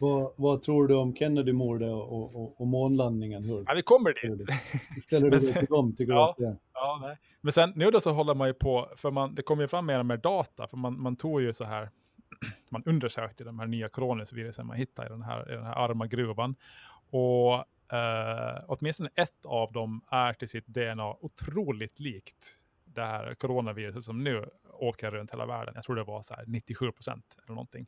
Vad, 0.00 0.32
vad, 0.36 0.62
tror 0.62 0.88
du 0.88 0.94
om 0.94 1.14
Kennedy-mordet 1.14 1.90
och, 1.90 2.36
och, 2.36 2.60
och 2.60 2.66
månlandningen? 2.66 3.44
Hur? 3.44 3.64
Ja, 3.66 3.74
vi 3.74 3.82
kommer 3.82 4.28
dit. 4.28 4.48
Ställer 5.04 5.30
du 5.30 5.38
dig 5.38 5.52
till 5.52 5.66
dem? 5.66 5.96
Tycker 5.96 6.12
ja, 6.12 6.34
du 6.38 6.56
ja, 6.74 6.98
nej. 7.02 7.16
Men 7.40 7.52
sen 7.52 7.72
nu 7.76 7.90
då 7.90 8.00
så 8.00 8.12
håller 8.12 8.34
man 8.34 8.48
ju 8.48 8.54
på, 8.54 8.88
för 8.96 9.10
man, 9.10 9.34
det 9.34 9.42
kommer 9.42 9.62
ju 9.62 9.68
fram 9.68 9.86
mer 9.86 9.98
och 9.98 10.06
mer 10.06 10.16
data, 10.16 10.68
för 10.68 10.76
man, 10.76 11.00
man 11.00 11.16
tog 11.16 11.42
ju 11.42 11.52
så 11.52 11.64
här, 11.64 11.90
man 12.68 12.82
undersökte 12.86 13.44
de 13.44 13.58
här 13.58 13.66
nya 13.66 13.88
coronavirusen 13.88 14.66
man 14.66 14.76
hittade 14.76 15.08
i 15.08 15.10
den 15.10 15.22
här, 15.22 15.52
i 15.52 15.54
den 15.54 15.64
här 15.64 15.74
arma 15.74 16.06
gruvan. 16.06 16.54
Och 17.10 17.54
eh, 17.96 18.58
åtminstone 18.66 19.10
ett 19.14 19.46
av 19.46 19.72
dem 19.72 20.04
är 20.10 20.32
till 20.32 20.48
sitt 20.48 20.66
DNA 20.66 21.16
otroligt 21.20 22.00
likt 22.00 22.56
det 22.84 23.02
här 23.02 23.34
coronaviruset 23.34 24.04
som 24.04 24.24
nu 24.24 24.44
åker 24.72 25.10
runt 25.10 25.32
hela 25.32 25.46
världen. 25.46 25.74
Jag 25.74 25.84
tror 25.84 25.96
det 25.96 26.04
var 26.04 26.22
så 26.22 26.34
här 26.34 26.44
97 26.46 26.92
procent 26.92 27.36
eller 27.44 27.54
någonting. 27.54 27.86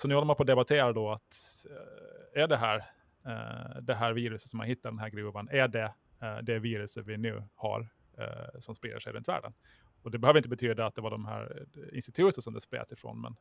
Så 0.00 0.08
nu 0.08 0.14
håller 0.14 0.26
man 0.26 0.36
på 0.36 0.42
att 0.42 0.46
debattera 0.46 0.92
då 0.92 1.10
att 1.10 1.66
eh, 1.70 2.42
är 2.42 2.46
det 2.48 2.56
här, 2.56 2.76
eh, 3.26 3.82
det 3.82 3.94
här 3.94 4.12
viruset 4.12 4.50
som 4.50 4.58
man 4.58 4.66
hittar 4.66 4.90
i 4.90 4.92
den 4.92 4.98
här 4.98 5.10
gruvan, 5.10 5.48
är 5.48 5.68
det 5.68 5.94
eh, 6.22 6.38
det 6.42 6.58
viruset 6.58 7.06
vi 7.06 7.16
nu 7.16 7.42
har 7.54 7.88
som 8.58 8.74
sprider 8.74 8.98
sig 8.98 9.12
runt 9.12 9.28
världen? 9.28 9.54
Och 10.02 10.10
det 10.10 10.18
behöver 10.18 10.38
inte 10.38 10.48
betyda 10.48 10.86
att 10.86 10.94
det 10.94 11.00
var 11.00 11.10
de 11.10 11.24
här 11.24 11.66
instituten 11.92 12.42
som 12.42 12.54
det 12.54 12.60
spreds 12.60 12.92
ifrån, 12.92 13.20
men 13.20 13.36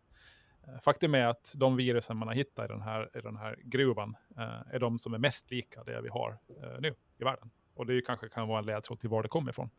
faktum 0.81 1.15
är 1.15 1.25
att 1.25 1.53
de 1.55 1.75
virusen 1.75 2.17
man 2.17 2.27
har 2.27 2.35
hittat 2.35 2.65
i 2.65 2.67
den 2.67 2.81
här, 2.81 3.17
i 3.17 3.21
den 3.21 3.37
här 3.37 3.55
gruvan 3.63 4.15
är 4.71 4.79
de 4.79 4.99
som 4.99 5.13
är 5.13 5.17
mest 5.17 5.51
lika 5.51 5.83
det 5.83 6.01
vi 6.01 6.09
har 6.09 6.37
nu 6.79 6.95
i 7.17 7.23
världen. 7.23 7.49
Och 7.73 7.85
det 7.85 8.01
kanske 8.01 8.29
kan 8.29 8.47
vara 8.47 8.59
en 8.59 8.65
ledtråd 8.65 8.99
till 8.99 9.09
var 9.09 9.23
det 9.23 9.29
kommer 9.29 9.51
ifrån. 9.51 9.69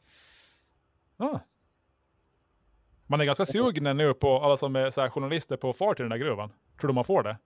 Ah. 1.17 1.39
Man 3.11 3.21
är 3.21 3.25
ganska 3.25 3.45
sugen 3.45 3.97
nu 3.97 4.15
på 4.15 4.39
alla 4.39 4.57
som 4.57 4.77
är 4.77 4.91
så 4.91 5.09
journalister 5.09 5.57
på 5.57 5.73
fart 5.73 6.01
i 6.01 6.03
den 6.03 6.11
där 6.11 6.17
gruvan. 6.17 6.53
Tror 6.81 6.89
du 6.89 6.95
man 6.95 7.05
får 7.05 7.23
det? 7.23 7.37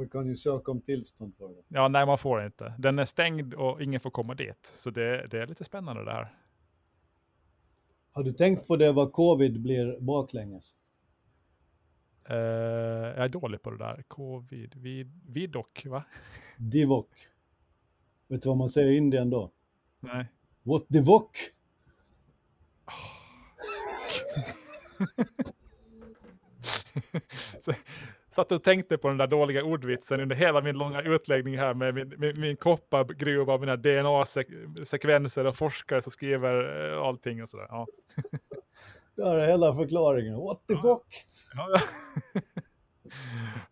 Vi 0.00 0.08
kan 0.08 0.26
ju 0.26 0.36
söka 0.36 0.70
om 0.70 0.80
tillstånd 0.80 1.34
för 1.38 1.48
det. 1.48 1.62
Ja, 1.68 1.88
nej 1.88 2.06
man 2.06 2.18
får 2.18 2.44
inte. 2.44 2.74
Den 2.78 2.98
är 2.98 3.04
stängd 3.04 3.54
och 3.54 3.82
ingen 3.82 4.00
får 4.00 4.10
komma 4.10 4.34
dit. 4.34 4.66
Så 4.66 4.90
det, 4.90 5.26
det 5.26 5.38
är 5.42 5.46
lite 5.46 5.64
spännande 5.64 6.04
det 6.04 6.12
här. 6.12 6.34
Har 8.12 8.22
du 8.22 8.32
tänkt 8.32 8.66
på 8.66 8.76
det 8.76 8.92
vad 8.92 9.12
covid 9.12 9.60
blir 9.60 10.00
baklänges? 10.00 10.74
Uh, 12.30 12.36
jag 12.36 13.24
är 13.24 13.28
dålig 13.28 13.62
på 13.62 13.70
det 13.70 13.78
där. 13.78 14.02
Covid, 14.08 14.74
vid, 14.74 15.20
vidok, 15.26 15.86
va? 15.86 16.04
Divok. 16.56 17.10
Vet 18.26 18.42
du 18.42 18.48
vad 18.48 18.58
man 18.58 18.70
säger 18.70 18.88
i 18.88 18.96
Indien 18.96 19.30
då? 19.30 19.50
Nej. 20.00 20.26
What 20.62 20.84
divok? 20.88 21.36
så, 21.36 21.57
satt 28.30 28.52
och 28.52 28.62
tänkte 28.62 28.98
på 28.98 29.08
den 29.08 29.16
där 29.16 29.26
dåliga 29.26 29.64
ordvitsen 29.64 30.20
under 30.20 30.36
hela 30.36 30.60
min 30.60 30.78
långa 30.78 31.02
utläggning 31.02 31.58
här 31.58 31.74
med 31.74 31.94
min, 31.94 32.14
min, 32.18 32.40
min 32.40 32.56
koppargruva 32.56 33.54
och 33.54 33.60
mina 33.60 33.76
DNA-sekvenser 33.76 35.46
och 35.46 35.56
forskare 35.56 36.02
som 36.02 36.12
skriver 36.12 36.92
eh, 36.92 37.02
allting 37.02 37.42
och 37.42 37.48
sådär. 37.48 37.66
Ja. 37.68 37.86
Där 39.16 39.38
är 39.38 39.46
hela 39.46 39.72
förklaringen. 39.72 40.34
What 40.34 40.66
the 40.68 40.74
fuck? 40.74 41.26
Ja, 41.54 41.68
ja. 41.74 41.80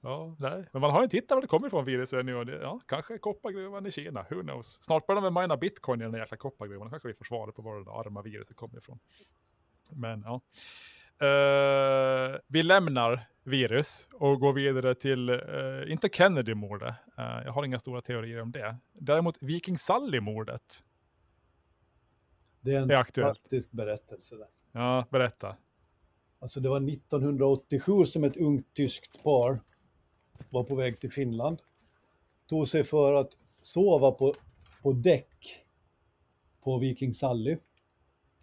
ja, 0.01 0.37
nej. 0.39 0.69
Men 0.73 0.81
man 0.81 0.91
har 0.91 1.03
inte 1.03 1.17
hittat 1.17 1.37
var 1.37 1.43
det 1.43 1.49
kommer 1.49 1.67
ifrån 1.67 1.85
viruset 1.85 2.25
nu. 2.25 2.37
Och 2.37 2.47
det, 2.47 2.61
ja, 2.63 2.81
kanske 2.87 3.19
koppargruvan 3.19 3.87
i 3.87 3.91
Kina, 3.91 4.27
who 4.31 4.43
knows. 4.43 4.79
Snart 4.83 5.07
börjar 5.07 5.23
de 5.23 5.35
med 5.35 5.43
mina 5.43 5.57
bitcoin 5.57 6.01
i 6.01 6.05
den 6.05 6.15
jäkla 6.15 6.37
koppargruvan. 6.37 6.91
Kanske 6.91 7.09
vi 7.09 7.15
får 7.15 7.25
svaret 7.25 7.55
på 7.55 7.63
var 7.63 7.85
det 7.85 7.91
arma 7.91 8.23
viruset 8.23 8.57
kommer 8.57 8.79
ifrån. 8.79 8.99
Men 9.91 10.23
ja. 10.23 10.41
Uh, 11.23 12.39
vi 12.47 12.63
lämnar 12.63 13.27
virus 13.47 14.09
och 14.13 14.41
går 14.41 14.53
vidare 14.53 14.95
till, 14.95 15.31
uh, 15.31 15.93
inte 15.93 16.09
Kennedy-mordet. 16.09 16.95
Uh, 17.19 17.43
jag 17.45 17.53
har 17.53 17.65
inga 17.65 17.79
stora 17.79 18.01
teorier 18.01 18.41
om 18.41 18.53
det. 18.53 18.77
Däremot 18.93 19.43
Viking 19.43 19.79
Sally-mordet. 19.79 20.85
Det 22.61 22.75
är 22.75 22.83
en 22.83 22.91
är 22.91 22.95
aktuellt. 22.95 23.71
berättelse. 23.71 24.37
Där. 24.37 24.47
Ja, 24.73 25.07
berätta. 25.11 25.57
Alltså 26.39 26.61
det 26.61 26.69
var 26.69 26.91
1987 26.91 28.05
som 28.07 28.25
ett 28.25 28.37
ungt 28.37 28.75
tyskt 28.75 29.23
par 29.23 29.61
var 30.51 30.65
på 30.65 30.75
väg 30.75 31.01
till 31.01 31.11
Finland. 31.11 31.63
Tog 32.47 32.69
sig 32.69 32.85
för 32.85 33.15
att 33.15 33.33
sova 33.61 34.11
på, 34.11 34.35
på 34.83 34.93
däck 34.93 35.65
på 36.65 36.79
Viking 36.79 37.15
Sally. 37.15 37.57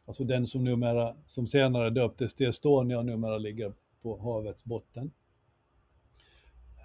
Alltså 0.06 0.24
den 0.24 0.48
som, 0.48 0.64
numera, 0.64 1.16
som 1.26 1.48
senare 1.48 1.90
döptes 1.90 2.34
till 2.34 2.48
Estonia 2.48 3.00
och 3.00 3.06
numera 3.06 3.38
ligger 3.38 3.74
på 4.04 4.18
havets 4.18 4.64
botten. 4.64 5.12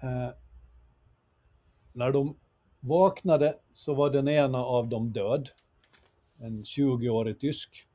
Eh, 0.01 0.29
när 1.93 2.11
de 2.11 2.35
Vaknade 2.81 3.55
så 3.73 3.93
var 3.93 4.09
den 4.09 4.27
ena 4.27 4.65
av 4.65 4.87
dem 4.87 5.11
död, 5.11 5.49
en 6.37 6.63
20-årig 6.63 7.39
tysk. 7.39 7.87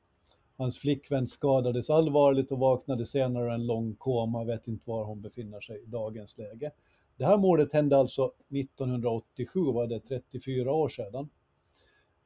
Hans 0.56 0.78
flickvän 0.78 1.26
skadades 1.26 1.90
allvarligt 1.90 2.52
och 2.52 2.58
vaknade 2.58 3.06
senare 3.06 3.50
i 3.50 3.54
en 3.54 3.66
lång 3.66 3.94
koma, 3.94 4.44
vet 4.44 4.68
inte 4.68 4.90
var 4.90 5.04
hon 5.04 5.20
befinner 5.20 5.60
sig 5.60 5.82
i 5.82 5.86
dagens 5.86 6.38
läge. 6.38 6.70
Det 7.16 7.24
här 7.24 7.36
mordet 7.36 7.72
hände 7.72 7.96
alltså 7.96 8.32
1987, 8.48 9.60
var 9.60 9.86
det 9.86 10.00
34 10.00 10.72
år 10.72 10.88
sedan. 10.88 11.28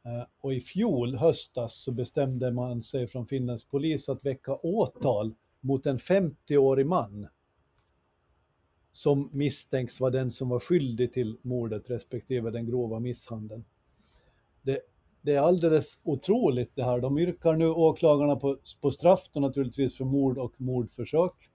Eh, 0.04 0.26
och 0.40 0.54
i 0.54 0.60
fjol 0.60 1.16
höstas 1.16 1.74
så 1.74 1.92
bestämde 1.92 2.50
man 2.50 2.82
sig 2.82 3.06
från 3.06 3.26
finländsk 3.26 3.70
polis 3.70 4.08
att 4.08 4.26
väcka 4.26 4.56
åtal 4.56 5.34
mot 5.60 5.86
en 5.86 5.98
50-årig 5.98 6.86
man 6.86 7.28
som 8.92 9.30
misstänks 9.32 10.00
vara 10.00 10.10
den 10.10 10.30
som 10.30 10.48
var 10.48 10.58
skyldig 10.58 11.12
till 11.12 11.36
mordet 11.42 11.90
respektive 11.90 12.50
den 12.50 12.66
grova 12.66 12.98
misshandeln. 12.98 13.64
Det, 14.62 14.80
det 15.22 15.34
är 15.34 15.40
alldeles 15.40 16.00
otroligt 16.02 16.70
det 16.74 16.84
här. 16.84 17.00
De 17.00 17.18
yrkar 17.18 17.56
nu 17.56 17.68
åklagarna 17.68 18.36
på, 18.36 18.56
på 18.80 18.90
straff 18.90 19.28
då 19.32 19.40
naturligtvis 19.40 19.96
för 19.96 20.04
mord 20.04 20.38
och 20.38 20.52
mordförsök. 20.56 21.50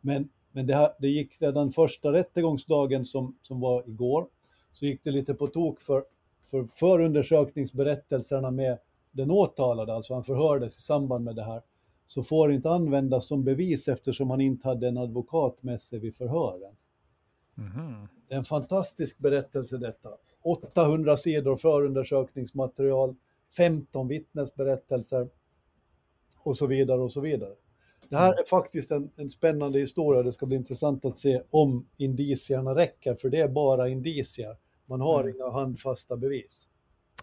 Men, 0.00 0.28
men 0.52 0.66
det, 0.66 0.74
här, 0.74 0.92
det 0.98 1.08
gick 1.08 1.42
redan 1.42 1.72
första 1.72 2.12
rättegångsdagen 2.12 3.06
som, 3.06 3.38
som 3.42 3.60
var 3.60 3.88
igår, 3.88 4.26
så 4.72 4.86
gick 4.86 5.04
det 5.04 5.10
lite 5.10 5.34
på 5.34 5.46
tok 5.46 5.80
för, 5.80 6.04
för 6.50 6.68
förundersökningsberättelserna 6.72 8.50
med 8.50 8.78
den 9.12 9.30
åtalade, 9.30 9.94
alltså 9.94 10.14
han 10.14 10.24
förhördes 10.24 10.78
i 10.78 10.82
samband 10.82 11.24
med 11.24 11.36
det 11.36 11.44
här, 11.44 11.62
så 12.06 12.22
får 12.22 12.52
inte 12.52 12.70
användas 12.70 13.26
som 13.26 13.44
bevis 13.44 13.88
eftersom 13.88 14.30
han 14.30 14.40
inte 14.40 14.68
hade 14.68 14.88
en 14.88 14.98
advokat 14.98 15.62
med 15.62 15.82
sig 15.82 15.98
vid 15.98 16.16
förhören. 16.16 16.76
Mm. 17.58 18.08
Det 18.28 18.34
är 18.34 18.38
en 18.38 18.44
fantastisk 18.44 19.18
berättelse 19.18 19.78
detta. 19.78 20.08
800 20.42 21.16
sidor 21.16 21.56
förundersökningsmaterial, 21.56 23.14
15 23.56 24.08
vittnesberättelser 24.08 25.28
och 26.38 26.56
så 26.56 26.66
vidare 26.66 27.00
och 27.00 27.12
så 27.12 27.20
vidare. 27.20 27.54
Det 28.08 28.16
här 28.16 28.32
är 28.32 28.44
faktiskt 28.50 28.90
en, 28.90 29.10
en 29.16 29.30
spännande 29.30 29.78
historia. 29.78 30.22
Det 30.22 30.32
ska 30.32 30.46
bli 30.46 30.56
intressant 30.56 31.04
att 31.04 31.18
se 31.18 31.42
om 31.50 31.88
indicierna 31.96 32.74
räcker, 32.74 33.14
för 33.14 33.28
det 33.28 33.40
är 33.40 33.48
bara 33.48 33.88
indicier. 33.88 34.56
Man 34.86 35.00
har 35.00 35.20
mm. 35.20 35.34
inga 35.34 35.50
handfasta 35.50 36.16
bevis. 36.16 36.68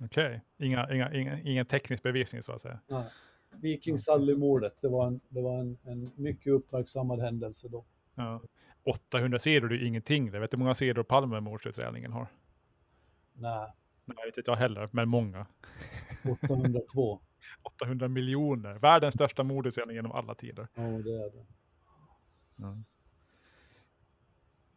Okej, 0.02 0.26
okay. 0.26 0.68
inga, 0.68 0.94
inga, 0.94 1.14
inga, 1.14 1.40
ingen 1.42 1.66
teknisk 1.66 2.04
bevisning 2.04 2.44
så 2.44 2.52
att 2.52 2.62
säga. 2.62 2.80
Nej. 2.88 3.04
Viking 3.52 3.98
Sally-mordet, 3.98 4.74
det 4.82 4.88
var, 4.88 5.08
en, 5.08 5.20
det 5.30 5.42
var 5.42 5.60
en, 5.60 5.78
en 5.84 6.12
mycket 6.16 6.54
uppmärksammad 6.54 7.20
händelse 7.20 7.68
då. 7.68 7.86
Ja. 8.16 8.42
800 8.84 9.40
sidor, 9.40 9.70
det 9.70 9.76
är 9.76 9.86
ingenting. 9.86 10.32
Det 10.32 10.40
vet 10.40 10.52
du 10.52 10.58
hur 10.58 10.64
många 10.64 10.76
sidor 10.76 11.04
Palmemordsutredningen 11.04 12.12
har? 12.12 12.28
Nej. 13.34 13.72
Nej, 14.06 14.18
inte 14.26 14.42
jag 14.46 14.56
heller, 14.56 14.90
men 14.92 15.10
många. 15.10 15.46
802. 16.46 17.20
800 17.64 18.08
miljoner. 18.08 18.74
Världens 18.80 19.14
största 19.14 19.44
mordutredning 19.44 19.96
genom 19.96 20.12
alla 20.12 20.36
tider. 20.36 20.68
Ja, 20.74 20.82
det 20.82 21.16
är 21.16 21.32
det. 21.32 21.46
Ja. 22.56 22.78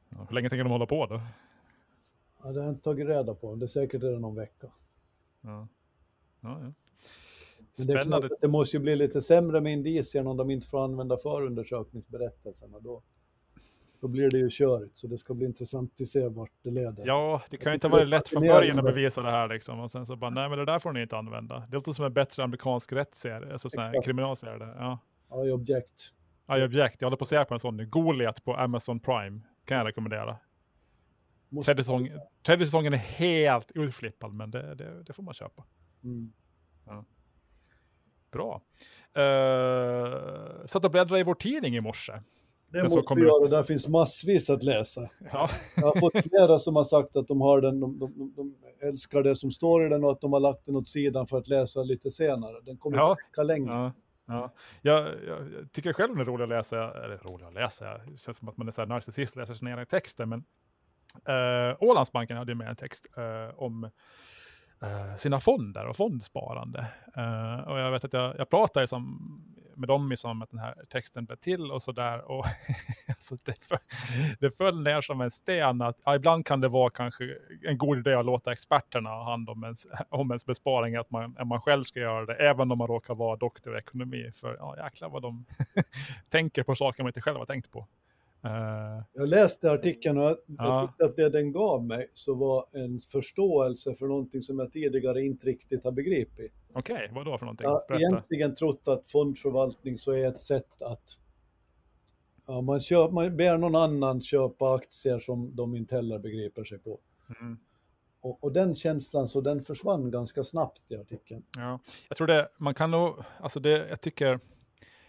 Ja, 0.08 0.26
hur 0.28 0.34
länge 0.34 0.48
tänker 0.50 0.64
de 0.64 0.70
hålla 0.70 0.86
på 0.86 1.06
då? 1.06 1.20
Ja, 2.42 2.52
det 2.52 2.60
har 2.60 2.66
jag 2.66 2.72
inte 2.72 2.84
tagit 2.84 3.06
reda 3.06 3.34
på. 3.34 3.54
Det 3.54 3.64
är 3.64 3.66
säkert 3.66 4.02
redan 4.02 4.20
någon 4.20 4.34
vecka. 4.34 4.66
Ja. 5.40 5.68
Ja, 6.40 6.60
ja. 6.62 6.72
Spännande. 7.82 8.28
Det, 8.28 8.36
det, 8.40 8.48
måste 8.48 8.76
ju 8.76 8.82
bli 8.82 8.96
lite 8.96 9.20
sämre 9.20 9.60
med 9.60 9.72
indicierna 9.72 10.30
om 10.30 10.36
de 10.36 10.50
inte 10.50 10.66
får 10.66 10.84
använda 10.84 11.16
förundersökningsberättelserna. 11.16 12.80
Då, 12.80 13.02
då 14.00 14.08
blir 14.08 14.30
det 14.30 14.38
ju 14.38 14.50
körigt, 14.50 14.96
så 14.96 15.06
det 15.06 15.18
ska 15.18 15.34
bli 15.34 15.46
intressant 15.46 16.00
att 16.00 16.08
se 16.08 16.28
vart 16.28 16.50
det 16.62 16.70
leder. 16.70 17.06
Ja, 17.06 17.42
det 17.50 17.56
kan 17.56 17.72
ju 17.72 17.74
inte 17.74 17.88
vara 17.88 18.04
lätt 18.04 18.28
från 18.28 18.42
början 18.42 18.78
att 18.78 18.84
bevisa 18.84 19.22
det 19.22 19.30
här 19.30 19.48
liksom. 19.48 19.80
Och 19.80 19.90
sen 19.90 20.06
så 20.06 20.16
bara, 20.16 20.30
nej 20.30 20.48
men 20.48 20.58
det 20.58 20.64
där 20.64 20.78
får 20.78 20.92
ni 20.92 21.02
inte 21.02 21.16
använda. 21.16 21.66
Det 21.68 21.76
låter 21.76 21.92
som 21.92 22.04
en 22.04 22.12
bättre 22.12 22.44
amerikansk 22.44 22.92
rättsserie, 22.92 23.52
alltså 23.52 23.70
sån 23.70 23.82
här 23.82 24.02
kriminalserie. 24.02 24.68
Ja. 24.78 24.98
I 25.46 25.50
object. 25.50 26.12
I 26.48 26.62
object, 26.64 26.96
jag 27.00 27.06
håller 27.06 27.16
på 27.16 27.22
att 27.22 27.28
se 27.28 27.44
på 27.44 27.54
en 27.54 27.60
sån 27.60 27.76
nu. 27.76 27.86
Goliat 27.86 28.44
på 28.44 28.54
Amazon 28.54 29.00
Prime, 29.00 29.40
kan 29.64 29.78
jag 29.78 29.86
rekommendera. 29.86 30.36
Tredje, 31.64 31.84
säsong, 31.84 32.10
tredje 32.42 32.66
säsongen 32.66 32.92
är 32.92 32.98
helt 32.98 33.70
utflippad, 33.74 34.34
men 34.34 34.50
det, 34.50 34.74
det, 34.74 35.02
det 35.02 35.12
får 35.12 35.22
man 35.22 35.34
köpa. 35.34 35.64
Mm. 36.04 36.32
Ja. 36.86 37.04
Bra. 38.34 38.60
Uh, 39.18 40.66
satt 40.66 40.84
och 40.84 40.90
bläddrade 40.90 41.20
i 41.20 41.22
vår 41.22 41.34
tidning 41.34 41.76
i 41.76 41.80
morse. 41.80 42.12
Det 42.68 42.82
måste 42.82 43.14
vi 43.14 43.22
göra, 43.22 43.48
där 43.48 43.62
finns 43.62 43.88
massvis 43.88 44.50
att 44.50 44.62
läsa. 44.62 45.00
Ja. 45.32 45.50
Jag 45.76 45.86
har 45.86 46.00
fått 46.00 46.12
flera 46.28 46.58
som 46.58 46.76
har 46.76 46.84
sagt 46.84 47.16
att 47.16 47.28
de, 47.28 47.40
har 47.40 47.60
den, 47.60 47.80
de, 47.80 47.98
de, 47.98 48.32
de, 48.36 48.54
älskar 48.88 49.22
det 49.22 49.36
som 49.36 49.52
står 49.52 49.86
i 49.86 49.88
den 49.88 50.04
och 50.04 50.10
att 50.10 50.20
de 50.20 50.32
har 50.32 50.40
lagt 50.40 50.66
den 50.66 50.76
åt 50.76 50.88
sidan 50.88 51.26
för 51.26 51.38
att 51.38 51.48
läsa 51.48 51.82
lite 51.82 52.10
senare. 52.10 52.60
Den 52.62 52.76
kommer 52.76 52.96
ja. 52.96 53.16
att 53.38 53.46
länge. 53.46 53.70
Ja. 53.70 53.92
Ja. 54.26 54.54
Jag, 54.82 55.08
jag, 55.26 55.72
tycker 55.72 55.92
själv 55.92 56.16
det 56.16 56.22
är 56.22 56.24
roligt 56.24 56.42
att 56.42 56.48
läsa, 56.48 57.04
eller 57.04 57.18
roligt 57.18 57.46
att 57.46 57.54
läsa, 57.54 57.98
det 57.98 58.16
känns 58.16 58.36
som 58.36 58.48
att 58.48 58.56
man 58.56 58.68
är 58.68 58.72
så 58.72 58.80
här 58.80 58.88
narcissist, 58.88 59.36
läser 59.36 59.54
sina 59.54 59.70
egna 59.70 59.84
texter, 59.84 60.26
men 60.26 60.44
uh, 61.28 61.76
Ålandsbanken 61.80 62.36
hade 62.36 62.54
med 62.54 62.68
en 62.68 62.76
text 62.76 63.06
uh, 63.18 63.62
om 63.62 63.90
Eh, 64.80 65.16
sina 65.16 65.40
fonder 65.40 65.86
och 65.86 65.96
fondsparande. 65.96 66.86
Uh, 67.18 67.68
och 67.68 67.78
jag 67.78 67.90
vet 67.90 68.04
att 68.04 68.12
jag, 68.12 68.34
jag 68.38 68.50
pratar 68.50 68.80
liksom 68.80 69.20
med 69.76 69.88
dem 69.88 70.12
i 70.12 70.16
som 70.16 70.42
att 70.42 70.50
den 70.50 70.58
här 70.58 70.74
texten 70.88 71.24
blev 71.24 71.36
till 71.36 71.70
och 71.70 71.82
sådär. 71.82 72.30
Och 72.30 72.46
alltså 73.08 73.36
det, 73.42 73.58
föll, 73.60 73.78
det 74.40 74.50
föll 74.50 74.82
ner 74.82 75.00
som 75.00 75.20
en 75.20 75.30
sten 75.30 75.82
att 75.82 76.00
ja, 76.04 76.16
ibland 76.16 76.46
kan 76.46 76.60
det 76.60 76.68
vara 76.68 76.90
kanske 76.90 77.24
en 77.62 77.78
god 77.78 77.98
idé 77.98 78.14
att 78.14 78.26
låta 78.26 78.52
experterna 78.52 79.10
ha 79.10 79.30
hand 79.30 79.50
om 79.50 79.64
ens, 79.64 79.86
om 80.08 80.30
ens 80.30 80.46
besparing, 80.46 80.96
att 80.96 81.10
man, 81.10 81.36
att 81.38 81.46
man 81.46 81.60
själv 81.60 81.82
ska 81.82 82.00
göra 82.00 82.26
det, 82.26 82.34
även 82.34 82.70
om 82.70 82.78
man 82.78 82.86
råkar 82.86 83.14
vara 83.14 83.36
doktor 83.36 83.76
i 83.76 83.78
ekonomi. 83.78 84.32
För 84.34 84.56
ja, 84.58 84.76
jäklar 84.84 85.08
vad 85.08 85.22
de 85.22 85.44
tänker 86.28 86.62
på 86.62 86.74
saker 86.74 87.02
man 87.02 87.08
inte 87.08 87.20
själv 87.20 87.38
har 87.38 87.46
tänkt 87.46 87.70
på. 87.70 87.86
Uh, 88.44 89.02
jag 89.12 89.28
läste 89.28 89.70
artikeln 89.70 90.18
och 90.18 90.24
jag 90.24 90.38
ja. 90.46 90.88
tyckte 90.88 91.04
att 91.04 91.16
det 91.16 91.28
den 91.28 91.52
gav 91.52 91.84
mig 91.84 92.06
så 92.14 92.34
var 92.34 92.64
en 92.72 92.98
förståelse 92.98 93.94
för 93.94 94.06
någonting 94.06 94.42
som 94.42 94.58
jag 94.58 94.72
tidigare 94.72 95.22
inte 95.22 95.46
riktigt 95.46 95.84
har 95.84 95.92
begripit. 95.92 96.52
Okej, 96.74 96.94
okay, 96.94 97.08
vad 97.12 97.24
då 97.24 97.38
för 97.38 97.46
någonting? 97.46 97.64
Jag 97.64 97.82
har 97.88 97.96
egentligen 97.96 98.54
trott 98.54 98.88
att 98.88 99.08
fondförvaltning 99.08 99.98
så 99.98 100.12
är 100.12 100.28
ett 100.28 100.40
sätt 100.40 100.82
att 100.82 101.18
ja, 102.46 102.60
man, 102.60 102.80
köp, 102.80 103.12
man 103.12 103.36
ber 103.36 103.58
någon 103.58 103.74
annan 103.74 104.20
köpa 104.20 104.74
aktier 104.74 105.18
som 105.18 105.56
de 105.56 105.76
inte 105.76 105.94
heller 105.94 106.18
begriper 106.18 106.64
sig 106.64 106.78
på. 106.78 107.00
Mm. 107.40 107.58
Och, 108.20 108.44
och, 108.44 108.52
den 108.52 108.74
känslan 108.74 109.28
så 109.28 109.40
den 109.40 109.62
försvann 109.62 110.10
ganska 110.10 110.44
snabbt 110.44 110.90
i 110.90 110.96
artikeln. 110.96 111.44
Ja, 111.56 111.80
jag 112.08 112.16
tror 112.16 112.26
det, 112.26 112.48
man 112.58 112.74
kan 112.74 112.90
nog, 112.90 113.14
alltså 113.40 113.60
det, 113.60 113.88
jag 113.88 114.00
tycker 114.00 114.40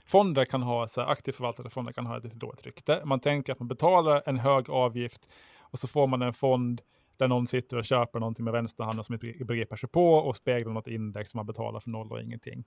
fonder 0.05 0.45
kan 0.45 0.63
ha, 0.63 0.87
så 0.87 1.01
här, 1.01 1.07
aktivt 1.07 1.35
förvaltade 1.35 1.69
fonder 1.69 1.93
kan 1.93 2.05
ha 2.05 2.17
ett 2.17 2.23
lite 2.23 2.37
dåligt 2.37 2.65
rykte. 2.65 3.01
Man 3.05 3.19
tänker 3.19 3.53
att 3.53 3.59
man 3.59 3.67
betalar 3.67 4.23
en 4.25 4.39
hög 4.39 4.69
avgift 4.69 5.29
och 5.59 5.79
så 5.79 5.87
får 5.87 6.07
man 6.07 6.21
en 6.21 6.33
fond 6.33 6.81
där 7.17 7.27
någon 7.27 7.47
sitter 7.47 7.77
och 7.77 7.85
köper 7.85 8.19
någonting 8.19 8.45
med 8.45 8.53
vänsterhanden 8.53 9.03
som 9.03 9.13
inte 9.13 9.45
begriper 9.45 9.75
sig 9.75 9.89
på 9.89 10.13
och 10.13 10.35
speglar 10.35 10.73
något 10.73 10.87
index 10.87 11.31
som 11.31 11.37
man 11.37 11.45
betalar 11.45 11.79
för 11.79 11.89
noll 11.89 12.11
och 12.11 12.21
ingenting. 12.21 12.63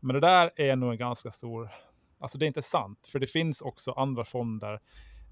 Men 0.00 0.14
det 0.14 0.20
där 0.20 0.50
är 0.56 0.76
nog 0.76 0.92
en 0.92 0.98
ganska 0.98 1.30
stor, 1.30 1.70
alltså 2.18 2.38
det 2.38 2.44
är 2.44 2.46
inte 2.46 2.62
sant, 2.62 3.06
för 3.12 3.18
det 3.18 3.26
finns 3.26 3.62
också 3.62 3.92
andra 3.92 4.24
fonder 4.24 4.80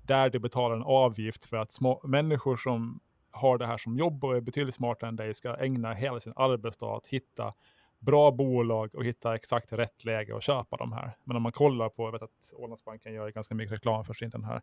där 0.06 0.30
du 0.30 0.38
betalar 0.38 0.76
en 0.76 0.82
avgift 0.82 1.44
för 1.44 1.56
att 1.56 1.72
små, 1.72 2.00
människor 2.04 2.56
som 2.56 3.00
har 3.30 3.58
det 3.58 3.66
här 3.66 3.78
som 3.78 3.96
jobb 3.96 4.24
och 4.24 4.36
är 4.36 4.40
betydligt 4.40 4.74
smartare 4.74 5.08
än 5.08 5.16
dig 5.16 5.34
ska 5.34 5.56
ägna 5.56 5.94
hela 5.94 6.20
sin 6.20 6.32
arbetsdag 6.36 6.96
att 6.96 7.06
hitta 7.06 7.54
bra 7.98 8.30
bolag 8.30 8.94
och 8.94 9.04
hitta 9.04 9.34
exakt 9.34 9.72
rätt 9.72 10.04
läge 10.04 10.36
att 10.36 10.42
köpa 10.42 10.76
de 10.76 10.92
här. 10.92 11.16
Men 11.24 11.36
om 11.36 11.42
man 11.42 11.52
kollar 11.52 11.88
på, 11.88 12.06
jag 12.06 12.12
vet 12.12 12.22
att 12.22 12.52
Ålandsbanken 12.52 13.14
gör 13.14 13.30
ganska 13.30 13.54
mycket 13.54 13.72
reklam 13.72 14.04
för 14.04 14.14
sin 14.14 14.30
den 14.30 14.44
här 14.44 14.62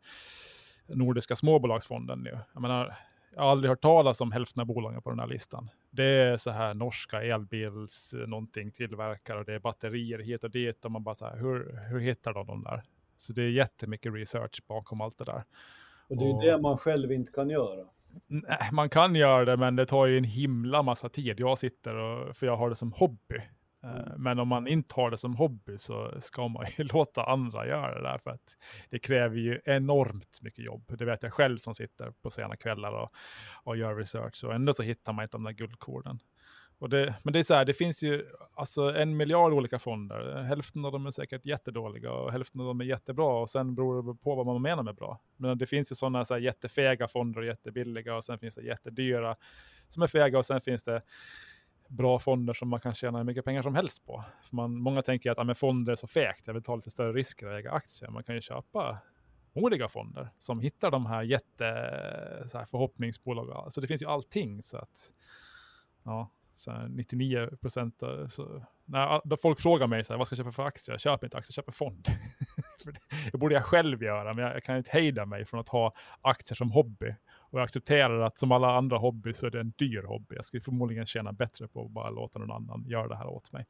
nordiska 0.87 1.35
småbolagsfonden 1.35 2.19
nu. 2.19 2.39
Jag 2.53 2.61
menar, 2.61 2.97
jag 3.35 3.41
har 3.41 3.49
aldrig 3.51 3.69
hört 3.69 3.81
talas 3.81 4.21
om 4.21 4.31
hälften 4.31 4.61
av 4.61 4.67
bolagen 4.67 5.01
på 5.01 5.09
den 5.09 5.19
här 5.19 5.27
listan. 5.27 5.69
Det 5.91 6.05
är 6.05 6.37
så 6.37 6.51
här 6.51 6.73
norska 6.73 7.23
elbils 7.23 8.15
någonting 8.27 8.71
tillverkare 8.71 9.39
och 9.39 9.45
det 9.45 9.53
är 9.53 9.59
batterier 9.59 10.19
hit 10.19 10.43
och 10.43 10.51
dit 10.51 10.85
och 10.85 10.91
man 10.91 11.03
bara 11.03 11.15
så 11.15 11.25
här, 11.25 11.37
hur, 11.37 11.79
hur 11.89 11.99
hittar 11.99 12.33
de 12.33 12.47
de 12.47 12.63
där? 12.63 12.83
Så 13.17 13.33
det 13.33 13.41
är 13.41 13.49
jättemycket 13.49 14.13
research 14.13 14.63
bakom 14.67 15.01
allt 15.01 15.17
det 15.17 15.25
där. 15.25 15.43
Och 16.09 16.17
det 16.17 16.25
är 16.25 16.33
och, 16.33 16.41
det 16.41 16.61
man 16.61 16.77
själv 16.77 17.11
inte 17.11 17.31
kan 17.31 17.49
göra. 17.49 17.85
Nej, 18.27 18.69
man 18.71 18.89
kan 18.89 19.15
göra 19.15 19.45
det, 19.45 19.57
men 19.57 19.75
det 19.75 19.85
tar 19.85 20.05
ju 20.05 20.17
en 20.17 20.23
himla 20.23 20.83
massa 20.83 21.09
tid. 21.09 21.39
Jag 21.39 21.57
sitter 21.57 21.95
och, 21.95 22.37
för 22.37 22.45
jag 22.45 22.57
har 22.57 22.69
det 22.69 22.75
som 22.75 22.91
hobby. 22.91 23.37
Eh, 23.83 23.95
mm. 23.95 24.23
Men 24.23 24.39
om 24.39 24.47
man 24.47 24.67
inte 24.67 24.95
har 24.95 25.11
det 25.11 25.17
som 25.17 25.35
hobby 25.35 25.77
så 25.77 26.13
ska 26.21 26.47
man 26.47 26.65
ju 26.77 26.83
låta 26.93 27.23
andra 27.23 27.67
göra 27.67 27.95
det 27.95 28.03
där 28.03 28.17
för 28.17 28.31
att 28.31 28.55
det 28.89 28.99
kräver 28.99 29.37
ju 29.37 29.61
enormt 29.65 30.39
mycket 30.41 30.65
jobb. 30.65 30.95
Det 30.97 31.05
vet 31.05 31.23
jag 31.23 31.33
själv 31.33 31.57
som 31.57 31.75
sitter 31.75 32.11
på 32.11 32.29
sena 32.29 32.55
kvällar 32.55 32.91
och, 32.91 33.09
och 33.63 33.77
gör 33.77 33.95
research 33.95 34.43
och 34.43 34.53
ändå 34.53 34.73
så 34.73 34.83
hittar 34.83 35.13
man 35.13 35.23
inte 35.23 35.37
de 35.37 35.43
där 35.43 35.51
guldkornen. 35.51 36.19
Och 36.79 36.89
det, 36.89 37.15
men 37.23 37.33
det 37.33 37.39
är 37.39 37.43
så 37.43 37.53
här, 37.53 37.65
det 37.65 37.73
finns 37.73 38.03
ju 38.03 38.25
alltså 38.53 38.95
en 38.95 39.17
miljard 39.17 39.53
olika 39.53 39.79
fonder. 39.79 40.43
Hälften 40.43 40.85
av 40.85 40.91
dem 40.91 41.05
är 41.05 41.11
säkert 41.11 41.45
jättedåliga 41.45 42.11
och 42.11 42.31
hälften 42.31 42.61
av 42.61 42.67
dem 42.67 42.81
är 42.81 42.85
jättebra. 42.85 43.41
Och 43.41 43.49
sen 43.49 43.75
beror 43.75 44.13
det 44.13 44.19
på 44.23 44.35
vad 44.35 44.45
man 44.45 44.61
menar 44.61 44.83
med 44.83 44.95
bra. 44.95 45.19
Men 45.37 45.57
det 45.57 45.65
finns 45.65 45.91
ju 45.91 45.95
sådana 45.95 46.25
så 46.25 46.33
här 46.33 46.41
jättefega 46.41 47.07
fonder 47.07 47.41
och 47.41 47.47
jättebilliga 47.47 48.15
och 48.15 48.23
sen 48.23 48.39
finns 48.39 48.55
det 48.55 48.63
jättedyra 48.63 49.35
som 49.87 50.03
är 50.03 50.07
fega 50.07 50.37
och 50.37 50.45
sen 50.45 50.61
finns 50.61 50.83
det 50.83 51.01
bra 51.87 52.19
fonder 52.19 52.53
som 52.53 52.69
man 52.69 52.79
kan 52.79 52.93
tjäna 52.93 53.17
hur 53.17 53.25
mycket 53.25 53.45
pengar 53.45 53.61
som 53.61 53.75
helst 53.75 54.05
på. 54.05 54.23
För 54.43 54.55
man, 54.55 54.77
många 54.77 55.01
tänker 55.01 55.31
att 55.31 55.39
ah, 55.39 55.43
men 55.43 55.55
fonder 55.55 55.91
är 55.91 55.95
så 55.95 56.07
fegt, 56.07 56.47
jag 56.47 56.53
vill 56.53 56.63
ta 56.63 56.75
lite 56.75 56.91
större 56.91 57.13
risker 57.13 57.47
och 57.47 57.53
äga 57.53 57.71
aktier. 57.71 58.09
Man 58.09 58.23
kan 58.23 58.35
ju 58.35 58.41
köpa 58.41 58.97
modiga 59.53 59.87
fonder 59.87 60.29
som 60.37 60.59
hittar 60.59 60.91
de 60.91 61.05
här 61.05 61.23
jätte 61.23 61.65
så 62.47 62.57
här, 62.57 62.65
förhoppningsbolag. 62.65 63.51
Alltså 63.51 63.81
det 63.81 63.87
finns 63.87 64.01
ju 64.01 64.07
allting 64.07 64.61
så 64.61 64.77
att 64.77 65.13
ja, 66.03 66.29
så 66.55 66.87
99 66.87 67.49
procent. 67.61 68.01
När 68.85 69.35
folk 69.35 69.59
frågar 69.59 69.87
mig 69.87 70.03
så 70.03 70.13
här, 70.13 70.17
vad 70.17 70.27
ska 70.27 70.33
jag 70.33 70.37
köpa 70.37 70.51
för 70.51 70.63
aktier? 70.63 70.93
Jag 70.93 71.01
köper 71.01 71.27
inte 71.27 71.37
aktier, 71.37 71.51
jag 71.51 71.55
köper 71.55 71.71
fond. 71.71 72.07
det 73.31 73.37
borde 73.37 73.55
jag 73.55 73.65
själv 73.65 74.03
göra, 74.03 74.33
men 74.33 74.43
jag, 74.43 74.55
jag, 74.55 74.63
kan 74.63 74.77
inte 74.77 74.91
hejda 74.91 75.25
mig 75.25 75.45
från 75.45 75.59
att 75.59 75.69
ha 75.69 75.93
aktier 76.21 76.55
som 76.55 76.71
hobby. 76.71 77.15
Och 77.51 77.59
jag 77.59 77.63
accepterar 77.63 78.19
att 78.19 78.39
som 78.39 78.51
alla 78.51 78.77
andra 78.77 78.97
hobby 78.97 79.33
så 79.33 79.45
är 79.45 79.51
det 79.51 79.59
en 79.59 79.73
dyr 79.77 80.03
hobby. 80.03 80.35
Jag 80.35 80.45
skulle 80.45 80.61
förmodligen 80.61 81.05
tjäna 81.05 81.33
bättre 81.33 81.67
på 81.67 81.85
att 81.85 81.91
bara 81.91 82.09
låta 82.09 82.39
någon 82.39 82.51
annan 82.51 82.85
göra 82.87 83.07
det 83.07 83.15
här 83.15 83.27
åt 83.27 83.51
mig. 83.51 83.65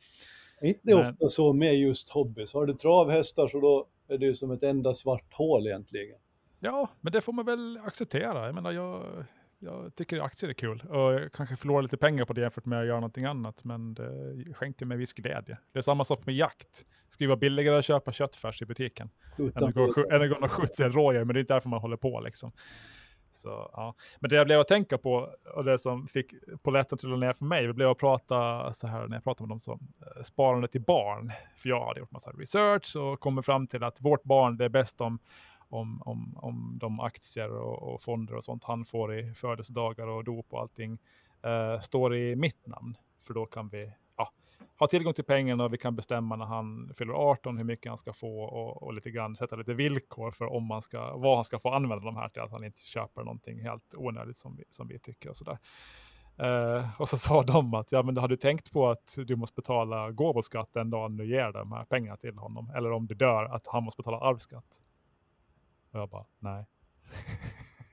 Inte 0.61 0.95
men... 0.95 0.99
ofta 0.99 1.27
så 1.27 1.53
med 1.53 1.75
just 1.75 2.09
hobbys. 2.09 2.53
Har 2.53 2.65
du 2.65 2.73
travhästar 2.73 3.47
så 3.47 3.59
då 3.59 3.87
är 4.07 4.17
det 4.17 4.25
ju 4.25 4.35
som 4.35 4.51
ett 4.51 4.63
enda 4.63 4.93
svart 4.93 5.33
hål 5.33 5.67
egentligen. 5.67 6.17
Ja, 6.59 6.89
men 7.01 7.13
det 7.13 7.21
får 7.21 7.33
man 7.33 7.45
väl 7.45 7.79
acceptera. 7.83 8.45
Jag 8.45 8.55
menar, 8.55 8.71
jag, 8.71 9.25
jag 9.65 9.95
tycker 9.95 10.21
aktier 10.21 10.49
är 10.49 10.53
kul 10.53 10.83
och 10.89 11.13
jag 11.13 11.31
kanske 11.31 11.55
förlorar 11.55 11.81
lite 11.81 11.97
pengar 11.97 12.25
på 12.25 12.33
det 12.33 12.41
jämfört 12.41 12.65
med 12.65 12.79
att 12.79 12.85
göra 12.85 12.99
någonting 12.99 13.25
annat, 13.25 13.63
men 13.63 13.93
det 13.93 14.53
skänker 14.53 14.85
mig 14.85 14.97
viss 14.97 15.13
glädje. 15.13 15.57
Det 15.73 15.79
är 15.79 15.81
samma 15.81 16.03
sak 16.03 16.25
med 16.25 16.35
jakt. 16.35 16.85
Det 17.17 17.23
ju 17.23 17.27
vara 17.27 17.37
billigare 17.37 17.77
att 17.77 17.85
köpa 17.85 18.11
köttfärs 18.11 18.61
i 18.61 18.65
butiken 18.65 19.09
än 19.37 19.67
att 19.67 19.73
gå 19.73 19.83
och 19.83 20.51
skjuta 20.51 20.85
en 20.85 20.91
rådjur, 20.91 21.23
men 21.23 21.33
det 21.33 21.39
är 21.39 21.41
inte 21.41 21.53
därför 21.53 21.69
man 21.69 21.81
håller 21.81 21.97
på 21.97 22.19
liksom. 22.19 22.51
Så, 23.33 23.69
ja. 23.73 23.95
Men 24.19 24.29
det 24.29 24.35
jag 24.35 24.45
blev 24.45 24.59
att 24.59 24.67
tänka 24.67 24.97
på 24.97 25.29
och 25.55 25.63
det 25.63 25.79
som 25.79 26.07
fick 26.07 26.33
polletten 26.63 26.97
till 26.97 27.13
att 27.13 27.19
ner 27.19 27.33
för 27.33 27.45
mig, 27.45 27.67
det 27.67 27.73
blev 27.73 27.89
att 27.89 27.97
prata 27.97 28.73
så 28.73 28.87
här 28.87 29.07
när 29.07 29.15
jag 29.15 29.23
pratade 29.23 29.47
med 29.47 29.49
dem 29.49 29.59
som 29.59 29.79
eh, 30.01 30.23
sparande 30.23 30.67
till 30.67 30.81
barn. 30.81 31.31
För 31.57 31.69
jag 31.69 31.85
hade 31.85 31.99
gjort 31.99 32.11
massa 32.11 32.31
research 32.31 32.95
och 32.95 33.19
kommit 33.19 33.45
fram 33.45 33.67
till 33.67 33.83
att 33.83 34.01
vårt 34.01 34.23
barn, 34.23 34.57
det 34.57 34.65
är 34.65 34.69
bäst 34.69 35.01
om 35.01 35.19
om, 35.69 36.01
om, 36.01 36.37
om 36.37 36.77
de 36.81 36.99
aktier 36.99 37.51
och, 37.51 37.93
och, 37.93 38.01
fonder 38.01 38.35
och 38.35 38.43
sånt 38.43 38.63
han 38.63 38.85
får 38.85 39.19
i 39.19 39.33
födelsedagar 39.33 40.07
och 40.07 40.23
dop 40.23 40.45
och 40.49 40.59
allting 40.59 40.97
eh, 41.43 41.79
står 41.79 42.15
i 42.15 42.35
mitt 42.35 42.67
namn. 42.67 42.97
För 43.21 43.33
då 43.33 43.45
kan 43.45 43.69
vi 43.69 43.91
ja, 44.17 44.31
ha 44.79 44.87
tillgång 44.87 45.13
till 45.13 45.23
pengarna 45.23 45.63
och 45.63 45.73
vi 45.73 45.77
kan 45.77 45.95
bestämma 45.95 46.35
när 46.35 46.45
han 46.45 46.93
fyller 46.97 47.13
18 47.13 47.57
hur 47.57 47.63
mycket 47.63 47.89
han 47.89 47.97
ska 47.97 48.13
få 48.13 48.43
och, 48.43 48.83
och 48.83 48.93
lite 48.93 49.11
grann 49.11 49.35
sätta 49.35 49.55
lite 49.55 49.73
villkor 49.73 50.31
för 50.31 50.45
om 50.45 50.63
man 50.63 50.81
ska, 50.81 51.17
vad 51.17 51.35
han 51.35 51.43
ska 51.43 51.59
få 51.59 51.69
använda 51.69 52.05
de 52.05 52.15
här 52.15 52.29
till, 52.29 52.41
att 52.41 52.51
han 52.51 52.63
inte 52.63 52.81
köper 52.81 53.23
någonting 53.23 53.61
helt 53.61 53.95
onödigt 53.97 54.37
som 54.37 54.55
vi, 54.55 54.63
som 54.69 54.87
vi 54.87 54.99
tycker 54.99 55.29
och 55.29 55.37
sådär. 55.37 55.57
Uh, 56.41 57.01
och 57.01 57.09
så 57.09 57.17
sa 57.17 57.43
de 57.43 57.73
att 57.73 57.91
ja, 57.91 58.03
men 58.03 58.17
har 58.17 58.27
du 58.27 58.37
tänkt 58.37 58.71
på 58.71 58.89
att 58.89 59.15
du 59.17 59.35
måste 59.35 59.55
betala 59.55 60.11
gåvoskatt 60.11 60.73
den 60.73 60.89
dagen 60.89 61.17
du 61.17 61.27
ger 61.27 61.51
de 61.51 61.71
här 61.71 61.85
pengarna 61.85 62.17
till 62.17 62.37
honom? 62.37 62.71
Eller 62.75 62.91
om 62.91 63.07
du 63.07 63.15
dör, 63.15 63.45
att 63.45 63.67
han 63.67 63.83
måste 63.83 63.99
betala 63.99 64.19
arvsskatt? 64.19 64.65
Och 65.95 66.01
jag 66.01 66.09
bara, 66.09 66.25
nej. 66.39 66.65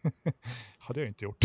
hade 0.78 1.00
jag 1.00 1.08
inte 1.08 1.24
gjort. 1.24 1.44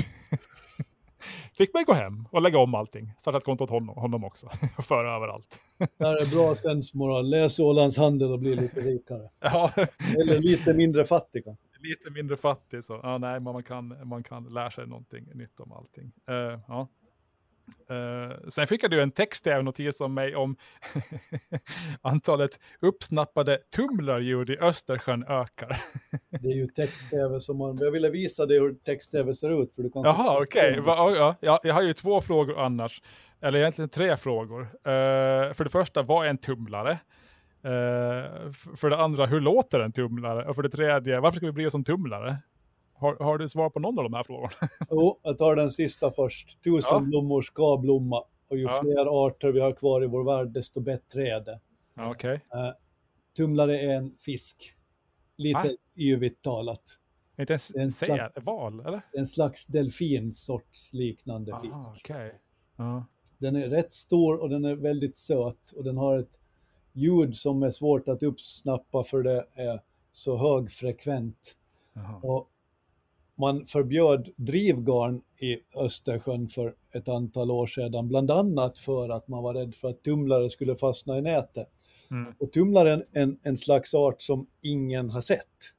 Fick 1.58 1.74
mig 1.74 1.84
gå 1.84 1.94
hem 1.94 2.28
och 2.32 2.42
lägga 2.42 2.60
om 2.60 2.76
allting. 2.76 3.14
Starta 3.18 3.38
ett 3.38 3.44
konto 3.44 3.64
åt 3.64 3.70
honom, 3.70 3.98
honom 3.98 4.24
också. 4.24 4.50
och 4.78 4.86
föra 4.86 5.16
över 5.16 5.28
allt. 5.28 5.60
Det 5.78 6.06
här 6.06 6.22
är 6.22 6.36
bra 6.36 6.56
sensmoral. 6.56 7.30
Läs 7.30 7.60
Ålands 7.60 7.98
Handel 7.98 8.32
och 8.32 8.40
bli 8.40 8.56
lite 8.56 8.82
rikare. 8.82 9.30
ja. 9.40 9.72
Eller 10.20 10.40
lite 10.40 10.74
mindre 10.74 11.06
fattig. 11.06 11.44
Lite 11.80 12.10
mindre 12.10 12.38
fattig 12.38 12.84
så. 12.84 13.00
Ja, 13.04 13.18
nej, 13.18 13.40
man 13.40 13.64
kan, 13.64 14.08
man 14.08 14.24
kan 14.24 14.44
lära 14.44 14.72
sig 14.72 14.88
någonting 14.88 15.30
nytt 15.34 15.60
om 15.60 15.72
allting. 15.72 16.12
Uh, 16.30 16.60
ja. 16.68 16.88
Uh, 17.92 18.50
sen 18.50 18.68
fick 18.68 18.90
du 18.90 19.02
en 19.02 19.12
text-tv-notis 19.12 20.02
om 20.02 20.14
mig 20.14 20.36
om 20.36 20.56
antalet 22.02 22.60
uppsnappade 22.80 23.60
tumlarljud 23.76 24.50
i 24.50 24.58
Östersjön 24.58 25.24
ökar. 25.24 25.82
det 26.30 26.48
är 26.48 26.56
ju 26.56 26.68
text-tv 26.68 27.40
som 27.40 27.58
man... 27.58 27.78
Jag 27.78 27.92
ville 27.92 28.10
visa 28.10 28.46
dig 28.46 28.60
hur 28.60 28.74
text-tv 28.74 29.36
ser 29.36 29.64
ut. 29.64 29.76
För 29.76 29.84
du 29.84 29.90
kan 29.90 30.04
Jaha, 30.04 30.42
okej. 30.42 30.80
Okay. 30.80 30.94
Ja, 31.16 31.36
ja, 31.42 31.60
jag 31.64 31.74
har 31.74 31.82
ju 31.82 31.94
två 31.94 32.22
frågor 32.22 32.60
annars. 32.60 33.02
Eller 33.42 33.60
egentligen 33.60 33.90
tre 33.90 34.18
frågor. 34.18 34.62
Uh, 34.62 35.54
för 35.54 35.64
det 35.64 35.70
första, 35.70 36.02
vad 36.02 36.26
är 36.26 36.30
en 36.30 36.38
tumlare? 36.38 36.92
Uh, 37.66 38.52
för 38.76 38.90
det 38.90 38.98
andra, 38.98 39.26
hur 39.26 39.42
låter 39.42 39.80
en 39.80 39.92
tumlare? 39.92 40.46
Och 40.46 40.56
för 40.56 40.64
det 40.64 40.70
tredje, 40.70 41.20
varför 41.20 41.38
ska 41.38 41.46
vi 41.46 41.52
bry 41.52 41.66
oss 41.66 41.74
om 41.74 41.84
tumlare? 41.84 42.38
Har, 43.00 43.16
har, 43.16 43.38
du 43.38 43.50
svar 43.50 43.70
på 43.70 43.80
någon 43.80 43.98
av 43.98 44.04
de 44.04 44.14
här 44.14 44.24
frågorna? 44.24 44.50
Jo, 44.90 45.20
jag 45.24 45.38
tar 45.38 45.56
den 45.56 45.72
sista 45.72 46.12
först. 46.12 46.64
Tusen 46.64 46.90
ja. 46.92 47.00
blommor 47.00 47.42
ska 47.42 47.78
blomma. 47.78 48.24
Och 48.50 48.58
ju 48.58 48.64
ja. 48.64 48.80
fler 48.82 49.26
arter 49.28 49.52
vi 49.52 49.60
har 49.60 49.72
kvar 49.72 50.04
i 50.04 50.08
vår 50.08 50.24
värld, 50.24 50.48
desto 50.48 50.80
bättre 50.80 51.28
är 51.28 51.40
det. 51.40 51.60
Okay. 52.12 52.34
Uh, 52.34 52.68
eh, 52.68 52.74
tumlare 53.36 53.80
är 53.80 53.96
en 53.96 54.16
fisk. 54.20 54.74
Lite 55.36 55.60
ah. 55.60 55.76
yvigt 55.96 56.42
talat. 56.42 56.82
Inte 57.40 57.54
en, 57.54 57.82
en 57.82 57.92
slags, 57.92 58.46
val, 58.46 58.80
eller? 58.80 59.02
En 59.14 59.28
slags 59.28 59.66
delfinsorts 59.66 60.94
liknande 60.94 61.54
Aha, 61.54 61.62
fisk. 61.62 61.90
Okay. 61.90 62.32
Uh. 62.80 63.02
Den 63.38 63.56
är 63.56 63.68
rätt 63.70 63.94
stor 63.94 64.42
och 64.42 64.50
den 64.50 64.66
är 64.66 64.76
väldigt 64.76 65.18
söt 65.18 65.72
och 65.72 65.84
den 65.84 65.98
har 65.98 66.20
ett 66.20 66.40
ljud 66.94 67.36
som 67.36 67.64
är 67.64 67.72
svårt 67.72 68.08
att 68.08 68.24
uppsnappa 68.24 69.04
för 69.04 69.24
det 69.24 69.46
är 69.54 69.82
så 70.12 70.38
högfrekvent. 70.38 71.56
Och 72.22 72.50
man 73.38 73.66
förbjöd 73.66 74.30
drivgarn 74.36 75.22
i 75.42 75.58
Östersjön 75.76 76.48
för 76.48 76.76
ett 76.94 77.08
antal 77.08 77.52
år 77.52 77.68
sedan, 77.68 78.08
bland 78.08 78.32
annat 78.32 78.80
för 78.80 79.10
att 79.10 79.28
man 79.28 79.44
var 79.44 79.54
rädd 79.54 79.76
för 79.76 79.90
att 79.90 80.04
tumlare 80.04 80.50
skulle 80.50 80.76
fastna 80.76 81.18
i 81.18 81.22
nätet. 81.22 81.70
Mm. 82.12 82.34
Och 82.40 82.52
tumlaren 82.52 83.04
är 83.14 83.22
en, 83.22 83.40
en 83.44 83.58
slags 83.58 83.94
art 83.94 84.22
som 84.22 84.48
ingen 84.62 85.10
har 85.10 85.22
sett. 85.22 85.74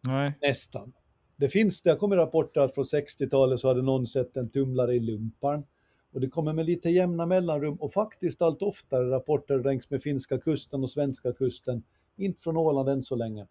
Nej. 0.00 0.32
Nästan. 0.42 0.92
Det 1.36 1.48
finns, 1.48 1.82
det 1.82 1.90
har 1.90 1.96
kommit 1.96 2.16
rapporter 2.16 2.60
att 2.60 2.74
från 2.74 2.84
60-talet 2.84 3.60
så 3.60 3.68
hade 3.68 3.82
någon 3.82 4.06
sett 4.06 4.36
en 4.36 4.50
tumlare 4.50 4.94
i 4.94 5.00
lumparn. 5.00 5.64
Och 6.12 6.20
det 6.20 6.28
kommer 6.28 6.52
med 6.52 6.66
lite 6.66 6.90
jämna 6.90 7.26
mellanrum 7.26 7.74
och 7.74 7.92
faktiskt 7.92 8.42
allt 8.42 8.62
oftare 8.62 9.10
rapporter 9.10 9.58
längs 9.58 9.90
med 9.90 10.02
finska 10.02 10.38
kusten 10.38 10.84
och 10.84 10.90
svenska 10.90 11.32
kusten. 11.32 11.82
Inte 12.16 12.42
från 12.42 12.56
Åland 12.56 12.88
än 12.88 13.02
så 13.02 13.16
länge 13.16 13.46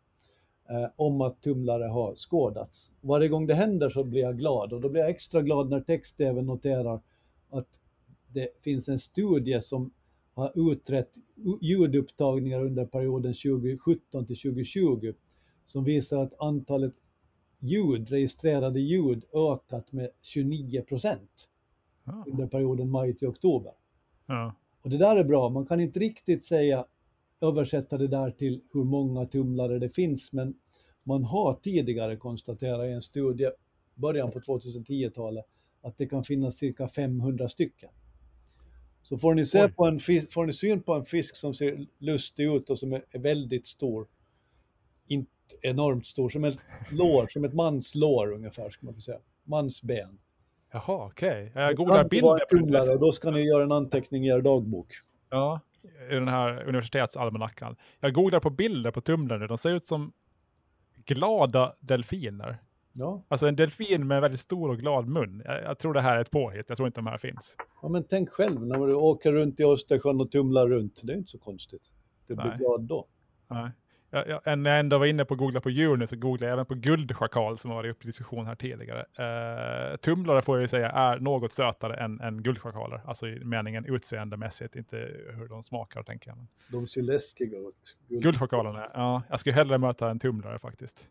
eh, 0.70 0.90
om 0.96 1.22
att 1.22 1.42
tumlare 1.42 1.84
har 1.84 2.16
skådats. 2.16 2.92
Varje 3.02 3.28
gång 3.28 3.48
det 3.48 3.54
händer 3.54 3.90
så 3.90 4.04
blir 4.04 4.22
jag 4.22 4.38
glad 4.38 4.74
och 4.74 4.82
då 4.82 4.90
blir 4.90 5.02
jag 5.02 5.10
extra 5.10 5.42
glad 5.42 5.70
när 5.70 5.82
text-tv 5.82 6.42
noterar 6.42 7.02
att 7.50 7.80
det 8.28 8.50
finns 8.62 8.90
en 8.90 9.00
studie 9.00 9.62
som 9.62 9.92
har 10.34 10.72
utrett 10.72 11.12
ljudupptagningar 11.62 12.62
under 12.62 12.86
perioden 12.86 13.34
2017 13.34 14.26
till 14.26 14.38
2020 14.38 15.14
som 15.66 15.84
visar 15.84 16.18
att 16.20 16.34
antalet 16.40 16.94
ljud, 17.60 18.10
registrerade 18.10 18.80
ljud 18.80 19.24
ökat 19.34 19.92
med 19.92 20.10
29 20.22 20.82
procent 20.82 21.50
ah. 22.04 22.24
under 22.28 22.48
perioden 22.48 22.90
maj 22.90 23.16
till 23.16 23.28
oktober. 23.28 23.72
Ja. 24.26 24.56
Och 24.82 24.90
det 24.90 24.98
där 24.98 25.16
är 25.16 25.24
bra, 25.24 25.50
man 25.50 25.66
kan 25.66 25.80
inte 25.80 26.00
riktigt 26.00 26.46
säga 26.46 26.86
översätta 27.42 27.98
det 27.98 28.08
där 28.08 28.32
till 28.32 28.62
hur 28.74 28.84
många 28.84 29.26
tumlare 29.26 29.80
det 29.80 29.90
finns, 29.90 30.34
men 30.34 30.56
man 31.04 31.24
har 31.24 31.54
tidigare 31.54 32.18
konstaterat 32.18 32.86
i 32.86 32.92
en 32.92 33.02
studie, 33.02 33.50
början 33.96 34.32
på 34.32 34.40
2010-talet, 34.40 35.46
att 35.82 35.98
det 35.98 36.06
kan 36.06 36.24
finnas 36.24 36.58
cirka 36.58 36.88
500 36.88 37.50
stycken. 37.50 37.90
Så 39.02 39.18
får 39.18 39.34
ni, 39.34 39.46
se 39.46 39.70
på 39.70 39.86
en 39.86 40.00
fisk, 40.00 40.34
får 40.34 40.46
ni 40.46 40.54
syn 40.54 40.82
på 40.82 40.94
en 40.94 41.04
fisk 41.04 41.36
som 41.36 41.54
ser 41.54 41.88
lustig 41.98 42.56
ut 42.56 42.70
och 42.70 42.80
som 42.80 42.94
är 42.94 43.20
väldigt 43.20 43.66
stor, 43.66 44.08
inte 45.08 45.32
enormt 45.62 46.06
stor, 46.06 46.30
som 46.30 46.44
ett 46.44 46.58
lår, 46.92 47.28
som 47.28 47.46
ett 47.46 47.54
mans 47.54 47.96
lår 47.96 48.34
ungefär, 48.34 48.70
ska 48.70 48.86
man 48.86 48.94
kunna 48.94 49.02
säga. 49.02 49.20
Mans 49.44 49.82
ben. 49.82 50.20
Jaha, 50.72 51.06
okej. 51.06 51.50
Okay. 51.50 51.64
Jag 51.64 51.76
googlar 51.76 52.10
bilder. 52.10 52.94
Och 52.94 53.00
då 53.00 53.12
ska 53.12 53.32
ni 53.32 53.42
göra 53.42 53.64
en 53.64 53.72
anteckning 53.72 54.26
i 54.26 54.30
er 54.30 54.42
dagbok. 54.42 54.94
Ja, 55.30 55.60
i 56.12 56.14
den 56.14 56.28
här 56.28 56.64
universitetsalmanackan. 56.64 57.76
Jag 58.00 58.14
googlar 58.14 58.40
på 58.40 58.50
bilder 58.50 58.92
på 58.92 59.02
tumlare, 59.02 59.48
de 59.48 59.58
ser 59.58 59.72
ut 59.72 59.86
som 59.86 60.14
glada 61.06 61.76
delfiner. 61.80 62.58
Ja. 62.94 63.24
Alltså 63.28 63.48
en 63.48 63.56
delfin 63.56 64.08
med 64.08 64.16
en 64.16 64.22
väldigt 64.22 64.40
stor 64.40 64.70
och 64.70 64.78
glad 64.78 65.08
mun. 65.08 65.42
Jag, 65.46 65.64
jag, 65.64 65.80
tror 65.80 65.94
det 65.94 66.02
här 66.02 66.18
är 66.18 66.22
ett 66.22 66.32
påhitt, 66.32 66.66
jag 66.68 66.78
tror 66.78 66.88
inte 66.88 67.00
de 67.00 67.08
här 67.08 67.18
finns. 67.18 67.58
Ja 67.82 67.90
men 67.90 68.04
tänk 68.04 68.30
själv 68.30 68.66
när 68.66 68.88
du 68.88 68.94
åker 68.94 69.32
runt 69.32 69.60
i 69.60 69.64
Östersjön 69.64 70.22
och 70.22 70.32
tumlar 70.32 70.68
runt, 70.68 71.02
det 71.04 71.14
är 71.14 71.18
inte 71.18 71.32
så 71.32 71.40
konstigt. 71.40 71.92
Du 72.28 72.36
blir 72.36 72.46
Nej. 72.46 72.58
glad 72.58 72.82
då. 72.82 73.08
Nej. 73.48 73.72
Jag, 74.16 74.42
jag, 74.46 74.60
när 74.60 74.70
jag 74.70 74.80
ändå 74.80 74.98
var 74.98 75.06
inne 75.06 75.26
på 75.26 75.34
att 75.34 75.40
googla 75.40 75.62
på 75.62 75.70
djur 75.70 75.98
nu 75.98 76.08
så 76.08 76.16
googlade 76.16 76.46
jag 76.46 76.54
även 76.54 76.66
på 76.66 76.76
guldschakal 76.76 77.58
som 77.58 77.72
har 77.72 77.76
varit 77.76 77.92
uppe 77.92 78.04
i 78.04 78.08
diskussion 78.08 78.46
här 78.46 78.56
tidigare. 78.56 79.00
Uh, 79.00 79.98
tumlare 79.98 80.42
får 80.42 80.58
jag 80.58 80.62
ju 80.62 80.68
säga 80.68 80.90
är 80.90 81.20
något 81.20 81.54
sötare 81.54 81.96
än, 81.96 82.22
än 82.22 82.44
guldschakaler, 82.44 83.02
alltså 83.06 83.28
i 83.28 83.46
meningen 83.46 83.86
utseendemässigt, 83.86 84.76
inte 84.76 84.98
hur 85.34 85.48
de 85.48 85.64
smakar 85.64 86.04
tänker 86.04 86.30
jag. 86.30 86.38
De 86.72 86.88
ser 86.88 87.02
läskiga 87.02 87.58
ut. 87.58 87.98
Guld... 88.08 88.24
Guldschakalerna, 88.24 88.92
ja, 88.94 89.24
jag 89.30 89.40
skulle 89.40 89.56
hellre 89.56 89.78
möta 89.78 90.10
en 90.10 90.20
tumlare 90.20 90.60
faktiskt. 90.60 91.08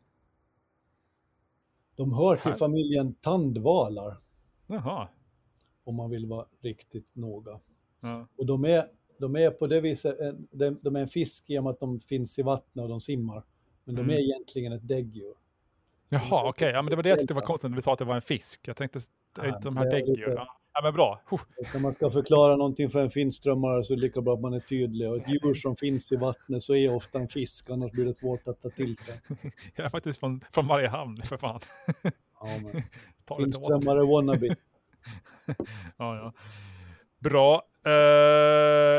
De 1.96 2.12
hör 2.12 2.36
till 2.36 2.54
familjen 2.54 3.14
tandvalar. 3.14 4.16
Jaha. 4.66 5.08
Om 5.84 5.94
man 5.94 6.10
vill 6.10 6.26
vara 6.26 6.46
riktigt 6.62 7.10
noga. 7.12 7.60
Ja. 8.00 8.26
Och 8.36 8.46
de 8.46 8.64
är, 8.64 8.84
de 9.18 9.36
är 9.36 9.50
på 9.50 9.66
det 9.66 9.80
viset, 9.80 10.16
de, 10.50 10.78
de 10.82 10.96
är 10.96 11.00
en 11.00 11.08
fisk 11.08 11.50
i 11.50 11.58
och 11.58 11.64
med 11.64 11.70
att 11.70 11.80
de 11.80 12.00
finns 12.00 12.38
i 12.38 12.42
vattnet 12.42 12.82
och 12.82 12.88
de 12.88 13.00
simmar. 13.00 13.42
Men 13.84 13.94
de 13.94 14.00
Mm. 14.02 14.16
är 14.16 14.20
egentligen 14.20 14.72
ett 14.72 14.88
däggdjur. 14.88 15.34
Jaha, 16.08 16.48
okej, 16.48 16.70
ja, 16.74 16.82
men 16.82 16.90
det 16.90 16.96
var 16.96 17.02
det 17.02 17.08
jag 17.08 17.18
tyckte 17.18 17.34
var 17.34 17.42
konstigt 17.42 17.70
när 17.70 17.76
du 17.76 17.82
sa 17.82 17.92
att 17.92 17.98
det 17.98 18.04
var 18.04 18.14
en 18.14 18.22
fisk. 18.22 18.60
Jag 18.68 18.76
tänkte, 18.76 19.00
Ja, 19.36 19.46
inte 19.46 19.58
de 19.60 19.76
här 19.76 19.90
däggdjuren. 19.90 20.34
Ja. 20.72 20.80
men 20.82 20.94
bra. 20.94 21.22
Huh. 21.30 21.40
När 21.74 21.80
man 21.80 21.94
ska 21.94 22.10
förklara 22.10 22.56
någonting 22.56 22.90
för 22.90 23.02
en 23.02 23.10
finströmmare 23.10 23.84
så 23.84 23.92
är 23.92 23.96
det 23.96 24.00
lika 24.02 24.20
bra 24.20 24.34
att 24.34 24.40
man 24.40 24.52
är 24.54 24.60
tydlig. 24.60 25.10
Och 25.10 25.16
ett 25.16 25.28
djur 25.28 25.54
som 25.54 25.76
finns 25.76 26.12
i 26.12 26.16
vattnet 26.16 26.62
så 26.62 26.74
är 26.74 26.94
ofta 26.94 27.18
en 27.18 27.28
fisk, 27.28 27.70
annars 27.70 27.92
blir 27.92 28.04
det 28.04 28.14
svårt 28.14 28.48
att 28.48 28.62
ta 28.62 28.70
till 28.70 28.96
sig. 28.96 29.14
Jag 29.76 29.84
är 29.84 29.88
faktiskt 29.88 30.20
från, 30.20 30.44
från 30.52 30.66
Mariehamn, 30.66 31.22
för 31.24 31.36
fan. 31.36 31.60
Ja, 32.40 32.48
men 32.62 32.82
finströmmare 33.38 34.04
wannabe. 34.06 34.46
Ja, 35.96 36.16
ja. 36.16 36.32
Bra. 37.24 37.62
Eh, 37.86 37.92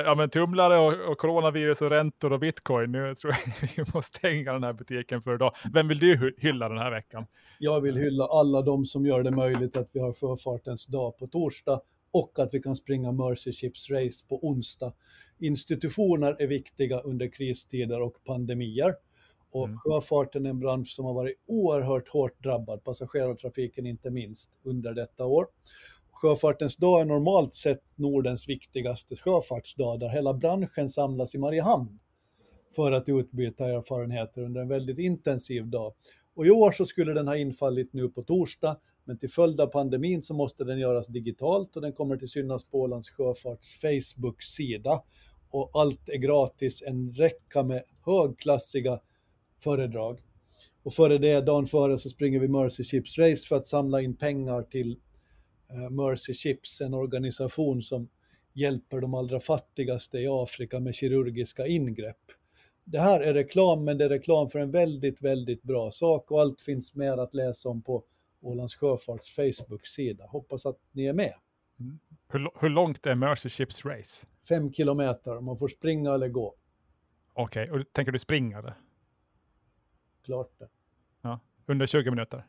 ja, 0.06 0.16
men 0.18 0.30
tumlare 0.30 0.78
och, 0.78 1.12
och 1.12 1.18
coronavirus 1.18 1.82
och 1.82 1.90
räntor 1.90 2.34
och 2.34 2.40
bitcoin. 2.40 2.92
Nu 2.92 3.16
tror 3.16 3.34
jag 3.34 3.70
vi 3.86 3.92
måste 3.94 4.18
stänga 4.18 4.54
den 4.54 4.64
här 4.64 4.74
butiken 4.74 5.22
för 5.22 5.36
idag. 5.36 5.56
Vem 5.74 5.88
vill 5.88 6.00
du 6.00 6.16
hy- 6.16 6.34
hylla 6.38 6.70
den 6.70 6.78
här 6.78 6.92
veckan? 6.92 7.26
Jag 7.60 7.82
vill 7.82 7.98
hylla 7.98 8.26
alla 8.26 8.62
de 8.62 8.86
som 8.86 9.06
gör 9.06 9.24
det 9.24 9.32
möjligt 9.32 9.78
att 9.78 9.90
vi 9.92 10.00
har 10.00 10.14
sjöfartens 10.14 10.86
dag 10.86 11.18
på 11.18 11.28
torsdag 11.28 11.82
och 12.14 12.40
att 12.40 12.54
vi 12.54 12.62
kan 12.62 12.76
springa 12.76 13.12
Mercy 13.12 13.52
Ships 13.54 13.90
Race 13.90 14.26
på 14.30 14.48
onsdag. 14.48 14.94
Institutioner 15.40 16.36
är 16.40 16.48
viktiga 16.48 17.00
under 17.00 17.28
kristider 17.28 18.02
och 18.02 18.16
pandemier. 18.26 18.94
Och 19.52 19.66
Mm. 19.68 19.78
sjöfarten 19.78 20.46
är 20.46 20.50
en 20.50 20.60
bransch 20.60 20.88
som 20.88 21.06
har 21.06 21.14
varit 21.14 21.36
oerhört 21.48 22.10
hårt 22.10 22.44
drabbad, 22.44 22.84
passagerartrafiken 22.84 23.86
inte 23.86 24.10
minst, 24.12 24.60
under 24.64 24.94
detta 24.94 25.26
år. 25.26 25.46
Sjöfartens 26.16 26.76
dag 26.76 27.02
är 27.02 27.06
normalt 27.06 27.54
sett 27.54 27.84
Nordens 27.96 28.50
viktigaste 28.50 29.16
sjöfartsdag 29.16 30.00
där 30.00 30.10
hela 30.10 30.34
branschen 30.34 30.90
samlas 30.90 31.36
i 31.36 31.38
Mariehamn 31.38 32.00
för 32.76 32.92
att 32.92 33.10
utbyta 33.10 33.70
erfarenheter 33.70 34.42
under 34.42 34.62
en 34.62 34.68
väldigt 34.68 35.00
intensiv 35.00 35.68
dag. 35.68 35.94
Och 36.36 36.46
i 36.46 36.52
år 36.52 36.72
så 36.72 36.86
skulle 36.86 37.14
den 37.14 37.28
ha 37.28 37.38
infallit 37.38 37.94
nu 37.94 38.10
på 38.10 38.24
torsdag, 38.24 38.78
men 39.04 39.18
till 39.18 39.30
följd 39.30 39.62
av 39.62 39.68
pandemin 39.68 40.24
så 40.24 40.34
måste 40.34 40.64
den 40.64 40.80
göras 40.80 41.08
digitalt 41.08 41.76
och 41.76 41.82
den 41.82 41.94
kommer 41.94 42.18
till 42.18 42.30
synas 42.30 42.66
på 42.66 42.80
Ålands 42.80 43.10
Sjöfarts 43.10 43.82
Facebook-sida. 43.82 45.04
Och 45.50 45.70
allt 45.74 46.10
är 46.10 46.18
gratis, 46.18 46.84
en 46.88 47.14
räcka 47.14 47.64
med 47.64 47.84
högklassiga 48.06 49.00
föredrag. 49.60 50.20
Och 50.84 50.94
före 50.94 51.18
det, 51.18 51.42
dagen 51.42 51.68
före, 51.68 52.00
så 52.00 52.10
springer 52.10 52.40
vi 52.40 52.48
Mercy 52.48 52.84
Ships 52.84 53.18
Race 53.18 53.48
för 53.48 53.56
att 53.56 53.68
samla 53.68 54.02
in 54.02 54.18
pengar 54.18 54.62
till 54.64 55.00
Mercy 55.90 56.34
Ships, 56.34 56.82
en 56.82 56.94
organisation 56.94 57.82
som 57.84 58.10
hjälper 58.54 59.02
de 59.02 59.14
allra 59.14 59.40
fattigaste 59.40 60.18
i 60.20 60.28
Afrika 60.30 60.80
med 60.80 60.96
kirurgiska 60.96 61.68
ingrepp. 61.68 62.18
Det 62.84 63.00
här 63.00 63.20
är 63.22 63.34
reklam, 63.34 63.84
men 63.84 63.98
det 63.98 64.06
är 64.06 64.10
reklam 64.10 64.50
för 64.50 64.60
en 64.60 64.72
väldigt, 64.72 65.22
väldigt 65.22 65.64
bra 65.64 65.92
sak 65.92 66.32
och 66.32 66.42
allt 66.42 66.62
finns 66.62 66.96
mer 66.96 67.18
att 67.18 67.34
läsa 67.34 67.70
om 67.70 67.82
på 67.82 68.04
Ålands 68.42 68.76
Sjöfarts 68.76 69.36
Facebook-sida. 69.36 70.26
Hoppas 70.28 70.66
att 70.66 70.80
ni 70.92 71.06
är 71.06 71.14
med. 71.14 71.34
Hur, 72.30 72.40
lo- 72.40 72.54
hur 72.62 72.70
långt 72.70 73.06
är 73.06 73.16
Mercy 73.16 73.50
Ships 73.50 73.86
Race? 73.86 74.28
Fem 74.50 74.74
kilometer, 74.74 75.42
man 75.42 75.58
får 75.58 75.68
springa 75.68 76.14
eller 76.14 76.28
gå. 76.28 76.56
Okej, 77.34 77.72
och 77.72 77.84
tänker 77.94 78.12
du 78.12 78.20
springa 78.20 78.62
det? 78.62 78.74
Klart 80.26 80.52
det. 80.60 80.70
Under 81.68 81.86
20 81.88 82.10
minuter? 82.10 82.46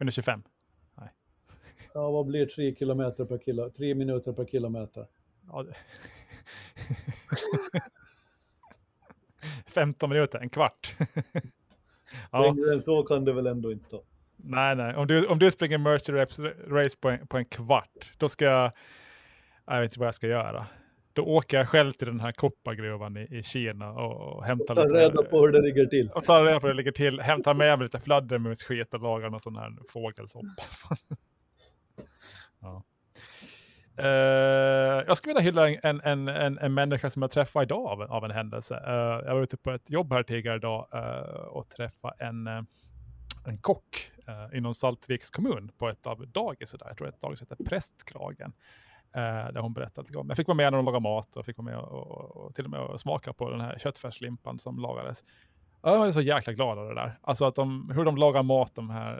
Under 0.00 0.12
25? 0.12 0.42
Ja, 1.94 2.10
vad 2.10 2.26
blir 2.26 2.46
tre 2.46 2.74
kilometer 2.74 3.24
per 3.24 3.38
kilo? 3.38 3.70
Tre 3.70 3.94
minuter 3.94 4.32
per 4.32 4.44
kilometer. 4.44 5.06
Ja, 5.46 5.62
det... 5.62 5.74
15 9.66 10.10
minuter, 10.10 10.38
en 10.38 10.50
kvart. 10.50 10.96
ja, 12.32 12.40
Längre 12.40 12.72
än 12.72 12.80
så 12.82 13.02
kan 13.02 13.24
det 13.24 13.32
väl 13.32 13.46
ändå 13.46 13.72
inte 13.72 13.90
ta. 13.90 14.02
nej, 14.36 14.76
nej. 14.76 14.94
Om 14.96 15.06
du, 15.06 15.26
om 15.26 15.38
du 15.38 15.50
springer 15.50 15.78
Mercy 15.78 16.12
Race- 16.12 17.00
på 17.00 17.10
en, 17.10 17.26
på 17.26 17.38
en 17.38 17.44
kvart, 17.44 18.12
då 18.18 18.28
ska 18.28 18.44
jag... 18.44 18.72
Jag 19.66 19.80
vet 19.80 19.90
inte 19.90 20.00
vad 20.00 20.06
jag 20.06 20.14
ska 20.14 20.26
göra. 20.26 20.66
Då 21.12 21.22
åker 21.22 21.56
jag 21.56 21.68
själv 21.68 21.92
till 21.92 22.06
den 22.06 22.20
här 22.20 22.32
koppargruvan 22.32 23.16
i, 23.16 23.38
i 23.38 23.42
Kina 23.42 23.92
och, 23.92 24.36
och 24.36 24.44
hämtar 24.44 24.74
Ta 24.74 24.84
reda 24.84 25.22
på 25.22 25.40
hur 25.40 25.52
det 25.52 25.62
ligger 25.62 25.86
till. 25.86 26.10
Och 26.14 26.24
tar 26.24 26.44
reda 26.44 26.60
på 26.60 26.66
hur 26.66 26.74
det 26.74 26.76
ligger 26.76 26.92
till. 26.92 27.20
Hämtar 27.20 27.54
med 27.54 27.78
mig 27.78 27.84
lite 27.86 28.00
fladdermusskit 28.00 28.94
och 28.94 29.00
lagar 29.00 29.30
någon 29.30 29.40
sån 29.40 29.56
här 29.56 29.72
fågelsoppa 29.88 30.62
ja. 32.64 32.82
Uh, 34.00 35.04
jag 35.06 35.16
skulle 35.16 35.34
vilja 35.34 35.42
hylla 35.42 35.68
en, 35.70 36.00
en, 36.04 36.28
en, 36.28 36.58
en 36.58 36.74
människa 36.74 37.10
som 37.10 37.22
jag 37.22 37.30
träffade 37.30 37.64
idag 37.64 37.86
av, 37.86 38.02
av 38.02 38.24
en 38.24 38.30
händelse. 38.30 38.74
Uh, 38.74 39.26
jag 39.26 39.34
var 39.34 39.42
ute 39.42 39.56
på 39.56 39.70
ett 39.70 39.90
jobb 39.90 40.12
här 40.12 40.22
tidigare 40.22 40.56
idag 40.56 40.88
uh, 40.94 41.46
och 41.46 41.68
träffade 41.68 42.24
en, 42.24 42.46
en 43.46 43.58
kock 43.60 44.10
uh, 44.28 44.58
inom 44.58 44.74
Saltviks 44.74 45.30
kommun 45.30 45.70
på 45.78 45.88
ett 45.88 46.06
av 46.06 46.28
dagis. 46.28 46.70
Där. 46.70 46.86
Jag 46.86 46.96
tror 46.96 47.08
ett 47.08 47.20
dagis 47.20 47.42
heter 47.42 47.56
Prästkragen. 47.64 48.52
eh, 49.14 49.52
där 49.52 49.60
hon 49.60 49.72
berättade 49.72 50.06
lite 50.06 50.18
om. 50.18 50.28
Jag 50.28 50.36
fick 50.36 50.46
vara 50.46 50.56
med 50.56 50.72
när 50.72 50.78
hon 50.78 50.84
lagade 50.84 51.02
mat 51.02 51.36
och 51.36 51.46
fick 51.46 51.56
vara 51.56 51.64
med 51.64 51.78
och, 51.78 52.06
och, 52.06 52.36
och 52.36 52.54
till 52.54 52.64
och 52.64 52.70
med 52.70 53.00
smaka 53.00 53.32
på 53.32 53.50
den 53.50 53.60
här 53.60 53.78
köttfärslimpan 53.78 54.58
som 54.58 54.78
lagades. 54.78 55.24
Jag 55.86 56.06
är 56.06 56.10
så 56.10 56.20
jäkla 56.20 56.52
glad 56.52 56.78
av 56.78 56.88
det 56.88 56.94
där. 56.94 57.18
Alltså 57.20 57.44
att 57.44 57.54
de, 57.54 57.90
hur 57.94 58.04
de 58.04 58.16
lagar 58.16 58.42
mat, 58.42 58.74
de 58.74 58.90
här 58.90 59.12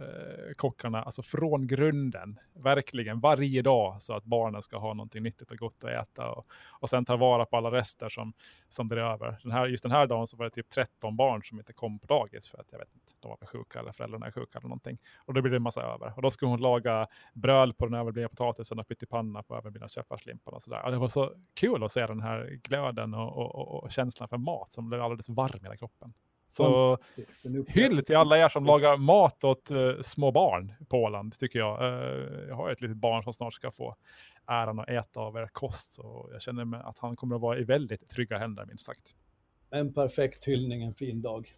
eh, 0.49 0.55
kockarna, 0.55 1.03
alltså 1.03 1.23
från 1.23 1.67
grunden, 1.67 2.39
verkligen 2.55 3.21
varje 3.21 3.63
dag, 3.63 4.03
så 4.03 4.15
att 4.15 4.25
barnen 4.25 4.63
ska 4.63 4.79
ha 4.79 4.95
någonting 4.95 5.23
nyttigt 5.23 5.51
och 5.51 5.57
gott 5.57 5.85
att 5.85 5.91
äta 5.91 6.31
och, 6.31 6.47
och 6.71 6.91
sen 6.91 7.05
ta 7.05 7.17
vara 7.17 7.45
på 7.45 7.57
alla 7.57 7.71
rester 7.71 8.09
som, 8.09 8.33
som 8.69 8.89
blir 8.89 8.99
över. 8.99 9.39
Den 9.43 9.53
här, 9.53 9.67
just 9.67 9.83
den 9.83 9.93
här 9.93 10.07
dagen 10.07 10.27
så 10.27 10.37
var 10.37 10.45
det 10.45 10.51
typ 10.51 10.69
13 10.69 11.17
barn 11.17 11.43
som 11.43 11.59
inte 11.59 11.73
kom 11.73 11.99
på 11.99 12.07
dagis 12.07 12.49
för 12.49 12.59
att 12.59 12.73
jag 12.73 12.79
vet 12.79 12.95
inte, 12.95 13.13
de 13.21 13.29
var 13.29 13.47
sjuka 13.47 13.81
eller 13.81 13.93
föräldrarna 13.93 14.27
är 14.27 14.31
sjuka 14.31 14.59
eller 14.59 14.69
någonting. 14.69 14.99
Och 15.17 15.35
då 15.35 15.43
blir 15.43 15.51
det 15.51 15.57
en 15.57 15.63
massa 15.63 15.83
över. 15.83 16.13
Och 16.17 16.23
då 16.23 16.31
skulle 16.31 16.51
hon 16.51 16.61
laga 16.61 17.07
bröd 17.33 17.79
på 17.79 17.87
den 17.87 17.95
överblivna 17.95 18.29
potatisen 18.29 18.79
och 18.79 18.89
pyttipanna 18.89 19.43
på 19.43 19.57
överblivna 19.57 19.89
köttfärslimpan 19.89 20.55
och 20.55 20.63
sådär. 20.63 20.85
Och 20.85 20.91
det 20.91 20.99
var 20.99 21.09
så 21.09 21.33
kul 21.55 21.85
att 21.85 21.93
se 21.93 22.07
den 22.07 22.21
här 22.21 22.59
glöden 22.63 23.15
och, 23.15 23.37
och, 23.37 23.55
och, 23.55 23.85
och 23.85 23.91
känslan 23.91 24.29
för 24.29 24.39
mat 24.39 24.73
som 24.73 24.89
blev 24.89 25.03
alldeles 25.03 25.29
varm 25.29 25.61
i 25.61 25.63
hela 25.63 25.77
kroppen. 25.77 26.13
Så 26.57 26.99
hyll 27.67 28.05
till 28.05 28.17
alla 28.17 28.39
er 28.39 28.49
som 28.49 28.65
lagar 28.65 28.97
mat 28.97 29.45
åt 29.45 29.71
uh, 29.71 30.01
små 30.01 30.31
barn 30.31 30.73
på 30.89 30.97
Åland, 30.97 31.39
tycker 31.39 31.59
jag. 31.59 31.83
Uh, 31.83 32.49
jag 32.49 32.55
har 32.55 32.71
ett 32.71 32.81
litet 32.81 32.97
barn 32.97 33.23
som 33.23 33.33
snart 33.33 33.55
ska 33.55 33.71
få 33.71 33.97
äran 34.47 34.79
att 34.79 34.89
äta 34.89 35.21
av 35.21 35.37
er 35.37 35.49
kost. 35.53 35.93
Så 35.93 36.29
jag 36.33 36.43
känner 36.43 36.65
mig 36.65 36.81
att 36.85 36.99
han 36.99 37.17
kommer 37.17 37.37
att 37.37 37.43
vara 37.43 37.59
i 37.59 37.65
väldigt 37.65 38.09
trygga 38.09 38.39
händer, 38.39 38.67
minst 38.67 38.85
sagt. 38.85 39.15
En 39.71 39.95
perfekt 39.95 40.45
hyllning 40.45 40.83
en 40.83 40.95
fin 40.95 41.23
dag. 41.23 41.55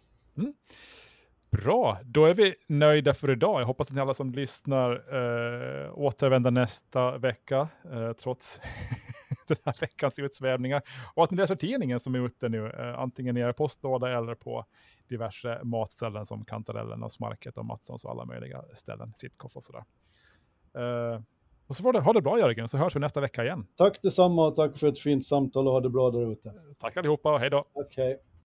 Bra, 1.49 1.97
då 2.03 2.25
är 2.25 2.33
vi 2.33 2.55
nöjda 2.67 3.13
för 3.13 3.31
idag. 3.31 3.61
Jag 3.61 3.65
hoppas 3.65 3.87
att 3.87 3.93
ni 3.93 4.01
alla 4.01 4.13
som 4.13 4.31
lyssnar 4.31 5.15
uh, 5.15 5.99
återvänder 5.99 6.51
nästa 6.51 7.17
vecka, 7.17 7.67
uh, 7.93 8.13
trots 8.13 8.61
den 9.63 9.73
här 9.73 9.75
veckans 9.81 10.19
utsvävningar. 10.19 10.81
Och 11.13 11.23
att 11.23 11.31
ni 11.31 11.37
läser 11.37 11.55
tidningen 11.55 11.99
som 11.99 12.15
är 12.15 12.25
ute 12.25 12.49
nu, 12.49 12.61
uh, 12.61 12.99
antingen 12.99 13.37
i 13.37 13.39
er 13.39 13.51
postlåda 13.51 14.17
eller 14.17 14.35
på 14.35 14.65
diverse 15.07 15.59
matställen 15.63 16.25
som 16.25 16.45
Kantarellen 16.45 17.03
och 17.03 17.11
Smarket 17.11 17.57
och 17.57 17.65
Matssons 17.65 18.05
och 18.05 18.11
alla 18.11 18.25
möjliga 18.25 18.63
ställen, 18.73 19.13
Sitkoff 19.15 19.55
och 19.55 19.63
sådär. 19.63 19.83
Uh, 20.77 21.21
och 21.67 21.75
så 21.75 21.83
får 21.83 21.93
det, 21.93 21.99
ha 21.99 22.13
det 22.13 22.21
bra 22.21 22.39
Jörgen, 22.39 22.67
så 22.67 22.77
hörs 22.77 22.95
vi 22.95 22.99
nästa 22.99 23.21
vecka 23.21 23.43
igen. 23.43 23.67
Tack 23.75 24.01
detsamma 24.01 24.47
och 24.47 24.55
tack 24.55 24.77
för 24.77 24.87
ett 24.87 24.99
fint 24.99 25.25
samtal 25.25 25.67
och 25.67 25.73
ha 25.73 25.81
det 25.81 25.89
bra 25.89 26.11
där 26.11 26.31
ute. 26.31 26.53
Tack 26.79 26.97
allihopa 26.97 27.33
och 27.33 27.39
hej 27.39 27.49
då! 27.49 27.65
Hej. 27.95 28.19